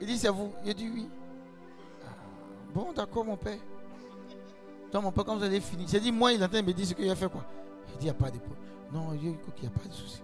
Il 0.00 0.06
dit 0.06 0.18
C'est 0.18 0.28
vous 0.28 0.52
Il 0.64 0.74
dit 0.74 0.90
oui. 0.92 1.08
Ah, 2.04 2.10
bon, 2.74 2.92
d'accord, 2.92 3.24
mon 3.24 3.36
père. 3.36 3.58
Donc, 4.92 5.02
mon 5.02 5.12
père, 5.12 5.24
quand 5.24 5.36
vous 5.36 5.44
allez 5.44 5.60
finir, 5.60 5.86
j'ai 5.88 6.00
dit 6.00 6.12
Moi, 6.12 6.32
il 6.32 6.40
est 6.40 6.44
en 6.44 6.48
train 6.48 6.60
de 6.60 6.66
me 6.66 6.72
dire 6.72 6.86
ce 6.86 6.94
qu'il 6.94 7.08
a 7.10 7.16
fait 7.16 7.30
quoi. 7.30 7.44
Il 7.88 7.98
dit 7.98 7.98
Il 8.00 8.04
n'y 8.04 8.10
a 8.10 8.14
pas 8.14 8.30
de 8.30 8.38
problème. 8.38 8.62
Non, 8.92 9.12
il 9.14 9.20
dit 9.20 9.36
qu'il 9.54 9.68
n'y 9.68 9.74
a 9.74 9.78
pas 9.78 9.88
de 9.88 9.92
souci. 9.92 10.20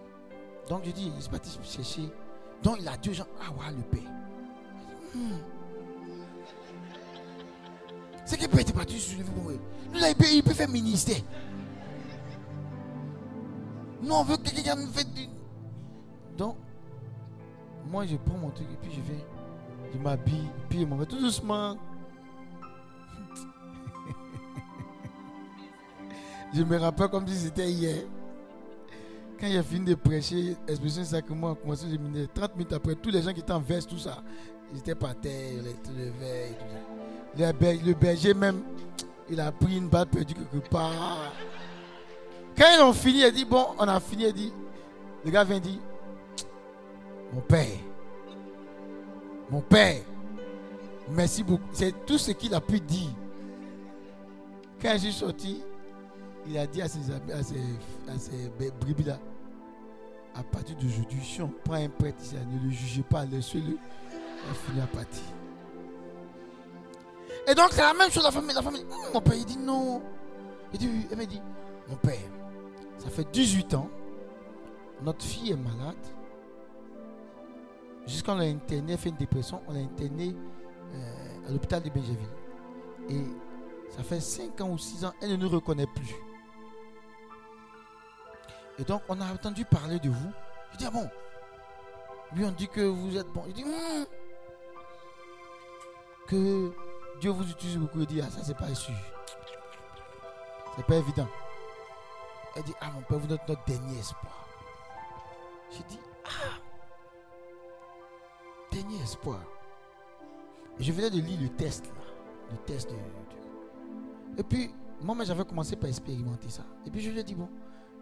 Donc, 0.69 0.83
je 0.85 0.91
dis 0.91 1.11
Il 1.15 1.21
se 1.21 1.29
parti 1.29 1.57
chercher. 1.63 2.09
Donc, 2.61 2.77
il 2.79 2.87
a 2.87 2.97
deux 2.97 3.13
gens. 3.13 3.27
Ah, 3.41 3.51
voilà 3.55 3.71
le 3.71 3.83
père. 3.83 4.09
Hmm. 5.13 5.37
C'est 8.25 8.37
qu'il 8.37 8.47
peut 8.47 8.59
être 8.59 8.73
parti 8.73 8.99
sur 8.99 9.17
le 9.17 9.23
niveau. 9.23 9.51
Nous, 9.93 9.99
il 10.31 10.43
peut, 10.43 10.53
faire 10.53 10.69
ministère. 10.69 11.17
Nous, 14.01 14.13
on 14.13 14.23
veut 14.23 14.37
que 14.37 14.49
quelqu'un 14.49 14.75
nous 14.75 14.87
fasse 14.87 15.07
du. 15.07 15.27
Donc, 16.37 16.55
moi, 17.89 18.05
je 18.05 18.17
prends 18.17 18.37
mon 18.37 18.49
truc 18.49 18.67
et 18.71 18.77
puis 18.81 18.91
je 18.91 18.99
vais. 19.01 19.25
Je 19.93 19.99
m'habille, 19.99 20.49
puis 20.69 20.81
je 20.81 20.85
m'en 20.85 20.97
vais 20.97 21.05
tout 21.05 21.19
doucement. 21.19 21.77
je 26.53 26.63
me 26.63 26.77
rappelle 26.77 27.09
comme 27.09 27.27
si 27.27 27.35
c'était 27.35 27.69
hier. 27.69 28.03
Quand 29.39 29.47
j'ai 29.47 29.61
fini 29.61 29.85
de 29.85 29.93
prêcher, 29.95 30.55
expression 30.67 31.03
sacrement 31.03 31.51
a 31.51 31.55
commencé, 31.55 31.87
j'ai 31.89 31.97
mis 31.97 32.27
30 32.33 32.55
minutes 32.55 32.73
après, 32.73 32.95
tous 32.95 33.09
les 33.09 33.21
gens 33.21 33.33
qui 33.33 33.41
étaient 33.41 33.51
en 33.51 33.59
veste, 33.59 33.89
tout 33.89 33.97
ça, 33.97 34.23
ils 34.71 34.79
étaient 34.79 34.95
par 34.95 35.15
terre, 35.15 35.51
ils 35.51 35.67
étaient 35.67 35.91
levés 35.91 36.55
tout 36.57 36.65
ça. 36.71 36.79
Le, 37.51 37.93
berger 37.93 38.33
même, 38.33 38.61
il 39.29 39.39
a 39.39 39.51
pris 39.51 39.77
une 39.77 39.89
balle 39.89 40.07
perdue 40.07 40.33
quelque 40.33 40.67
part. 40.69 41.33
Quand 42.57 42.65
ils 42.73 42.81
ont 42.81 42.93
fini, 42.93 43.19
il 43.19 43.25
a 43.25 43.31
dit, 43.31 43.45
bon, 43.45 43.67
on 43.77 43.87
a 43.87 43.99
fini, 43.99 44.25
il 44.27 44.33
dit, 44.33 44.53
le 45.25 45.31
gars 45.31 45.43
vient 45.43 45.59
dire, 45.59 45.79
mon 47.33 47.41
père, 47.41 47.67
mon 49.49 49.61
père, 49.61 50.01
merci 51.09 51.43
beaucoup. 51.43 51.63
C'est 51.73 52.05
tout 52.05 52.17
ce 52.17 52.31
qu'il 52.31 52.53
a 52.53 52.61
pu 52.61 52.79
dire. 52.79 53.09
Quand 54.81 54.93
je 54.93 54.97
suis 54.99 55.13
sorti, 55.13 55.61
il 56.47 56.57
a 56.57 56.67
dit 56.67 56.81
à 56.81 56.87
ses 56.87 56.99
à 57.11 57.41
ses, 57.43 57.55
à 58.09 58.17
ses 58.17 58.49
bé- 58.59 58.71
brebis 58.79 59.03
là, 59.03 59.17
à 60.35 60.43
partir 60.43 60.75
d'aujourd'hui, 60.75 61.21
si 61.23 61.41
on 61.41 61.49
prend 61.63 61.75
un 61.75 61.89
prêtre 61.89 62.17
ne 62.33 62.65
le 62.65 62.71
jugez 62.71 63.03
pas, 63.03 63.25
laissez-le, 63.25 63.77
va 64.47 64.53
finir 64.67 64.83
à 64.83 64.87
partir. 64.87 65.23
Et 67.47 67.55
donc 67.55 67.69
c'est 67.71 67.81
la 67.81 67.93
même 67.93 68.09
chose, 68.11 68.23
la 68.23 68.31
famille, 68.31 68.55
la 68.55 68.61
famille, 68.61 68.81
Hum, 68.83 69.13
mon 69.13 69.21
père, 69.21 69.35
il 69.35 69.45
dit 69.45 69.57
non. 69.57 70.01
Il 70.73 70.79
dit, 70.79 70.89
elle 71.11 71.17
m'a 71.17 71.25
dit, 71.25 71.41
mon 71.87 71.95
père, 71.97 72.17
ça 72.97 73.09
fait 73.09 73.27
18 73.31 73.73
ans, 73.75 73.89
notre 75.03 75.23
fille 75.23 75.51
est 75.51 75.55
malade. 75.57 75.95
Jusqu'à 78.05 78.33
on 78.33 78.35
l'a 78.35 78.97
fait 78.97 79.09
une 79.09 79.15
dépression, 79.15 79.61
on 79.67 79.73
l'a 79.73 79.79
interné 79.79 80.35
euh, 80.93 81.47
à 81.47 81.51
l'hôpital 81.51 81.81
de 81.81 81.89
Benjaville. 81.89 82.27
Et 83.09 83.23
ça 83.95 84.03
fait 84.03 84.19
5 84.19 84.59
ans 84.61 84.69
ou 84.71 84.77
6 84.77 85.05
ans, 85.05 85.13
elle 85.21 85.31
ne 85.31 85.35
nous 85.37 85.49
reconnaît 85.49 85.87
plus. 85.87 86.15
Et 88.79 88.83
donc, 88.83 89.01
on 89.07 89.21
a 89.21 89.25
entendu 89.31 89.65
parler 89.65 89.99
de 89.99 90.09
vous. 90.09 90.31
Je 90.71 90.77
dis, 90.77 90.85
ah 90.85 90.91
bon? 90.91 91.09
Lui, 92.35 92.43
on 92.45 92.51
dit 92.51 92.67
que 92.67 92.81
vous 92.81 93.15
êtes 93.17 93.27
bon. 93.27 93.43
Il 93.47 93.53
dit, 93.53 93.63
Hum. 93.63 94.05
que 96.27 96.73
Dieu 97.19 97.29
vous 97.29 97.49
utilise 97.49 97.77
beaucoup. 97.77 97.99
Il 97.99 98.07
dit, 98.07 98.21
ah, 98.21 98.29
ça, 98.31 98.43
c'est 98.43 98.57
pas 98.57 98.73
sûr. 98.73 98.95
C'est 100.75 100.85
pas 100.85 100.95
évident. 100.95 101.27
Elle 102.55 102.63
dit, 102.63 102.73
ah, 102.81 102.91
mon 102.95 103.01
père, 103.01 103.19
vous 103.19 103.33
êtes 103.33 103.47
notre 103.47 103.63
dernier 103.65 103.99
espoir. 103.99 104.42
Dernier 108.83 109.01
espoir. 109.03 109.39
Je 110.79 110.91
venais 110.91 111.09
de 111.09 111.19
lire 111.19 111.39
le 111.41 111.49
test, 111.49 111.85
là. 111.87 112.01
Le 112.51 112.57
test 112.65 112.89
de. 112.89 112.95
Et 114.39 114.43
puis, 114.43 114.71
moi, 115.01 115.15
j'avais 115.23 115.45
commencé 115.45 115.75
par 115.75 115.89
expérimenter 115.89 116.49
ça. 116.49 116.63
Et 116.85 116.89
puis, 116.89 117.01
je 117.01 117.11
lui 117.11 117.19
ai 117.19 117.23
dit, 117.23 117.35
bon, 117.35 117.47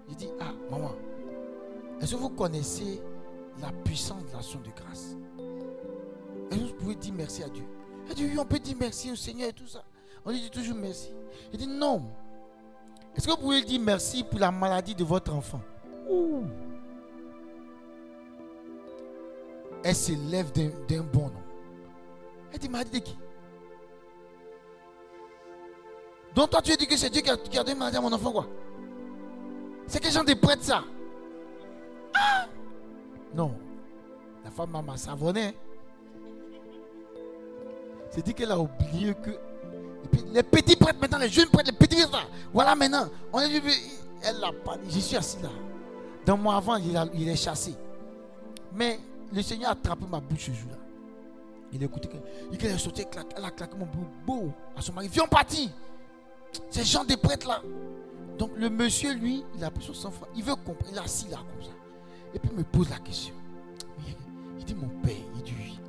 j'ai 0.07 0.15
dit, 0.15 0.29
ah, 0.39 0.51
maman, 0.69 0.91
est-ce 1.99 2.15
que 2.15 2.19
vous 2.19 2.29
connaissez 2.29 3.01
la 3.59 3.71
puissance 3.83 4.25
de 4.25 4.31
l'action 4.33 4.59
de 4.61 4.69
grâce? 4.69 5.15
Est-ce 6.49 6.59
que 6.59 6.65
vous 6.65 6.73
pouvez 6.75 6.95
dire 6.95 7.13
merci 7.13 7.43
à 7.43 7.49
Dieu? 7.49 7.65
Elle 8.07 8.15
dit, 8.15 8.25
oui, 8.25 8.37
on 8.39 8.45
peut 8.45 8.59
dire 8.59 8.75
merci 8.79 9.11
au 9.11 9.15
Seigneur 9.15 9.49
et 9.49 9.53
tout 9.53 9.67
ça. 9.67 9.83
On 10.25 10.31
lui 10.31 10.39
dit 10.39 10.49
toujours 10.49 10.75
merci. 10.75 11.13
Il 11.51 11.59
dit, 11.59 11.67
non. 11.67 12.03
Est-ce 13.15 13.27
que 13.27 13.31
vous 13.31 13.37
pouvez 13.37 13.61
dire 13.63 13.81
merci 13.81 14.23
pour 14.23 14.39
la 14.39 14.51
maladie 14.51 14.95
de 14.95 15.03
votre 15.03 15.33
enfant? 15.33 15.61
Elle 19.83 19.95
se 19.95 20.11
lève 20.31 20.51
d'un 20.51 21.01
bon 21.01 21.27
nom. 21.27 21.41
Elle 22.53 22.59
dit, 22.59 22.69
maladie 22.69 22.91
de 22.99 23.05
qui? 23.05 23.17
Donc 26.35 26.49
toi 26.49 26.61
tu 26.61 26.75
dit 26.77 26.87
que 26.87 26.95
c'est 26.95 27.09
Dieu 27.09 27.21
qui 27.21 27.29
a, 27.29 27.35
qui 27.37 27.57
a 27.57 27.63
donné 27.63 27.83
à 27.97 28.01
mon 28.01 28.11
enfant 28.13 28.31
quoi? 28.31 28.47
C'est 29.87 29.99
quel 29.99 30.11
genre 30.13 30.23
de 30.23 30.33
prêtre 30.33 30.63
ça 30.63 30.83
Ah 32.13 32.45
Non. 33.33 33.53
La 34.45 34.49
femme 34.51 34.81
m'a 34.85 34.95
savonné. 34.97 35.53
C'est 38.11 38.23
dit 38.25 38.33
qu'elle 38.33 38.51
a 38.51 38.59
oublié 38.59 39.13
que 39.15 39.31
les 40.33 40.43
petits 40.43 40.75
prêtres 40.75 40.99
maintenant, 40.99 41.17
les 41.19 41.29
jeunes 41.29 41.49
prêtres, 41.49 41.71
les 41.71 41.77
petits 41.77 41.95
prêtres 41.97 42.11
là. 42.11 42.23
Voilà 42.53 42.75
maintenant. 42.75 43.09
On 43.33 43.39
vu, 43.47 43.61
elle 44.23 44.39
l'a 44.39 44.51
pas. 44.63 44.77
Je 44.89 44.99
suis 44.99 45.17
assis 45.17 45.41
là. 45.43 45.49
Dans 46.25 46.37
moi 46.37 46.55
avant, 46.55 46.77
il, 46.77 46.95
a- 46.95 47.07
il 47.13 47.27
est 47.27 47.35
chassé. 47.35 47.73
Mais 48.73 48.99
le 49.33 49.41
Seigneur 49.41 49.69
a 49.69 49.73
attrapé 49.73 50.05
ma 50.09 50.19
bouche 50.19 50.45
ce 50.47 50.51
jour-là. 50.51 50.77
Il 51.73 51.81
a 51.81 51.85
écouté. 51.85 52.09
Il 52.51 52.65
est 52.65 52.77
sortie, 52.77 53.05
elle, 53.37 53.45
a 53.45 53.51
claqué 53.51 53.75
mon 53.77 53.87
beau 54.25 54.51
à 54.75 54.81
son 54.81 54.93
mari. 54.93 55.07
Viens, 55.07 55.23
on 55.23 55.27
partit. 55.27 55.71
Ces 56.69 56.83
gens 56.83 57.05
des 57.05 57.15
prêtres 57.17 57.47
là. 57.47 57.61
Donc 58.37 58.51
le 58.57 58.69
monsieur, 58.69 59.13
lui, 59.13 59.43
il 59.55 59.63
a 59.63 59.71
pris 59.71 59.83
son 59.83 59.93
sang-froid. 59.93 60.27
Il 60.35 60.43
veut 60.43 60.55
comprendre. 60.55 60.89
Il 60.91 60.97
est 60.97 61.01
assis 61.01 61.27
là 61.29 61.37
comme 61.37 61.63
ça. 61.63 61.71
Et 62.33 62.39
puis 62.39 62.49
il 62.51 62.57
me 62.57 62.63
pose 62.63 62.89
la 62.89 62.99
question. 62.99 63.33
Il- 64.59 64.65
dit, 64.65 64.75
mon 64.75 64.89
père, 65.01 65.15
il 65.35 65.41
dit. 65.43 65.79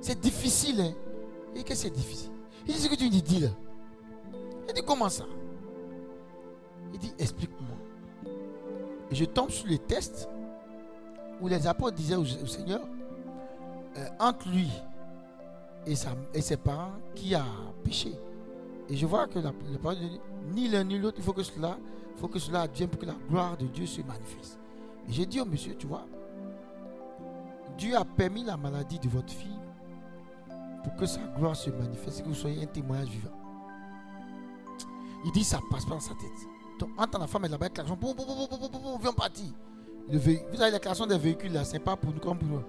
C'est 0.00 0.18
difficile, 0.20 0.80
hein. 0.80 0.92
Et 1.54 1.62
que 1.62 1.74
c'est 1.74 1.90
difficile? 1.90 2.30
Il 2.66 2.74
dit 2.74 2.80
ce 2.80 2.88
que 2.88 2.94
tu 2.94 3.08
lui 3.08 3.22
dis 3.22 3.40
là. 3.40 3.48
Il 4.68 4.74
dit 4.74 4.82
comment 4.86 5.08
ça? 5.08 5.24
Il 6.92 6.98
dit 6.98 7.12
explique-moi. 7.18 7.76
Et 9.10 9.14
je 9.14 9.24
tombe 9.24 9.50
sur 9.50 9.66
les 9.66 9.78
tests 9.78 10.28
où 11.40 11.48
les 11.48 11.66
apôtres 11.66 11.96
disaient 11.96 12.16
au, 12.16 12.24
Seigneur, 12.24 12.80
euh, 13.96 14.06
entre 14.18 14.48
lui 14.48 14.70
et, 15.86 15.94
ses 16.40 16.56
parents, 16.56 16.92
qui 17.14 17.34
a 17.34 17.44
péché 17.84 18.12
Et 18.88 18.96
je 18.96 19.06
vois 19.06 19.26
que 19.26 19.38
la, 19.38 19.52
la 19.70 19.78
parole 19.78 19.98
dit, 19.98 20.20
ni 20.52 20.68
l'un 20.68 20.84
ni 20.84 20.98
l'autre, 20.98 21.16
il 21.18 21.24
faut 21.24 21.32
que 21.32 21.42
cela, 21.42 21.76
faut 22.16 22.28
que 22.28 22.38
cela 22.38 22.62
advienne 22.62 22.88
pour 22.88 23.00
que 23.00 23.06
la 23.06 23.14
gloire 23.28 23.56
de 23.56 23.66
Dieu 23.66 23.86
se 23.86 24.00
manifeste. 24.02 24.58
Et 25.08 25.12
j'ai 25.12 25.26
dit 25.26 25.40
au 25.40 25.44
monsieur, 25.44 25.74
tu 25.76 25.86
vois, 25.86 26.06
Dieu 27.78 27.96
a 27.96 28.04
permis 28.04 28.44
la 28.44 28.56
maladie 28.56 28.98
de 28.98 29.08
votre 29.08 29.32
fille 29.32 29.58
pour 30.82 30.96
que 30.96 31.06
sa 31.06 31.20
gloire 31.36 31.56
se 31.56 31.70
manifeste 31.70 32.22
que 32.22 32.28
vous 32.28 32.34
soyez 32.34 32.62
un 32.62 32.66
témoignage 32.66 33.08
vivant. 33.08 33.30
Il 35.24 35.32
dit 35.32 35.44
ça 35.44 35.60
passe 35.70 35.84
pas 35.84 35.94
dans 35.94 36.00
sa 36.00 36.14
tête. 36.14 36.48
Donc, 36.78 36.90
entre 36.98 37.18
la 37.18 37.26
femme 37.26 37.44
et 37.44 37.48
la 37.48 37.58
bête, 37.58 37.72
klaxon, 37.72 37.96
boum, 37.96 38.14
boum, 38.14 38.26
boum, 38.26 38.46
boum, 38.48 38.70
boum, 38.70 39.00
boum, 39.00 39.14
partir. 39.14 39.46
Vous 40.08 40.16
avez 40.62 40.70
la 40.70 40.78
klaxon 40.78 41.06
des 41.06 41.18
véhicules 41.18 41.52
là, 41.52 41.64
c'est 41.64 41.78
pas 41.80 41.96
pour 41.96 42.12
nous 42.12 42.20
comme 42.20 42.38
pour 42.38 42.48
nous. 42.48 42.62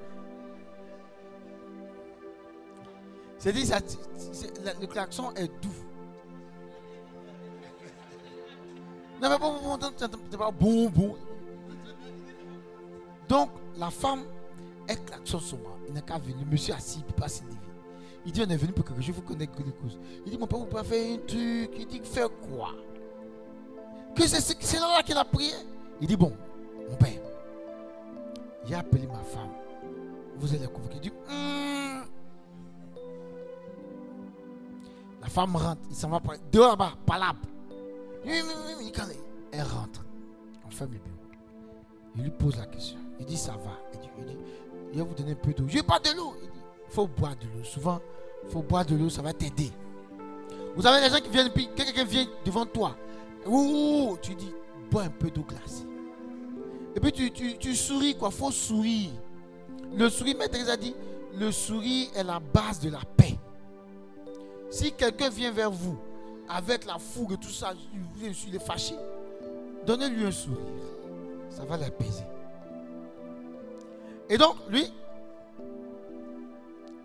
C'est 3.38 3.54
dit, 3.54 3.66
ça, 3.66 3.80
c'est- 4.18 4.60
la- 4.64 4.74
le 4.74 4.88
klaxon 4.88 5.32
est 5.36 5.48
doux. 5.62 5.70
Non, 9.22 9.30
mais 9.30 9.38
bon, 9.38 9.54
bon, 9.62 9.78
bon, 10.60 10.90
bon. 10.90 11.16
Donc, 13.30 13.50
la 13.78 13.90
femme, 13.90 14.24
elle 14.88 15.00
klaxonne 15.04 15.40
son 15.42 15.58
mari. 15.58 15.76
Il 15.88 15.94
n'a 15.94 16.02
qu'à 16.02 16.18
venir. 16.18 16.46
Monsieur 16.50 16.74
assis, 16.74 17.00
il 17.00 17.02
ne 17.04 17.08
peut 17.12 17.22
pas. 17.22 17.28
Il 18.26 18.32
dit, 18.32 18.42
on 18.46 18.50
est 18.50 18.58
venu 18.58 18.74
pour 18.74 18.84
quelque 18.86 19.02
chose, 19.02 19.16
vous 19.16 19.36
les 19.36 19.48
causes. 19.48 20.00
Il 20.26 20.32
dit, 20.32 20.38
mon 20.38 20.48
père, 20.48 20.60
vous 20.60 20.66
pouvez 20.66 20.84
faire 20.84 21.14
un 21.14 21.18
truc. 21.20 21.72
Il 21.80 21.88
dit, 21.88 22.02
faire 22.04 22.30
quoi? 22.30 22.72
Que 24.16 24.28
c'est 24.28 24.80
là 24.80 25.02
qu'il 25.04 25.16
a 25.18 25.24
prié. 25.26 25.54
Il 26.02 26.08
dit, 26.08 26.18
bon, 26.18 26.34
mon 26.90 26.96
père, 26.98 27.17
j'ai 28.68 28.76
appelé 28.76 29.08
ma 29.08 29.20
femme. 29.20 29.50
Vous 30.38 30.54
allez 30.54 30.68
convoquer. 30.68 31.00
Dit, 31.00 31.12
Hum. 31.30 32.04
La 35.22 35.28
femme 35.28 35.56
rentre, 35.56 35.82
il 35.90 35.96
s'en 35.96 36.10
va 36.10 36.22
dehors 36.52 36.70
là-bas, 36.72 36.94
par 37.06 37.20
là. 37.20 37.34
Oui, 38.26 38.92
quand 38.96 39.04
elle 39.52 39.62
rentre, 39.62 40.06
on 40.66 40.70
ferme 40.70 40.94
le 40.94 41.00
bureau. 41.00 41.18
Il 42.16 42.24
lui 42.24 42.32
pose 42.32 42.58
la 42.58 42.66
question. 42.66 42.98
Il 43.20 43.26
dit, 43.26 43.38
ça 43.38 43.54
va. 43.54 43.78
Il 43.94 44.00
dit, 44.00 44.10
il 44.20 44.26
dit, 44.26 44.38
je 44.94 44.98
vais 45.00 45.04
vous 45.04 45.16
donner 45.16 45.32
un 45.32 45.36
peu 45.36 45.54
d'eau. 45.54 45.66
Je 45.68 45.76
n'ai 45.78 45.84
pas 45.84 46.00
de 46.00 46.16
l'eau. 46.16 46.34
Il 46.42 46.50
dit, 46.50 46.60
il 46.88 46.94
faut 46.94 47.08
boire 47.08 47.36
de 47.36 47.46
l'eau. 47.46 47.64
Souvent, 47.64 48.00
il 48.44 48.50
faut 48.50 48.62
boire 48.62 48.86
de 48.86 48.96
l'eau, 48.96 49.10
ça 49.10 49.22
va 49.22 49.34
t'aider. 49.34 49.72
Vous 50.76 50.86
avez 50.86 51.08
des 51.08 51.14
gens 51.14 51.22
qui 51.22 51.30
viennent, 51.30 51.52
puis 51.52 51.70
quelqu'un 51.76 52.04
vient 52.06 52.28
devant 52.46 52.66
toi. 52.66 52.96
Ouh, 53.46 54.18
tu 54.22 54.36
dis, 54.36 54.54
bois 54.92 55.04
un 55.04 55.10
peu 55.10 55.30
d'eau 55.32 55.44
glacée. 55.44 55.86
Et 56.96 57.00
puis 57.00 57.12
tu, 57.12 57.32
tu, 57.58 57.76
souris, 57.76 58.16
quoi. 58.16 58.32
Faut 58.32 58.52
sourire. 58.52 59.12
Le 59.96 60.10
sourire, 60.10 60.38
Maître 60.38 60.58
a 60.70 60.78
dit, 60.78 60.96
le 61.36 61.52
sourire 61.52 62.10
est 62.16 62.24
la 62.24 62.40
base 62.40 62.80
de 62.80 62.90
la 62.90 63.02
paix. 63.16 63.38
Si 64.70 64.92
quelqu'un 64.94 65.30
vient 65.30 65.52
vers 65.52 65.72
vous 65.72 65.98
avec 66.50 66.86
la 66.86 66.98
fougue 66.98 67.34
et 67.34 67.38
tout 67.38 67.50
ça, 67.50 67.74
il 68.22 68.52
les 68.52 68.60
fâchés, 68.60 68.96
donnez-lui 69.86 70.26
un 70.26 70.32
sourire. 70.32 70.60
Ça 71.50 71.66
va 71.66 71.78
l'apaiser. 71.78 72.24
Et 74.30 74.38
donc, 74.38 74.56
lui, 74.70 74.92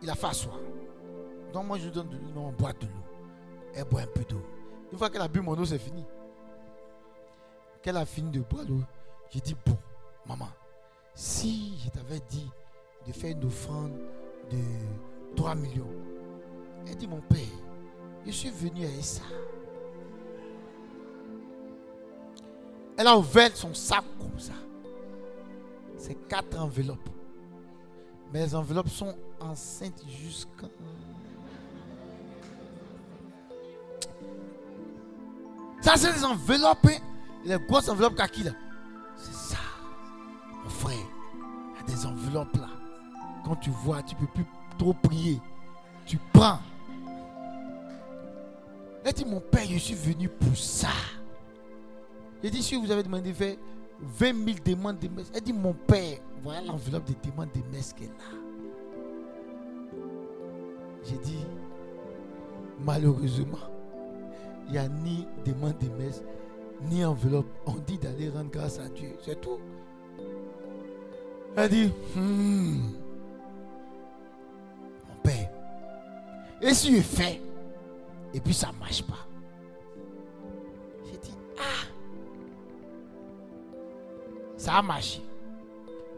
il 0.03 0.11
a 0.11 0.15
fait 0.15 0.27
asseoir. 0.27 0.59
Donc, 1.53 1.67
moi, 1.67 1.79
je 1.79 1.85
lui 1.85 1.93
donne 1.93 2.09
de 2.09 2.17
l'eau. 2.17 2.41
On 2.41 2.53
boit 2.53 2.73
de 2.73 2.87
l'eau. 2.87 3.73
Elle 3.75 3.85
boit 3.85 4.03
un 4.03 4.07
peu 4.07 4.25
d'eau. 4.25 4.43
Une 4.91 4.99
fois 4.99 5.09
qu'elle 5.09 5.23
a 5.23 5.29
bu 5.29 5.41
mon 5.41 5.57
eau, 5.57 5.65
c'est 5.65 5.79
fini. 5.79 6.05
Qu'elle 7.83 7.97
a 7.97 8.05
fini 8.05 8.31
de 8.31 8.41
boire 8.41 8.65
l'eau, 8.69 8.83
j'ai 9.33 9.41
dit 9.41 9.57
Bon, 9.65 9.77
maman, 10.27 10.49
si 11.15 11.79
je 11.85 11.91
t'avais 11.91 12.21
dit 12.31 12.51
de 13.07 13.13
faire 13.13 13.31
une 13.33 13.45
offrande 13.45 13.93
de 14.51 14.59
3 15.37 15.55
millions, 15.55 15.91
elle 16.87 16.97
dit 16.97 17.07
Mon 17.09 17.21
père, 17.23 17.39
je 18.27 18.31
suis 18.31 18.51
venu 18.51 18.85
à 18.87 19.03
ça. 19.03 19.23
Elle 22.97 23.07
a 23.07 23.17
ouvert 23.17 23.51
son 23.57 23.73
sac 23.75 24.05
comme 24.19 24.39
ça. 24.39 24.53
C'est 25.97 26.15
quatre 26.29 26.59
enveloppes. 26.59 27.09
Mais 28.33 28.41
les 28.45 28.55
enveloppes 28.55 28.89
sont 28.89 29.15
enceintes 29.41 30.03
jusqu'à... 30.09 30.67
Ça, 35.81 35.95
c'est 35.97 36.13
des 36.13 36.25
enveloppes. 36.25 36.79
hein. 36.87 36.99
Les 37.45 37.59
grosses 37.59 37.89
enveloppes 37.89 38.15
kaki 38.15 38.45
là. 38.45 38.53
C'est 39.17 39.35
ça. 39.35 39.59
Mon 40.63 40.71
frère, 40.71 40.97
il 41.75 41.81
y 41.81 41.93
a 41.93 41.97
des 41.97 42.07
enveloppes 42.07 42.57
là. 42.57 42.69
Quand 43.45 43.57
tu 43.57 43.71
vois, 43.71 44.03
tu 44.03 44.15
ne 44.15 44.21
peux 44.21 44.27
plus 44.27 44.47
trop 44.79 44.95
prier. 44.95 45.41
Tu 46.07 46.19
prends. 46.33 46.59
Elle 49.05 49.13
dit, 49.13 49.25
mon 49.25 49.41
père, 49.41 49.67
je 49.69 49.79
suis 49.79 49.95
venu 49.95 50.29
pour 50.29 50.57
ça. 50.57 50.89
J'ai 52.43 52.51
dit, 52.51 52.63
si 52.63 52.77
vous 52.77 52.91
avez 52.91 53.03
demandé 53.03 53.31
de 53.31 53.35
faire 53.35 53.57
20 54.01 54.45
000 54.45 54.59
demandes 54.65 54.99
de 54.99 55.09
messe. 55.09 55.31
Elle 55.35 55.43
dit, 55.43 55.53
mon 55.53 55.73
père, 55.73 56.19
voilà 56.43 56.61
l'enveloppe 56.63 57.05
des 57.05 57.17
demandes 57.31 57.51
de 57.55 57.77
messe 57.77 57.93
qu'elle 57.93 58.09
a. 58.09 58.35
J'ai 61.05 61.19
dit, 61.19 61.45
malheureusement, 62.85 63.59
il 64.67 64.73
n'y 64.73 64.79
a 64.79 64.89
ni 64.89 65.27
demande 65.45 65.79
de 65.79 65.89
messe, 66.03 66.23
ni 66.89 67.05
enveloppe. 67.05 67.47
On 67.67 67.75
dit 67.75 67.99
d'aller 67.99 68.29
rendre 68.29 68.51
grâce 68.51 68.79
à 68.79 68.89
Dieu. 68.89 69.15
C'est 69.25 69.41
tout. 69.41 69.59
Elle 71.57 71.71
dit, 71.71 71.93
Hmm, 72.15 72.81
mon 75.09 75.15
père, 75.23 75.51
et 76.63 76.73
si 76.75 76.97
je 76.97 77.03
fais, 77.03 77.41
et 78.33 78.41
puis 78.41 78.55
ça 78.55 78.73
ne 78.73 78.79
marche 78.79 79.03
pas. 79.03 79.27
J'ai 81.05 81.19
dit, 81.19 81.35
ah, 81.59 81.87
ça 84.57 84.75
a 84.75 84.83
marché. 84.83 85.23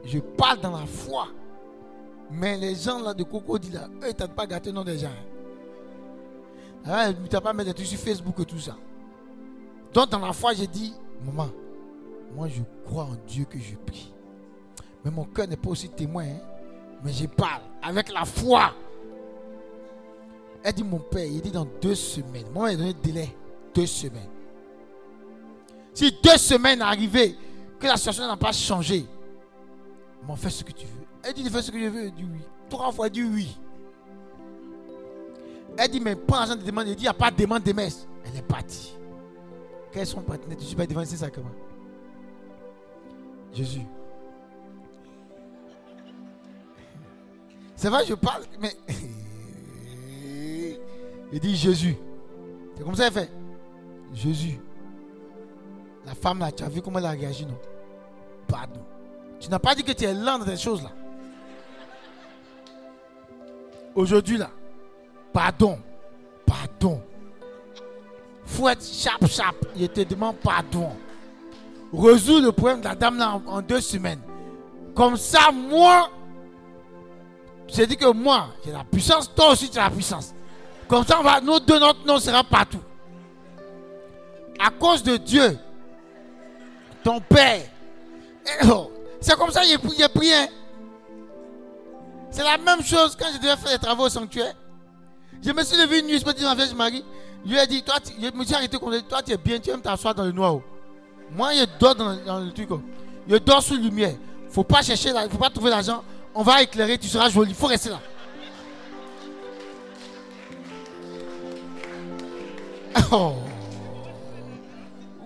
Je 0.05 0.19
parle 0.19 0.61
dans 0.61 0.79
la 0.79 0.87
foi. 0.87 1.29
Mais 2.31 2.57
les 2.57 2.75
gens 2.75 3.01
là 3.01 3.15
de 3.15 3.23
Cocody 3.23 3.71
là, 3.71 3.89
eux, 4.03 4.09
ils 4.09 4.29
pas 4.29 4.47
gâté 4.47 4.73
non 4.73 4.85
des 4.85 4.99
gens. 4.99 5.09
Ah, 6.87 7.13
tu 7.13 7.33
n'as 7.33 7.41
pas 7.41 7.53
mis 7.53 7.65
des 7.65 7.73
trucs 7.75 7.87
sur 7.87 7.99
Facebook 7.99 8.39
et 8.41 8.45
tout 8.45 8.59
ça. 8.59 8.77
Donc 9.95 10.11
dans 10.11 10.19
la 10.19 10.33
foi, 10.33 10.53
j'ai 10.53 10.67
dit, 10.67 10.93
maman, 11.25 11.49
moi 12.35 12.49
je 12.49 12.61
crois 12.85 13.05
en 13.05 13.17
Dieu 13.27 13.45
que 13.45 13.59
je 13.59 13.77
prie. 13.77 14.13
Mais 15.05 15.11
mon 15.11 15.25
cœur 15.25 15.47
n'est 15.47 15.57
pas 15.57 15.71
aussi 15.71 15.89
témoin. 15.89 16.25
hein. 16.25 16.41
Mais 17.05 17.13
je 17.13 17.27
parle 17.27 17.63
avec 17.83 18.13
la 18.13 18.25
foi. 18.25 18.73
Elle 20.63 20.73
dit, 20.73 20.83
mon 20.83 20.99
père, 20.99 21.27
il 21.27 21.41
dit 21.43 21.51
dans 21.51 21.67
deux 21.81 21.95
semaines. 21.95 22.47
Moi, 22.53 22.73
il 22.73 22.75
a 22.75 22.79
donné 22.79 22.95
délai. 22.95 23.37
Deux 23.75 23.87
semaines. 23.87 24.31
Si 25.93 26.11
deux 26.23 26.39
semaines 26.39 26.81
arrivaient, 26.81 27.35
que 27.79 27.87
la 27.87 27.97
situation 27.97 28.27
n'a 28.27 28.37
pas 28.37 28.53
changé, 28.53 29.05
m'en 30.27 30.37
fais 30.37 30.49
ce 30.49 30.65
que 30.65 30.73
tu 30.73 30.87
veux. 30.87 31.07
Elle 31.23 31.35
dit, 31.35 31.49
fais 31.51 31.61
ce 31.61 31.71
que 31.71 31.79
je 31.79 31.87
veux. 31.87 32.05
Elle 32.07 32.15
dit 32.15 32.25
oui. 32.25 32.41
Trois 32.71 32.91
fois, 32.91 33.07
elle 33.07 33.13
dit 33.13 33.23
oui. 33.23 33.59
Elle 35.77 35.91
dit, 35.91 36.01
mais 36.01 36.17
prends 36.17 36.39
l'argent 36.39 36.57
de 36.57 36.63
demande. 36.63 36.87
Elle 36.89 36.95
dit, 36.95 37.03
il 37.03 37.07
n'y 37.07 37.09
a 37.09 37.15
pas 37.15 37.31
de 37.31 37.37
demande 37.37 37.63
de 37.63 37.73
messe. 37.75 38.09
Elle 38.25 38.39
est 38.39 38.43
partie. 38.43 38.95
Quels 39.95 40.07
sont 40.07 40.23
partenaires 40.23 40.59
Tu 40.59 40.65
suis 40.65 40.75
pas 40.75 40.87
devant 40.89 41.05
ces 41.05 41.19
sacrements. 41.19 41.55
Jésus. 43.53 43.87
C'est 47.77 47.89
vrai, 47.89 48.05
je 48.05 48.15
parle, 48.15 48.43
mais. 48.61 48.73
Il 51.33 51.39
dit 51.41 51.55
Jésus. 51.55 51.97
C'est 52.77 52.83
comme 52.83 52.97
ça 52.97 53.05
qu'elle 53.05 53.23
fait. 53.25 53.31
Jésus. 54.13 54.59
La 56.05 56.15
femme 56.17 56.41
là, 56.41 56.51
tu 56.51 56.65
as 56.65 56.69
vu 56.69 56.83
comment 56.83 56.99
elle 56.99 57.07
a 57.07 57.11
réagi, 57.11 57.47
non? 57.47 57.57
Pardon. 58.49 58.81
Tu 59.39 59.49
n'as 59.49 59.61
pas 59.61 59.77
dit 59.77 59.85
que 59.85 59.93
tu 59.93 60.05
es 60.05 60.13
lent 60.13 60.41
dans 60.41 60.47
ces 60.47 60.57
choses-là. 60.57 60.91
Aujourd'hui 63.95 64.39
là, 64.39 64.51
pardon. 65.33 65.79
Pardon. 66.45 67.01
Faut 68.47 68.69
être 68.69 68.85
sharp, 68.85 69.27
sharp. 69.27 69.57
Je 69.79 69.87
te 69.87 70.01
demande 70.03 70.37
pardon. 70.37 70.91
Résous 71.93 72.41
le 72.41 72.53
problème 72.53 72.81
de 72.81 72.85
la 72.87 72.95
dame 72.95 73.43
en, 73.47 73.63
deux 73.63 73.81
semaines. 73.81 74.21
Comme 74.95 75.17
ça, 75.17 75.51
moi, 75.53 76.11
j'ai 77.69 77.87
dit 77.87 77.97
que 77.97 78.11
moi, 78.13 78.49
j'ai 78.65 78.73
la 78.73 78.85
puissance, 78.85 79.33
toi 79.35 79.53
aussi 79.53 79.71
tu 79.71 79.79
as 79.79 79.85
la 79.85 79.91
puissance. 79.91 80.35
Comme 80.89 81.05
ça, 81.05 81.19
on 81.21 81.23
va, 81.23 81.41
nous 81.41 81.59
deux, 81.61 81.79
notre 81.79 82.05
nom 82.07 82.19
sera 82.19 82.45
partout. 82.45 82.81
À 84.59 84.71
cause 84.71 85.03
de 85.03 85.17
Dieu, 85.17 85.59
ton 87.03 87.21
Père. 87.21 87.63
Eh 88.47 88.67
oh, 88.71 88.91
C'est 89.21 89.37
comme 89.37 89.51
ça 89.51 89.63
que 89.63 89.69
j'ai 89.69 89.79
pri- 89.79 89.95
j'ai 89.99 90.09
prié. 90.09 90.35
C'est 92.31 92.43
la 92.45 92.59
même 92.59 92.83
chose 92.83 93.17
quand 93.19 93.29
je 93.33 93.39
devais 93.39 93.57
faire 93.57 93.73
les 93.73 93.79
travaux 93.79 94.05
au 94.05 94.09
sanctuaire. 94.09 94.55
Je 95.43 95.51
me 95.53 95.63
suis 95.63 95.77
levé 95.77 96.01
une 96.01 96.07
nuit, 96.07 96.19
je 96.19 96.27
me 96.27 96.45
ma 96.45 96.55
Vierge 96.55 96.75
Marie. 96.75 97.05
Je 97.45 97.51
lui 97.51 97.59
ai 97.59 97.67
dit, 97.67 97.83
toi, 97.83 97.97
je 98.05 98.31
me 98.37 98.45
suis 98.45 98.55
arrêté 98.55 98.79
toi 98.79 99.23
tu 99.23 99.33
es 99.33 99.37
bien, 99.37 99.59
tu 99.59 99.71
aimes 99.71 99.81
t'asseoir 99.83 100.15
dans 100.15 100.25
le 100.25 100.33
noir. 100.33 100.55
oh. 100.55 100.63
Moi, 101.31 101.53
je 101.55 101.65
dors 101.79 101.95
dans, 101.95 102.17
dans 102.25 102.39
le 102.41 102.53
truc. 102.53 102.69
oh. 102.71 102.81
Je 103.29 103.37
dors 103.37 103.63
sous 103.63 103.77
lumière. 103.77 104.15
faut 104.51 104.65
pas 104.65 104.83
chercher, 104.83 105.11
il 105.11 105.31
faut 105.31 105.39
pas 105.39 105.51
trouver 105.51 105.71
l'argent. 105.71 106.03
On 106.35 106.43
va 106.43 106.63
éclairer, 106.63 106.99
tu 106.99 107.09
seras 107.09 107.29
joli. 107.29 107.55
Faut 107.55 107.67
rester 107.67 107.91
là. 107.91 108.01
Oh. 113.13 113.35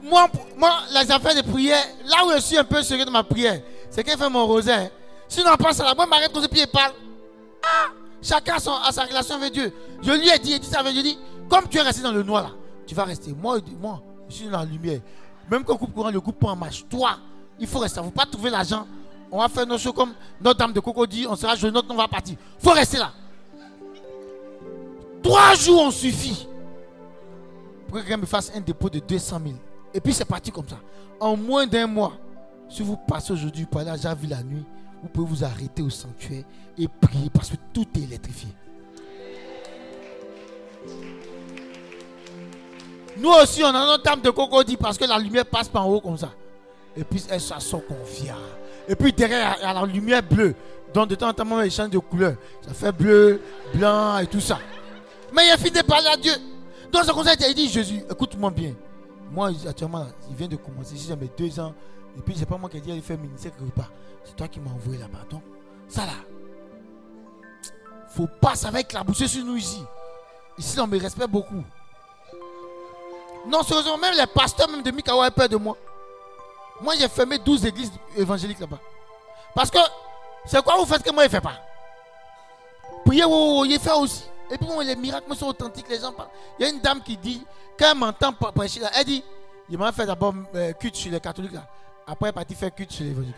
Moi, 0.02 0.26
moi, 0.56 0.78
les 0.92 1.10
affaires 1.10 1.34
de 1.34 1.42
prière, 1.42 1.84
là 2.06 2.24
où 2.26 2.32
je 2.32 2.40
suis 2.40 2.56
un 2.56 2.64
peu 2.64 2.82
sérieux 2.82 3.04
de 3.04 3.10
ma 3.10 3.22
prière, 3.22 3.60
c'est 3.90 4.02
qu'elle 4.02 4.18
fait 4.18 4.28
mon 4.28 4.46
rosaire. 4.46 4.90
Sinon, 5.28 5.50
on 5.52 5.56
passe 5.56 5.80
à 5.80 5.84
la 5.84 5.90
je 5.90 6.08
m'arrête 6.08 6.32
puis 6.50 6.60
elle 6.60 6.66
parle. 6.68 6.92
Ah, 7.62 7.88
chacun 8.22 8.54
a, 8.56 8.58
son- 8.58 8.82
sa 8.90 9.04
relation 9.04 9.34
avec 9.36 9.52
Dieu. 9.52 9.72
Je 10.02 10.12
lui 10.12 10.28
ai 10.28 10.38
dit, 10.38 10.52
il 10.52 10.60
dit 10.60 10.66
ça 10.66 10.80
avec 10.80 10.94
je 10.96 11.00
dis, 11.02 11.18
comme 11.48 11.68
tu 11.68 11.78
es 11.78 11.82
resté 11.82 12.02
dans 12.02 12.12
le 12.12 12.22
noir 12.22 12.42
là, 12.42 12.50
tu 12.86 12.94
vas 12.94 13.04
rester. 13.04 13.32
Moi, 13.32 13.58
moi 13.80 14.02
je 14.28 14.34
suis 14.34 14.48
dans 14.48 14.58
la 14.58 14.64
lumière. 14.64 15.00
Même 15.50 15.64
quand 15.64 15.74
on 15.74 15.78
coupe 15.78 15.94
courant, 15.94 16.10
le 16.10 16.20
coupe 16.20 16.38
pas 16.38 16.48
en 16.48 16.56
marche. 16.56 16.84
Toi, 16.88 17.18
il 17.58 17.66
faut 17.66 17.78
rester. 17.78 18.00
Il 18.00 18.04
ne 18.04 18.08
faut 18.08 18.14
pas 18.14 18.26
trouver 18.26 18.50
l'argent. 18.50 18.86
On 19.30 19.38
va 19.38 19.48
faire 19.48 19.66
nos 19.66 19.78
choses 19.78 19.94
comme 19.94 20.12
notre 20.40 20.58
dame 20.58 20.72
de 20.72 20.80
Coco 20.80 21.06
dit, 21.06 21.26
on 21.28 21.36
sera 21.36 21.54
joli, 21.54 21.72
notre 21.72 21.88
nom 21.88 21.96
va 21.96 22.08
partir. 22.08 22.36
Il 22.58 22.64
faut 22.64 22.74
rester 22.74 22.98
là. 22.98 23.12
Trois 25.22 25.54
jours, 25.54 25.82
on 25.82 25.90
suffit 25.90 26.46
pour 27.86 27.98
que 27.98 28.02
quelqu'un 28.02 28.18
me 28.18 28.26
fasse 28.26 28.52
un 28.54 28.60
dépôt 28.60 28.88
de 28.88 28.98
200 28.98 29.40
000. 29.42 29.54
Et 29.92 30.00
puis 30.00 30.12
c'est 30.12 30.24
parti 30.24 30.50
comme 30.50 30.68
ça. 30.68 30.78
En 31.20 31.36
moins 31.36 31.66
d'un 31.66 31.86
mois, 31.86 32.12
si 32.68 32.82
vous 32.82 32.96
passez 32.96 33.32
aujourd'hui 33.32 33.66
par 33.66 33.84
là, 33.84 33.96
j'ai 33.96 34.14
vu 34.14 34.26
la 34.26 34.42
nuit, 34.42 34.64
vous 35.02 35.08
pouvez 35.08 35.26
vous 35.26 35.44
arrêter 35.44 35.82
au 35.82 35.90
sanctuaire 35.90 36.44
et 36.76 36.88
prier 36.88 37.30
parce 37.30 37.50
que 37.50 37.56
tout 37.72 37.86
est 37.96 38.02
électrifié. 38.02 38.48
Nous 43.18 43.30
aussi, 43.30 43.62
on 43.64 43.68
a 43.68 43.86
notre 43.86 44.02
table 44.04 44.22
de 44.22 44.30
cocody 44.30 44.76
parce 44.76 44.96
que 44.96 45.04
la 45.04 45.18
lumière 45.18 45.44
passe 45.44 45.68
par 45.68 45.86
en 45.86 45.90
haut 45.90 46.00
comme 46.00 46.16
ça. 46.16 46.30
Et 46.96 47.04
puis 47.04 47.22
elle 47.28 47.40
s'assoit 47.40 47.80
confiant. 47.80 48.36
Et 48.88 48.94
puis 48.94 49.12
derrière, 49.12 49.56
il 49.58 49.62
y 49.62 49.66
a 49.66 49.74
la 49.74 49.84
lumière 49.84 50.22
bleue. 50.22 50.54
Donc 50.94 51.08
de 51.08 51.14
temps 51.14 51.28
en 51.28 51.32
temps, 51.34 51.44
moi, 51.44 51.66
il 51.66 51.72
change 51.72 51.90
de 51.90 51.98
couleur. 51.98 52.34
Ça 52.66 52.74
fait 52.74 52.92
bleu, 52.92 53.40
blanc 53.74 54.18
et 54.18 54.26
tout 54.26 54.40
ça. 54.40 54.58
Mais 55.32 55.46
il 55.46 55.50
a 55.50 55.56
fini 55.56 55.72
de 55.72 55.82
parler 55.82 56.08
à 56.08 56.16
Dieu. 56.16 56.32
Donc 56.92 57.02
c'est 57.04 57.12
comme 57.12 57.24
ça 57.24 57.36
qu'il 57.36 57.54
dit 57.54 57.68
Jésus, 57.68 58.02
écoute-moi 58.10 58.50
bien. 58.50 58.74
Moi, 59.30 59.50
actuellement, 59.68 60.06
il 60.30 60.36
vient 60.36 60.48
de 60.48 60.56
commencer. 60.56 60.96
Si 60.96 61.08
j'avais 61.08 61.30
deux 61.36 61.60
ans, 61.60 61.74
et 62.16 62.22
puis 62.22 62.34
c'est 62.38 62.46
pas 62.46 62.56
moi 62.56 62.70
qui 62.70 62.78
ai 62.78 62.80
dit 62.80 62.90
il 62.90 63.02
fait 63.02 63.16
ministère 63.16 63.52
quelque 63.56 63.74
part. 63.74 63.90
C'est 64.24 64.36
toi 64.36 64.48
qui 64.48 64.60
m'as 64.60 64.70
envoyé 64.70 64.98
là-bas. 64.98 65.24
Donc, 65.28 65.42
ça 65.88 66.06
là. 66.06 66.12
Faut 68.08 68.28
pas, 68.40 68.54
ça 68.54 68.70
va 68.70 68.80
éclabousser 68.80 69.28
sur 69.28 69.44
nous 69.44 69.56
ici. 69.56 69.82
Ici, 70.56 70.80
on 70.80 70.86
me 70.86 70.98
respecte 70.98 71.30
beaucoup. 71.30 71.62
Non, 73.48 73.62
sérieusement, 73.62 73.96
même 73.96 74.14
les 74.14 74.26
pasteurs 74.26 74.68
même 74.68 74.82
de 74.82 74.90
Mikawa 74.90 75.26
ont 75.26 75.30
peur 75.30 75.48
de 75.48 75.56
moi. 75.56 75.76
Moi, 76.80 76.94
j'ai 76.98 77.08
fermé 77.08 77.38
12 77.38 77.64
églises 77.66 77.90
évangéliques 78.16 78.60
là-bas. 78.60 78.78
Parce 79.54 79.70
que, 79.70 79.78
c'est 80.44 80.62
quoi 80.62 80.76
vous 80.76 80.84
faites 80.84 81.02
que 81.02 81.10
moi, 81.10 81.22
je 81.22 81.28
ne 81.28 81.32
fais 81.32 81.40
pas? 81.40 81.56
Priez, 83.04 83.24
oh, 83.26 83.64
il 83.66 83.80
fait 83.80 83.92
aussi. 83.92 84.24
Et 84.50 84.58
puis, 84.58 84.68
les 84.84 84.96
miracles 84.96 85.34
sont 85.34 85.46
authentiques, 85.46 85.88
les 85.88 85.98
gens 85.98 86.12
parlent. 86.12 86.28
Il 86.58 86.62
y 86.62 86.66
a 86.66 86.70
une 86.70 86.80
dame 86.80 87.02
qui 87.02 87.16
dit, 87.16 87.42
quand 87.78 87.90
elle 87.90 87.98
m'entend 87.98 88.32
prêcher, 88.32 88.80
là, 88.80 88.90
elle 88.94 89.04
dit, 89.06 89.24
il 89.70 89.78
m'a 89.78 89.92
fait 89.92 90.06
d'abord 90.06 90.34
euh, 90.54 90.72
culte 90.74 90.96
sur 90.96 91.10
les 91.10 91.20
catholiques 91.20 91.52
là. 91.52 91.66
Après, 92.06 92.26
elle 92.26 92.30
est 92.30 92.32
partie 92.32 92.54
faire 92.54 92.74
culte 92.74 92.92
sur 92.92 93.04
les 93.04 93.10
évangéliques. 93.10 93.34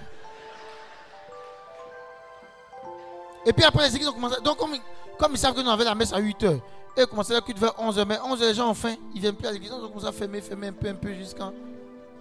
Et 3.47 3.53
puis 3.53 3.65
après, 3.65 3.89
les 3.89 3.95
églises 3.95 4.09
ont 4.09 4.13
commencé. 4.13 4.41
Donc, 4.43 4.57
comme, 4.57 4.77
comme 5.19 5.33
ils 5.33 5.39
savent 5.39 5.55
que 5.55 5.61
nous 5.61 5.71
avons 5.71 5.85
la 5.85 5.95
messe 5.95 6.13
à 6.13 6.19
8 6.19 6.43
h, 6.43 6.61
et 6.97 7.07
commençaient 7.07 7.35
la 7.35 7.41
culte 7.41 7.59
vers 7.59 7.75
11 7.79 7.99
h. 7.99 8.05
Mais 8.07 8.19
11 8.25 8.41
h, 8.41 8.47
les 8.47 8.55
gens 8.55 8.71
ont 8.71 8.75
faim. 8.75 8.95
Ils 9.13 9.17
ne 9.17 9.21
viennent 9.21 9.35
plus 9.35 9.47
à 9.47 9.53
l'église. 9.53 9.71
Ils 9.71 9.85
ont 9.85 9.89
commencé 9.89 10.07
à 10.07 10.13
fermer, 10.13 10.41
fermer 10.41 10.69
un 10.69 10.73
peu, 10.73 10.89
un 10.89 10.95
peu 10.95 11.13
jusqu'à. 11.15 11.53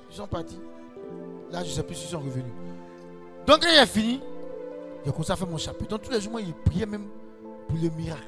Ils 0.09 0.15
sont 0.15 0.27
partis. 0.27 0.59
Là, 1.51 1.63
je 1.63 1.69
ne 1.69 1.73
sais 1.73 1.83
plus 1.83 1.95
s'ils 1.95 2.09
sont 2.09 2.19
revenus. 2.19 2.53
Donc, 3.45 3.61
quand 3.61 3.69
il 3.71 3.79
a 3.79 3.85
fini, 3.85 4.21
j'ai 5.05 5.11
commencé 5.11 5.31
à 5.31 5.35
faire 5.35 5.47
mon 5.47 5.57
chapitre. 5.57 5.89
Donc, 5.89 6.01
tous 6.03 6.11
les 6.11 6.21
jours, 6.21 6.33
moi, 6.33 6.41
il 6.41 6.53
priait 6.53 6.85
même 6.85 7.07
pour 7.67 7.77
le 7.77 7.89
miracle. 7.89 8.23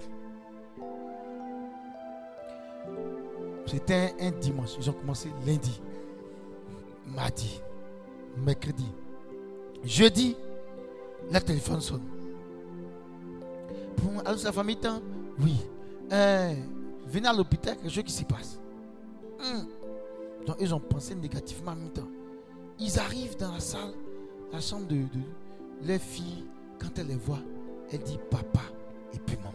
C'était 3.68 4.14
un, 4.20 4.32
dimanche. 4.32 4.72
Ils 4.80 4.90
ont 4.90 4.94
commencé 4.94 5.30
lundi. 5.46 5.80
mardi, 7.08 7.62
mercredi, 8.38 8.88
jeudi, 9.84 10.36
le 11.32 11.40
téléphone 11.40 11.82
sonne. 11.82 12.04
Bon, 13.98 14.20
allô, 14.26 14.38
la 14.44 14.52
famille 14.52 14.78
temps 14.78 15.00
Oui. 15.40 15.56
Euh, 16.12 16.54
venez 17.08 17.28
à 17.28 17.34
l'hôpital, 17.34 17.78
quelque 17.78 17.90
chose 17.90 18.04
qui 18.04 18.12
s'y 18.12 18.26
passe. 18.26 18.60
Hmm. 19.40 20.46
Donc, 20.46 20.58
ils 20.60 20.74
ont 20.74 20.80
pensé 20.80 21.16
négativement 21.16 21.72
en 21.72 21.76
même 21.76 21.92
temps. 21.92 22.08
Ils 22.80 23.00
arrivent 23.00 23.38
dans 23.38 23.52
la 23.54 23.60
salle, 23.60 23.94
la 24.52 24.60
chambre 24.60 24.88
de, 24.88 25.06
les 25.84 26.00
filles. 26.00 26.46
Quand 26.80 26.98
elle 26.98 27.08
les 27.08 27.16
voit, 27.16 27.40
elle 27.92 28.00
dit 28.00 28.18
papa 28.30 28.62
et 29.14 29.20
puis 29.20 29.38
maman. 29.38 29.52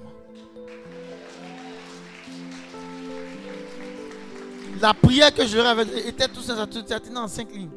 La 4.81 4.95
prière 4.95 5.35
que 5.35 5.45
je 5.45 5.59
avais 5.59 6.09
était 6.09 6.29
tout 6.29 6.41
ça, 6.41 6.67
tout 6.67 6.85
ça, 6.87 7.01
en 7.17 7.27
cinq 7.27 7.53
lignes. 7.53 7.71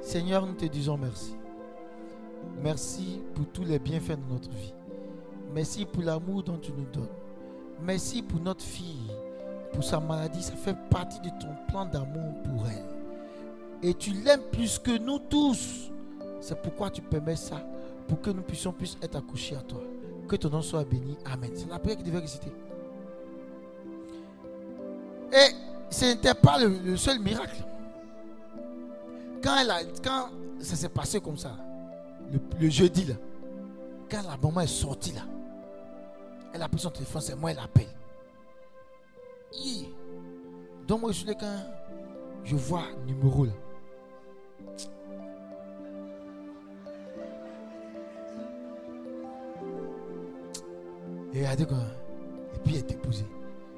Seigneur, 0.00 0.46
nous 0.46 0.54
te 0.54 0.64
disons 0.64 0.96
merci. 0.96 1.34
Merci 2.62 3.20
pour 3.34 3.46
tous 3.48 3.64
les 3.64 3.78
bienfaits 3.78 4.12
de 4.12 4.32
notre 4.32 4.48
vie. 4.50 4.72
Merci 5.52 5.84
pour 5.84 6.02
l'amour 6.02 6.42
dont 6.42 6.56
tu 6.56 6.72
nous 6.72 6.86
donnes. 6.86 7.08
Merci 7.82 8.22
pour 8.22 8.40
notre 8.40 8.64
fille, 8.64 9.10
pour 9.72 9.84
sa 9.84 10.00
maladie. 10.00 10.42
Ça 10.42 10.54
fait 10.54 10.76
partie 10.90 11.20
de 11.20 11.30
ton 11.40 11.54
plan 11.68 11.84
d'amour 11.84 12.34
pour 12.42 12.66
elle. 12.66 12.98
Et 13.88 13.94
tu 13.94 14.10
l'aimes 14.10 14.42
plus 14.52 14.78
que 14.78 14.98
nous 14.98 15.18
tous. 15.18 15.90
C'est 16.40 16.60
pourquoi 16.60 16.90
tu 16.90 17.02
permets 17.02 17.36
ça, 17.36 17.62
pour 18.06 18.20
que 18.20 18.30
nous 18.30 18.42
puissions 18.42 18.72
plus 18.72 18.96
être 19.02 19.16
accouchés 19.16 19.56
à 19.56 19.60
toi. 19.60 19.80
Que 20.28 20.36
ton 20.36 20.50
nom 20.50 20.62
soit 20.62 20.84
béni. 20.84 21.16
Amen. 21.24 21.50
C'est 21.54 21.68
la 21.68 21.78
prière 21.78 21.96
qui 21.96 22.04
devait 22.04 22.18
réciter. 22.18 22.52
Et 25.32 25.54
ce 25.90 26.04
n'était 26.06 26.34
pas 26.34 26.58
le, 26.58 26.96
seul 26.96 27.18
miracle. 27.20 27.64
Quand, 29.42 29.56
elle 29.58 29.86
quand 30.02 30.30
ça 30.60 30.76
s'est 30.76 30.88
passé 30.88 31.20
comme 31.20 31.36
ça, 31.36 31.56
le, 32.60 32.68
jeudi, 32.68 33.04
là, 33.04 33.14
quand 34.10 34.22
la 34.22 34.36
maman 34.36 34.62
est 34.62 34.66
sortie 34.66 35.12
là, 35.12 35.22
elle 36.52 36.62
a 36.62 36.68
pris 36.68 36.80
son 36.80 36.90
téléphone, 36.90 37.20
c'est 37.20 37.36
moi, 37.36 37.50
elle 37.50 37.58
appelle. 37.58 37.88
Donc 40.86 41.02
moi, 41.02 41.12
je 41.12 41.18
suis 41.18 41.36
quand 41.36 41.58
je 42.44 42.56
vois 42.56 42.84
numéro 43.06 43.44
là. 43.44 43.52
Et 51.34 51.56
dit 51.56 51.66
quoi 51.66 51.76
Et 52.54 52.58
puis 52.64 52.76
elle 52.76 52.80
est 52.80 52.92
épousée. 52.92 53.26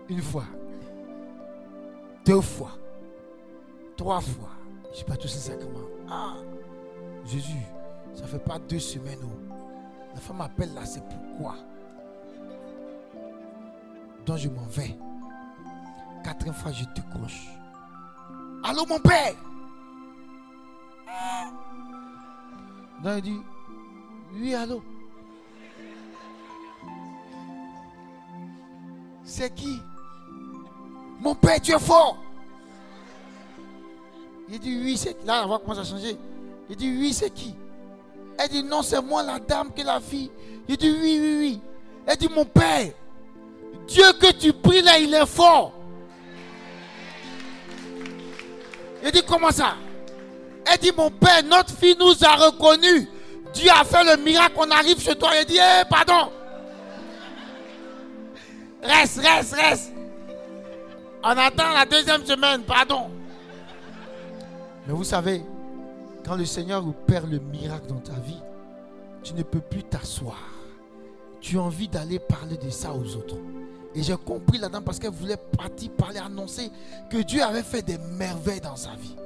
Une 0.08 0.22
fois, 0.22 0.44
deux 2.24 2.40
fois, 2.40 2.70
trois 3.96 4.20
fois. 4.20 4.50
Je 4.84 4.88
ne 4.90 4.94
sais 4.94 5.04
pas 5.04 5.16
tous 5.16 5.28
ces 5.28 5.50
sacrements. 5.50 5.88
Ah, 6.08 6.36
Jésus, 7.24 7.52
ça 8.14 8.26
fait 8.26 8.38
pas 8.38 8.58
deux 8.58 8.78
semaines 8.78 9.22
où 9.22 9.54
la 10.14 10.20
femme 10.20 10.38
m'appelle 10.38 10.72
là, 10.74 10.84
c'est 10.84 11.02
pourquoi? 11.08 11.56
Je 14.36 14.48
m'en 14.48 14.66
vais. 14.66 14.96
Quatrième 16.24 16.54
fois, 16.54 16.72
je 16.72 16.84
décroche. 16.94 17.48
Allô, 18.62 18.86
mon 18.86 18.98
père? 19.00 19.34
Donc 23.02 23.14
il 23.16 23.22
dit, 23.22 23.40
oui, 24.34 24.54
allô. 24.54 24.82
C'est 29.24 29.54
qui? 29.54 29.80
Mon 31.20 31.34
père, 31.34 31.60
tu 31.60 31.72
es 31.72 31.78
fort. 31.78 32.18
Il 34.48 34.58
dit, 34.58 34.80
oui, 34.82 34.96
c'est 34.96 35.18
qui? 35.18 35.26
Là, 35.26 35.40
la 35.40 35.46
voix 35.46 35.58
commence 35.58 35.78
à 35.78 35.84
changer. 35.84 36.16
Il 36.68 36.76
dit, 36.76 36.90
oui, 36.98 37.12
c'est 37.12 37.30
qui? 37.30 37.54
Elle 38.38 38.48
dit, 38.48 38.62
non, 38.62 38.82
c'est 38.82 39.00
moi 39.02 39.22
la 39.22 39.38
dame 39.38 39.72
qui 39.72 39.82
la 39.82 40.00
fille. 40.00 40.30
Il 40.68 40.76
dit, 40.76 40.90
oui, 40.90 41.18
oui, 41.20 41.36
oui. 41.38 41.60
Elle 42.06 42.16
dit, 42.16 42.28
mon 42.28 42.44
père, 42.44 42.92
Dieu 43.90 44.04
que 44.20 44.32
tu 44.32 44.52
pries 44.52 44.82
là, 44.82 44.98
il 44.98 45.12
est 45.12 45.26
fort. 45.26 45.72
Il 49.04 49.10
dit, 49.10 49.22
comment 49.26 49.50
ça? 49.50 49.74
Elle 50.70 50.78
dit, 50.78 50.92
mon 50.96 51.10
père, 51.10 51.42
notre 51.44 51.74
fille 51.74 51.96
nous 51.98 52.14
a 52.24 52.36
reconnus. 52.36 53.08
Dieu 53.52 53.68
a 53.68 53.82
fait 53.82 54.04
le 54.04 54.22
miracle, 54.22 54.54
on 54.58 54.70
arrive 54.70 55.00
chez 55.00 55.16
toi. 55.16 55.30
Il 55.40 55.46
dit, 55.46 55.58
eh, 55.58 55.84
pardon. 55.90 56.30
Reste, 58.80 59.18
reste, 59.18 59.54
reste. 59.54 59.92
On 61.24 61.30
attend 61.30 61.70
la 61.74 61.84
deuxième 61.84 62.24
semaine, 62.24 62.62
pardon. 62.62 63.10
Mais 64.86 64.94
vous 64.94 65.04
savez, 65.04 65.42
quand 66.24 66.36
le 66.36 66.44
Seigneur 66.44 66.86
opère 66.86 67.26
le 67.26 67.40
miracle 67.40 67.88
dans 67.88 68.00
ta 68.00 68.12
vie, 68.12 68.40
tu 69.24 69.34
ne 69.34 69.42
peux 69.42 69.60
plus 69.60 69.82
t'asseoir. 69.82 70.38
Tu 71.40 71.58
as 71.58 71.62
envie 71.62 71.88
d'aller 71.88 72.20
parler 72.20 72.56
de 72.56 72.70
ça 72.70 72.92
aux 72.92 73.16
autres. 73.16 73.36
Et 73.94 74.02
j'ai 74.02 74.16
compris 74.16 74.58
là-dedans 74.58 74.82
parce 74.82 74.98
qu'elle 74.98 75.10
voulait 75.10 75.36
partir 75.36 75.90
parler, 75.92 76.18
annoncer 76.18 76.70
que 77.10 77.18
Dieu 77.18 77.42
avait 77.42 77.62
fait 77.62 77.82
des 77.82 77.98
merveilles 77.98 78.60
dans 78.60 78.76
sa 78.76 78.90
vie. 78.90 79.16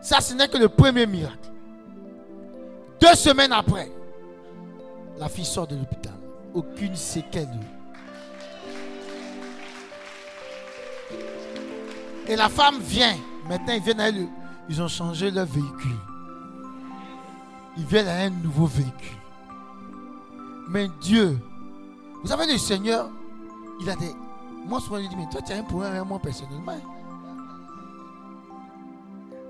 Ça, 0.00 0.20
ce 0.20 0.34
n'est 0.34 0.48
que 0.48 0.58
le 0.58 0.68
premier 0.68 1.06
miracle. 1.06 1.50
Deux 3.00 3.14
semaines 3.14 3.52
après, 3.52 3.90
la 5.18 5.28
fille 5.28 5.44
sort 5.44 5.66
de 5.66 5.76
l'hôpital. 5.76 6.14
Aucune 6.54 6.94
séquelle. 6.94 7.48
Et 12.28 12.36
la 12.36 12.48
femme 12.48 12.78
vient. 12.80 13.16
Maintenant, 13.48 13.74
ils 13.74 13.82
viennent 13.82 14.00
à 14.00 14.08
elle 14.08 14.26
ils 14.68 14.82
ont 14.82 14.88
changé 14.88 15.30
leur 15.30 15.46
véhicule. 15.46 15.96
Ils 17.76 17.84
viennent 17.84 18.08
à 18.08 18.18
un 18.22 18.30
nouveau 18.30 18.66
véhicule. 18.66 19.16
Mais 20.68 20.88
Dieu, 21.00 21.38
vous 22.22 22.28
savez, 22.28 22.50
le 22.50 22.58
Seigneur, 22.58 23.08
il 23.80 23.90
a 23.90 23.96
des. 23.96 24.14
Moi, 24.66 24.80
souvent, 24.80 25.00
je 25.02 25.08
dis, 25.08 25.16
mais 25.16 25.28
toi, 25.30 25.40
tu 25.40 25.52
as 25.52 25.56
un 25.56 25.62
problème 25.62 25.92
avec 25.92 26.06
moi 26.06 26.18
personnellement. 26.18 26.76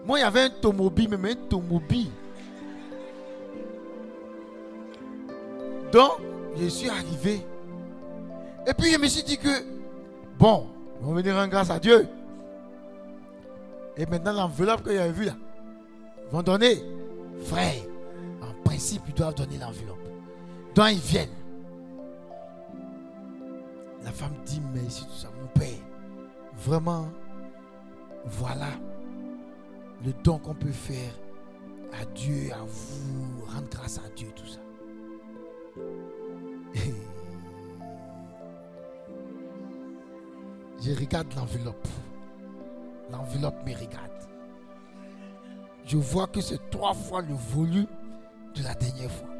Moi, 0.07 0.19
il 0.19 0.23
y 0.23 0.25
avait 0.25 0.43
un 0.43 0.51
tomobile, 0.51 1.17
mais 1.19 1.33
un 1.33 1.37
tomobile. 1.49 2.11
Donc, 5.93 6.13
je 6.57 6.67
suis 6.67 6.89
arrivé. 6.89 7.47
Et 8.67 8.75
puis, 8.75 8.93
je 8.93 8.99
me 8.99 9.07
suis 9.07 9.23
dit 9.23 9.39
que, 9.39 9.49
bon, 10.39 10.67
on 11.03 11.13
va 11.13 11.23
venir 11.23 11.37
en 11.37 11.49
grâce 11.49 11.71
à 11.71 11.79
Dieu. 11.79 12.09
Et 13.97 14.05
maintenant, 14.07 14.33
l'enveloppe 14.33 14.83
que 14.83 14.91
avait 14.91 15.11
vu 15.11 15.25
là, 15.25 15.33
ils 16.27 16.33
vont 16.33 16.43
donner. 16.43 16.83
Frère, 17.45 17.83
en 18.43 18.63
principe, 18.63 19.03
ils 19.09 19.15
doivent 19.15 19.35
donner 19.35 19.59
l'enveloppe. 19.59 19.99
Donc, 20.75 20.89
ils 20.91 20.99
viennent. 20.99 21.46
La 24.07 24.13
femme 24.13 24.33
dit 24.45 24.63
merci, 24.73 25.05
tout 25.05 25.13
ça. 25.13 25.29
Mon 25.41 25.49
père, 25.49 25.83
vraiment, 26.55 27.09
voilà 28.25 28.69
le 30.05 30.13
don 30.23 30.39
qu'on 30.39 30.55
peut 30.55 30.71
faire 30.71 31.13
à 32.01 32.05
Dieu, 32.15 32.53
à 32.53 32.63
vous, 32.63 33.45
rendre 33.47 33.69
grâce 33.69 33.99
à 33.99 34.09
Dieu, 34.15 34.29
tout 34.37 34.47
ça. 34.47 34.61
je 40.81 40.93
regarde 40.93 41.35
l'enveloppe. 41.35 41.89
L'enveloppe 43.11 43.67
me 43.67 43.75
regarde. 43.75 44.13
Je 45.85 45.97
vois 45.97 46.29
que 46.29 46.41
c'est 46.41 46.71
trois 46.71 46.95
fois 46.95 47.23
le 47.23 47.35
volume 47.35 47.89
de 48.55 48.63
la 48.63 48.75
dernière 48.75 49.11
fois. 49.11 49.31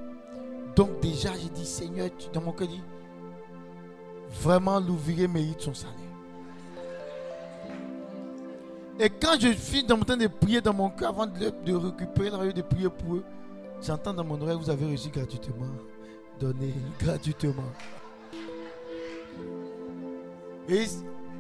Donc 0.75 0.99
déjà, 1.01 1.33
j'ai 1.35 1.51
dit, 1.51 1.65
Seigneur, 1.65 2.11
tu, 2.19 2.29
dans 2.33 2.41
mon 2.41 2.51
cœur, 2.53 2.67
dit, 2.67 2.83
vraiment 4.31 4.81
l'ouvrier 4.81 5.29
mérite 5.29 5.61
son 5.61 5.75
salaire. 5.75 5.95
Et 8.99 9.11
quand 9.11 9.39
je 9.39 9.53
suis 9.53 9.85
mon 9.89 9.99
temps 10.01 10.17
de 10.17 10.27
prier 10.27 10.61
dans 10.61 10.73
mon 10.73 10.89
cœur, 10.89 11.11
avant 11.11 11.27
de, 11.27 11.75
récupérer 11.75 12.53
de 12.53 12.63
prier 12.63 12.89
pour 12.89 13.17
eux, 13.17 13.25
j'entends 13.83 14.15
dans 14.15 14.25
mon 14.25 14.41
oreille, 14.41 14.57
vous 14.59 14.71
avez 14.71 14.91
reçu 14.91 15.11
gratuitement, 15.11 15.67
donné 16.41 16.75
gratuitement. 16.99 17.65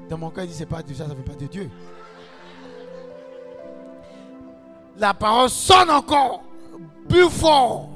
Dans 0.09 0.19
mon 0.19 0.31
cœur, 0.31 0.45
il 0.45 0.51
dit, 0.51 0.55
c'est 0.55 0.67
pas 0.67 0.83
de 0.83 0.93
ça, 0.93 1.05
ça 1.05 1.09
ne 1.09 1.15
vient 1.15 1.25
pas 1.25 1.35
de 1.35 1.47
Dieu 1.47 1.71
la 4.99 5.15
parole 5.15 5.51
sonne 5.51 5.91
encore 5.91 6.43
plus 7.09 7.29
fort. 7.29 7.89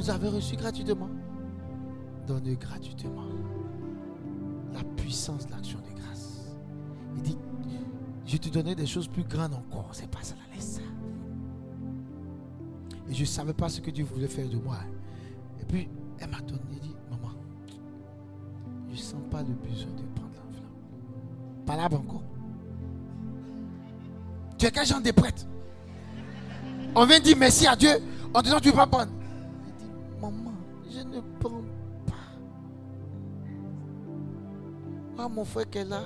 Vous 0.00 0.08
avez 0.08 0.28
reçu 0.28 0.56
gratuitement? 0.56 1.10
Donnez 2.26 2.56
gratuitement 2.56 3.26
la 4.72 4.82
puissance 4.96 5.46
de 5.46 5.50
l'action 5.50 5.78
de 5.80 6.00
grâce. 6.00 6.54
Il 7.16 7.22
dit, 7.22 7.38
je 8.24 8.38
te 8.38 8.48
donnais 8.48 8.74
des 8.74 8.86
choses 8.86 9.08
plus 9.08 9.24
grandes 9.24 9.52
encore. 9.52 9.90
C'est 9.92 10.10
pas 10.10 10.22
ça, 10.22 10.36
la 10.36 10.56
laisse. 10.56 10.80
Et 13.10 13.14
je 13.14 13.20
ne 13.20 13.26
savais 13.26 13.52
pas 13.52 13.68
ce 13.68 13.82
que 13.82 13.90
Dieu 13.90 14.06
voulait 14.06 14.26
faire 14.26 14.48
de 14.48 14.56
moi. 14.56 14.78
Et 15.60 15.66
puis, 15.66 15.86
elle 16.18 16.30
m'a 16.30 16.40
donné, 16.40 16.80
dit, 16.80 16.96
maman, 17.10 17.34
je 18.88 18.92
ne 18.92 18.96
sens 18.96 19.20
pas 19.30 19.42
le 19.42 19.52
besoin 19.52 19.90
de 19.90 20.02
prendre 20.14 20.32
l'enveloppe. 20.34 21.66
palabre 21.66 22.00
encore. 22.00 22.22
Tu 24.56 24.64
es 24.64 24.70
quel 24.70 24.86
genre 24.86 25.02
de 25.02 25.10
prêtre? 25.10 25.44
On 26.94 27.04
vient 27.04 27.20
dire 27.20 27.36
merci 27.36 27.66
à 27.66 27.76
Dieu 27.76 27.90
en 28.32 28.40
disant 28.40 28.60
tu 28.60 28.68
ne 28.68 28.72
peux 28.72 28.78
pas 28.78 28.86
prendre. 28.86 29.19
Je 30.90 31.00
ne 31.00 31.20
prends 31.38 31.62
pas. 32.06 32.14
Ah, 35.18 35.28
mon 35.28 35.44
frère 35.44 35.70
qui 35.70 35.78
est 35.78 35.84
là. 35.84 36.02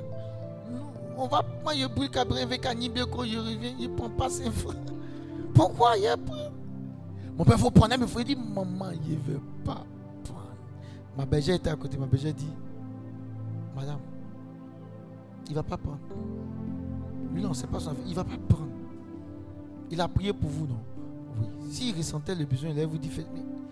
On 1.16 1.26
va, 1.26 1.42
moi, 1.62 1.74
je 1.74 1.86
brûle 1.86 2.10
cabré 2.10 2.42
avec 2.42 2.66
un 2.66 2.74
quand 2.74 3.24
je 3.24 3.38
reviens, 3.38 3.72
il 3.78 3.90
ne 3.90 3.96
prend 3.96 4.10
pas 4.10 4.28
ses 4.28 4.50
frères. 4.50 4.74
Pourquoi 5.54 5.96
il 5.96 6.02
pas 6.02 6.50
Mon 7.38 7.44
père, 7.44 7.54
il 7.56 7.60
faut 7.60 7.70
prendre, 7.70 7.94
mais 7.96 8.04
il 8.04 8.08
faut 8.08 8.22
dire, 8.22 8.36
maman, 8.36 8.90
il 8.90 9.12
ne 9.12 9.20
veut 9.20 9.40
pas 9.64 9.86
prendre. 10.24 10.56
Ma 11.16 11.24
bergère 11.24 11.54
était 11.54 11.70
à 11.70 11.76
côté, 11.76 11.96
ma 11.96 12.06
bergère 12.06 12.34
dit, 12.34 12.50
madame, 13.76 14.00
il 15.46 15.50
ne 15.50 15.54
va 15.54 15.62
pas 15.62 15.76
prendre. 15.76 15.98
Lui, 17.32 17.42
non, 17.42 17.54
c'est 17.54 17.68
pas 17.68 17.78
son 17.78 17.94
Il 18.04 18.10
ne 18.10 18.14
va 18.16 18.24
pas 18.24 18.36
prendre. 18.48 18.70
Il 19.90 20.00
a 20.00 20.08
prié 20.08 20.32
pour 20.32 20.50
vous, 20.50 20.66
non? 20.66 20.80
Oui. 21.40 21.46
S'il 21.70 21.96
ressentait 21.96 22.34
le 22.34 22.44
besoin, 22.44 22.70
il 22.70 22.86
vous 22.86 22.98
dit, 22.98 23.10
mais 23.16 23.24
il 23.36 23.63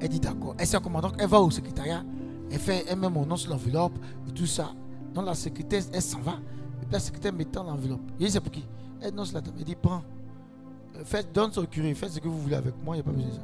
Elle 0.00 0.08
dit 0.08 0.20
d'accord. 0.20 0.54
Elle 0.58 0.66
s'est 0.66 0.80
commandant. 0.80 1.12
Elle 1.18 1.28
va 1.28 1.40
au 1.40 1.50
secrétariat. 1.50 2.04
Elle, 2.50 2.58
fait, 2.58 2.84
elle 2.88 2.98
met 2.98 3.08
mon 3.08 3.26
nom 3.26 3.36
sur 3.36 3.50
l'enveloppe 3.50 3.98
et 4.28 4.32
tout 4.32 4.46
ça. 4.46 4.72
Donc 5.14 5.26
la 5.26 5.34
secrétaire, 5.34 5.82
elle 5.92 6.02
s'en 6.02 6.20
va. 6.20 6.32
Et 6.82 6.84
puis 6.84 6.92
la 6.92 7.00
secrétaire 7.00 7.32
mettant 7.32 7.64
l'enveloppe. 7.64 8.00
Il 8.18 8.26
dit, 8.26 8.32
c'est 8.32 8.40
pour 8.40 8.52
qui? 8.52 8.64
Elle 9.00 9.14
non, 9.14 9.24
la 9.32 9.40
dame. 9.40 9.54
Elle 9.58 9.64
dit, 9.64 9.74
prends. 9.74 10.02
Euh, 10.96 11.04
faites, 11.04 11.32
donne 11.32 11.50
au 11.56 11.64
curé. 11.64 11.94
Faites 11.94 12.12
ce 12.12 12.20
que 12.20 12.28
vous 12.28 12.40
voulez 12.40 12.56
avec 12.56 12.74
moi. 12.84 12.96
Il 12.96 12.98
n'y 12.98 13.00
a 13.00 13.04
pas 13.04 13.12
besoin 13.12 13.28
de 13.28 13.34
ça. 13.34 13.42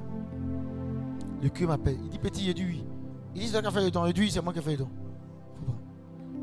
Le 1.43 1.49
curé 1.49 1.66
m'appelle. 1.66 1.99
Il 2.05 2.11
dit, 2.11 2.18
petit, 2.18 2.47
il 2.47 2.55
dit 2.55 2.64
oui. 2.64 2.85
Il 3.35 3.41
dit, 3.41 3.47
c'est 3.49 3.53
toi 3.53 3.62
qui 3.62 3.68
as 3.68 3.70
fait 3.72 3.85
le 3.85 3.91
don. 3.91 4.07
Il 4.07 4.12
dit, 4.12 4.20
oui, 4.20 4.30
c'est 4.30 4.43
moi 4.43 4.53
qui 4.53 4.59
ai 4.61 4.62
fait 4.62 4.72
le 4.72 4.78
don. 4.78 4.89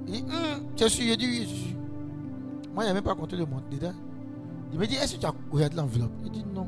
Il 0.08 0.14
dit, 0.14 0.24
hum, 0.24 0.64
tu 0.76 0.84
es 0.84 0.90
sûr 0.90 1.06
Il 1.06 1.18
dit 1.18 1.26
oui, 1.26 1.42
je 1.44 1.56
suis. 1.56 1.76
Moi, 2.74 2.84
il 2.84 2.88
n'y 2.88 2.92
a 2.92 2.94
même 2.94 3.04
pas 3.04 3.16
compté 3.16 3.36
le 3.36 3.46
monde 3.46 3.64
dedans. 3.72 3.94
Il 4.74 4.80
me 4.80 4.88
dit, 4.88 4.96
est-ce 4.96 5.16
que 5.16 5.20
tu 5.20 5.26
as 5.26 5.34
regardé 5.52 5.76
l'enveloppe? 5.76 6.12
Il 6.24 6.32
dit 6.32 6.46
non. 6.54 6.68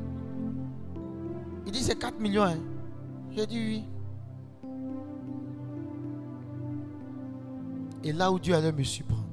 Il 1.66 1.72
dit, 1.72 1.82
c'est 1.82 1.98
4 1.98 2.18
millions. 2.20 2.44
Hein. 2.44 2.58
J'ai 3.32 3.46
dit 3.46 3.58
oui. 3.58 3.84
Et 8.04 8.12
là 8.12 8.30
où 8.30 8.38
Dieu 8.38 8.54
allait 8.54 8.70
me 8.70 8.82
surprendre, 8.82 9.24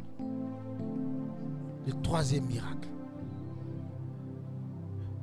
le 1.86 1.94
troisième 2.02 2.46
miracle. 2.46 2.88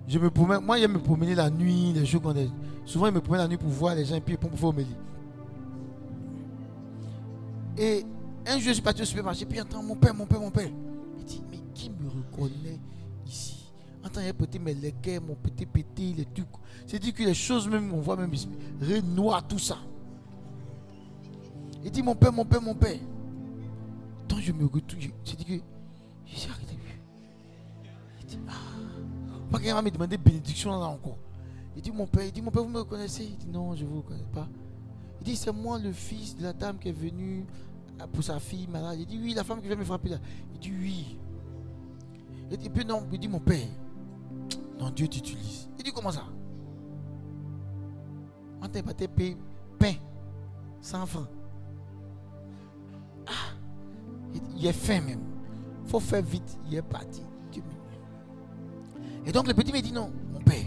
Je 0.06 0.18
me 0.18 0.30
promène, 0.30 0.61
moi, 0.61 0.78
je 0.78 0.86
me 0.86 0.98
promener 0.98 1.34
la 1.34 1.50
nuit, 1.50 1.92
les 1.94 2.04
jours 2.04 2.22
qu'on 2.22 2.36
est. 2.36 2.50
Souvent, 2.84 3.06
je 3.06 3.12
me 3.12 3.20
promène 3.20 3.42
la 3.42 3.48
nuit 3.48 3.56
pour 3.56 3.70
voir 3.70 3.94
les 3.94 4.04
gens 4.04 4.20
puis 4.20 4.36
pour 4.36 4.50
pouvoir 4.50 4.74
me 4.74 4.80
lire. 4.80 4.96
Et 7.78 8.04
un 8.46 8.59
jour, 8.59 8.68
je 8.68 8.72
suis 8.72 8.82
parti 8.82 9.02
au 9.02 9.04
supermarché, 9.04 9.46
puis 9.46 9.59
j'entends 9.59 9.82
mon 9.82 9.96
père, 9.96 10.14
mon 10.14 10.26
père, 10.26 10.40
mon 10.40 10.50
père. 10.50 10.70
Il 11.18 11.24
dit, 11.24 11.42
mais 11.50 11.59
qui 11.74 11.90
me 11.90 12.09
reconnaît? 12.09 12.80
Ici 14.09 14.18
Entends, 14.18 14.26
il 14.26 14.34
petit 14.34 14.59
mes 14.59 14.74
légumes, 14.74 15.26
mon 15.28 15.34
petit 15.34 15.66
petit, 15.66 16.14
les 16.14 16.24
trucs. 16.24 16.48
C'est 16.86 16.98
dit 16.98 17.12
que 17.12 17.22
les 17.22 17.34
choses 17.34 17.68
même, 17.68 17.92
on 17.92 18.00
voit 18.00 18.16
même, 18.16 18.32
noir, 19.14 19.46
tout 19.46 19.59
ça. 19.59 19.78
Il 21.84 21.90
dit, 21.90 22.02
mon 22.02 22.14
père, 22.14 22.32
mon 22.32 22.44
père, 22.44 22.61
mon 22.61 22.74
père. 22.74 22.98
Tant 24.26 24.38
je 24.38 24.52
me 24.52 24.64
retourne, 24.64 25.00
j'ai 25.00 25.36
dit 25.36 25.44
que 25.44 25.64
j'ai 26.26 26.50
arrêté. 26.50 26.74
Il 28.20 28.26
dit, 28.26 28.38
ah. 28.48 28.52
Pas 29.50 29.59
qu'il 29.59 29.72
va 29.72 29.80
me 29.80 29.90
demander 29.90 30.18
bénédiction 30.18 30.70
là 30.70 30.86
encore. 30.86 31.18
Il 31.76 31.82
dit, 31.82 31.92
mon 31.92 32.06
père, 32.06 32.24
il 32.24 32.32
dit, 32.32 32.42
mon 32.42 32.50
père, 32.50 32.62
vous 32.62 32.68
me 32.68 32.80
reconnaissez? 32.80 33.24
Il 33.24 33.36
dit, 33.36 33.48
non, 33.48 33.74
je 33.74 33.84
ne 33.84 33.88
vous 33.88 33.98
reconnais 33.98 34.26
pas. 34.32 34.48
Il 35.20 35.24
dit, 35.24 35.36
c'est 35.36 35.52
moi 35.52 35.78
le 35.78 35.92
fils 35.92 36.36
de 36.36 36.42
la 36.42 36.52
dame 36.52 36.78
qui 36.78 36.88
est 36.88 36.92
venue 36.92 37.46
pour 38.06 38.22
sa 38.22 38.38
fille 38.38 38.66
malade. 38.68 38.98
Il 39.00 39.06
dit 39.06 39.18
oui, 39.20 39.34
la 39.34 39.44
femme 39.44 39.61
qui 39.61 39.66
vient 39.66 39.76
me 39.76 39.84
frapper 39.84 40.11
là. 40.11 40.18
Il 40.54 40.61
dit 40.61 40.72
oui. 40.78 41.18
Il 42.50 42.59
dit, 42.59 42.84
non, 42.86 43.06
il 43.12 43.18
dit 43.18 43.28
mon 43.28 43.40
père. 43.40 43.66
Non, 44.79 44.91
Dieu 44.91 45.09
t'utilise. 45.09 45.68
Il 45.79 45.85
dit 45.85 45.93
comment 45.93 46.12
ça? 46.12 46.24
On 48.61 48.68
t'a 48.68 48.83
payé 49.09 49.37
pain, 49.79 49.95
100 50.81 51.07
francs. 51.07 51.29
Ah, 53.26 53.55
il 54.57 54.66
est 54.66 54.72
fin 54.72 55.01
même. 55.01 55.22
Il 55.85 55.91
faut 55.91 56.01
faire 56.01 56.22
vite. 56.22 56.59
Il 56.66 56.74
est 56.74 56.83
parti. 56.83 57.22
Et 59.26 59.33
donc 59.33 59.47
le 59.47 59.53
petit 59.53 59.72
me 59.72 59.81
dit 59.81 59.93
non, 59.93 60.11
mon 60.33 60.41
père. 60.41 60.64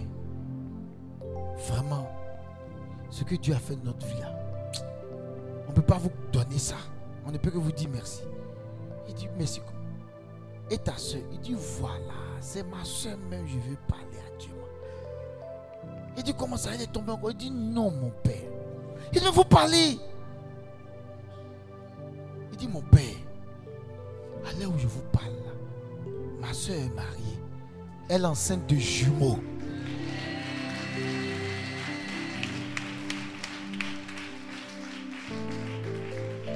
Vraiment, 1.68 2.08
ce 3.10 3.24
que 3.24 3.34
Dieu 3.36 3.56
a 3.56 3.58
fait 3.58 3.76
de 3.76 3.84
notre 3.84 4.06
vie 4.06 4.20
là, 4.20 4.36
on 5.66 5.72
ne 5.72 5.76
peut 5.76 5.82
pas 5.82 5.98
vous 5.98 6.12
donner 6.32 6.60
ça. 6.60 6.76
On 7.26 7.32
ne 7.32 7.40
peut 7.40 7.50
que 7.50 7.58
vous 7.58 7.72
dire 7.72 7.90
merci. 7.92 8.22
Il 9.08 9.16
dit 9.16 9.28
merci. 9.36 9.62
Et 10.72 10.78
ta 10.78 10.98
soeur, 10.98 11.22
il 11.32 11.40
dit 11.42 11.56
voilà, 11.80 12.00
c'est 12.40 12.64
ma 12.64 12.84
soeur 12.84 13.18
même, 13.30 13.46
je 13.46 13.56
veux 13.56 13.78
parler 13.88 14.18
à 14.26 14.38
Dieu. 14.40 14.52
Il 16.18 16.24
dit 16.24 16.34
comment 16.34 16.58
ça, 16.58 16.72
elle 16.74 16.82
est 16.82 16.92
tombée 16.92 17.12
encore? 17.12 17.32
Il 17.32 17.38
dit 17.38 17.52
non, 17.52 17.92
mon 17.92 18.10
père. 18.24 18.50
Il 19.14 19.20
dit 19.20 19.28
vous 19.32 19.44
parler. 19.44 20.00
Il 22.52 22.58
dit 22.58 22.68
mon 22.68 22.82
père, 22.82 23.02
l'heure 24.60 24.72
où 24.74 24.80
je 24.80 24.88
vous 24.88 25.04
parle 25.12 25.32
ma 26.42 26.54
soeur 26.54 26.76
est 26.76 26.90
mariée. 26.96 27.40
Elle 28.10 28.24
est 28.24 28.26
enceinte 28.26 28.68
de 28.68 28.76
jumeaux. 28.76 29.40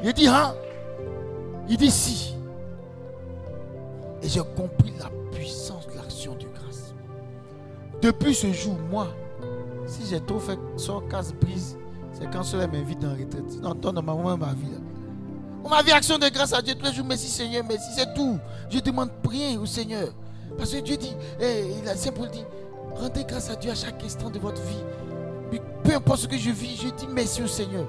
Il 0.04 0.14
dit, 0.14 0.28
hein? 0.28 0.56
Il 1.70 1.78
dit 1.78 1.92
si. 1.92 2.35
Et 4.36 4.38
j'ai 4.38 4.44
compris 4.56 4.94
la 5.00 5.10
puissance 5.32 5.88
de 5.88 5.94
l'action 5.96 6.34
de 6.34 6.46
grâce. 6.60 6.94
Depuis 8.02 8.36
ce 8.36 8.52
jour, 8.52 8.76
moi, 8.90 9.08
si 9.86 10.06
j'ai 10.10 10.20
trop 10.20 10.40
fait 10.40 10.60
sort 10.76 11.08
casse 11.08 11.34
brise, 11.34 11.78
c'est 12.12 12.30
quand 12.32 12.44
cela 12.44 12.68
m'invite 12.68 13.04
en 13.06 13.12
retraite. 13.12 13.50
Sinon, 13.50 13.74
donne 13.76 13.96
ma 14.04 14.14
ma 14.14 14.54
vie. 14.54 14.72
Là. 14.72 15.70
Ma 15.70 15.82
vie, 15.82 15.92
action 15.92 16.18
de 16.18 16.28
grâce 16.28 16.54
à 16.54 16.62
Dieu 16.62 16.76
tous 16.76 16.86
les 16.86 16.94
jours. 16.94 17.06
Merci 17.08 17.30
Seigneur, 17.30 17.64
merci. 17.68 17.88
C'est 17.96 18.14
tout. 18.14 18.38
Je 18.70 18.80
demande 18.80 19.10
rien 19.30 19.58
au 19.60 19.66
Seigneur. 19.66 20.10
Parce 20.58 20.72
que 20.72 20.80
Dieu 20.80 20.98
dit, 20.98 21.16
eh, 21.40 21.66
il 21.82 21.88
a 21.88 21.96
simple 21.96 22.28
dit, 22.32 22.44
rendez 22.94 23.24
grâce 23.24 23.50
à 23.50 23.56
Dieu 23.56 23.72
à 23.72 23.76
chaque 23.76 24.04
instant 24.04 24.30
de 24.30 24.40
votre 24.40 24.62
vie. 24.64 25.60
peu 25.84 25.96
importe 25.96 26.20
ce 26.20 26.28
que 26.28 26.38
je 26.38 26.52
vis, 26.52 26.76
je 26.76 26.90
dis 26.90 27.08
merci 27.10 27.42
au 27.42 27.48
Seigneur. 27.48 27.86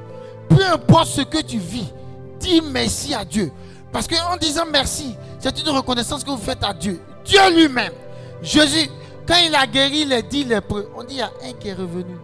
Peu 0.48 0.64
importe 0.64 1.08
ce 1.08 1.22
que 1.22 1.42
tu 1.42 1.58
vis, 1.58 1.92
Dis 2.40 2.60
merci 2.60 3.14
à 3.14 3.24
Dieu. 3.24 3.50
Parce 3.96 4.08
qu'en 4.08 4.36
disant 4.36 4.66
merci, 4.70 5.16
c'est 5.38 5.58
une 5.58 5.70
reconnaissance 5.70 6.22
que 6.22 6.28
vous 6.28 6.36
faites 6.36 6.62
à 6.62 6.74
Dieu. 6.74 7.00
Dieu 7.24 7.40
lui-même. 7.50 7.94
Jésus, 8.42 8.90
quand 9.26 9.38
il 9.42 9.54
a 9.54 9.66
guéri 9.66 10.04
les 10.04 10.22
dix 10.22 10.44
lépreux, 10.44 10.92
on 10.94 11.02
dit 11.02 11.14
il 11.14 11.18
y 11.20 11.22
a 11.22 11.30
un 11.42 11.52
qui 11.54 11.68
est 11.68 11.72
revenu. 11.72 12.14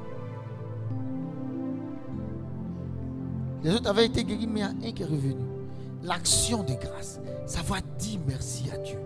Les 3.62 3.74
autres 3.74 3.88
avaient 3.88 4.04
été 4.04 4.22
guéris, 4.22 4.46
mais 4.46 4.60
il 4.60 4.62
y 4.62 4.66
a 4.66 4.88
un 4.88 4.92
qui 4.92 5.02
est 5.02 5.06
revenu. 5.06 5.46
L'action 6.02 6.62
de 6.62 6.74
grâce, 6.74 7.18
savoir 7.46 7.80
dire 7.98 8.20
merci 8.26 8.64
à 8.70 8.76
Dieu. 8.76 8.98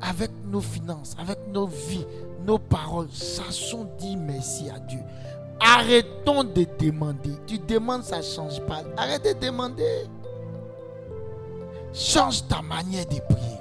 Avec 0.00 0.30
nos 0.46 0.62
finances, 0.62 1.14
avec 1.20 1.40
nos 1.52 1.66
vies, 1.66 2.06
nos 2.46 2.58
paroles, 2.58 3.10
sachons 3.12 3.86
dire 3.98 4.16
merci 4.16 4.70
à 4.70 4.78
Dieu. 4.78 5.00
Arrêtons 5.60 6.44
de 6.44 6.66
demander. 6.78 7.32
Tu 7.46 7.58
demandes, 7.58 8.04
ça 8.04 8.16
ne 8.16 8.22
change 8.22 8.62
pas. 8.62 8.82
Arrête 8.96 9.24
de 9.26 9.46
demander. 9.46 10.06
Change 11.92 12.46
ta 12.46 12.62
manière 12.62 13.06
de 13.06 13.20
prier. 13.20 13.58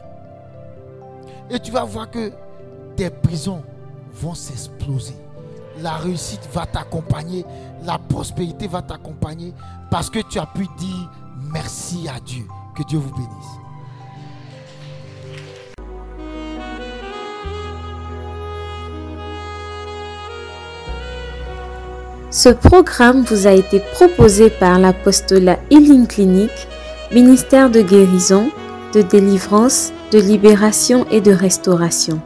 Et 1.50 1.60
tu 1.60 1.72
vas 1.72 1.84
voir 1.84 2.10
que 2.10 2.32
tes 2.96 3.10
prisons 3.10 3.64
vont 4.14 4.34
s'exploser. 4.34 5.16
La 5.82 5.98
réussite 5.98 6.48
va 6.54 6.66
t'accompagner. 6.66 7.46
La 7.86 7.98
prospérité 7.98 8.68
va 8.68 8.82
t'accompagner. 8.82 9.54
Parce 9.90 10.10
que 10.10 10.20
tu 10.20 10.40
as 10.40 10.46
pu 10.46 10.68
dire 10.78 11.10
merci 11.54 12.08
à 12.10 12.20
Dieu. 12.20 12.46
Que 12.76 12.84
Dieu 12.84 13.00
vous 13.00 13.12
bénisse. 13.12 13.68
Ce 22.30 22.50
programme 22.50 23.24
vous 23.24 23.48
a 23.48 23.54
été 23.54 23.80
proposé 23.80 24.52
par 24.52 24.78
l'apostolat 24.78 25.58
Healing 25.72 26.06
Clinic, 26.06 26.52
ministère 27.12 27.70
de 27.70 27.82
guérison, 27.82 28.50
de 28.94 29.02
délivrance, 29.02 29.94
de 30.12 30.20
libération 30.20 31.06
et 31.10 31.22
de 31.22 31.32
restauration. 31.32 32.20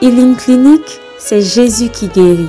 Healing 0.00 0.36
Clinic, 0.36 1.00
c'est 1.18 1.42
Jésus 1.42 1.88
qui 1.88 2.08
guérit. 2.08 2.48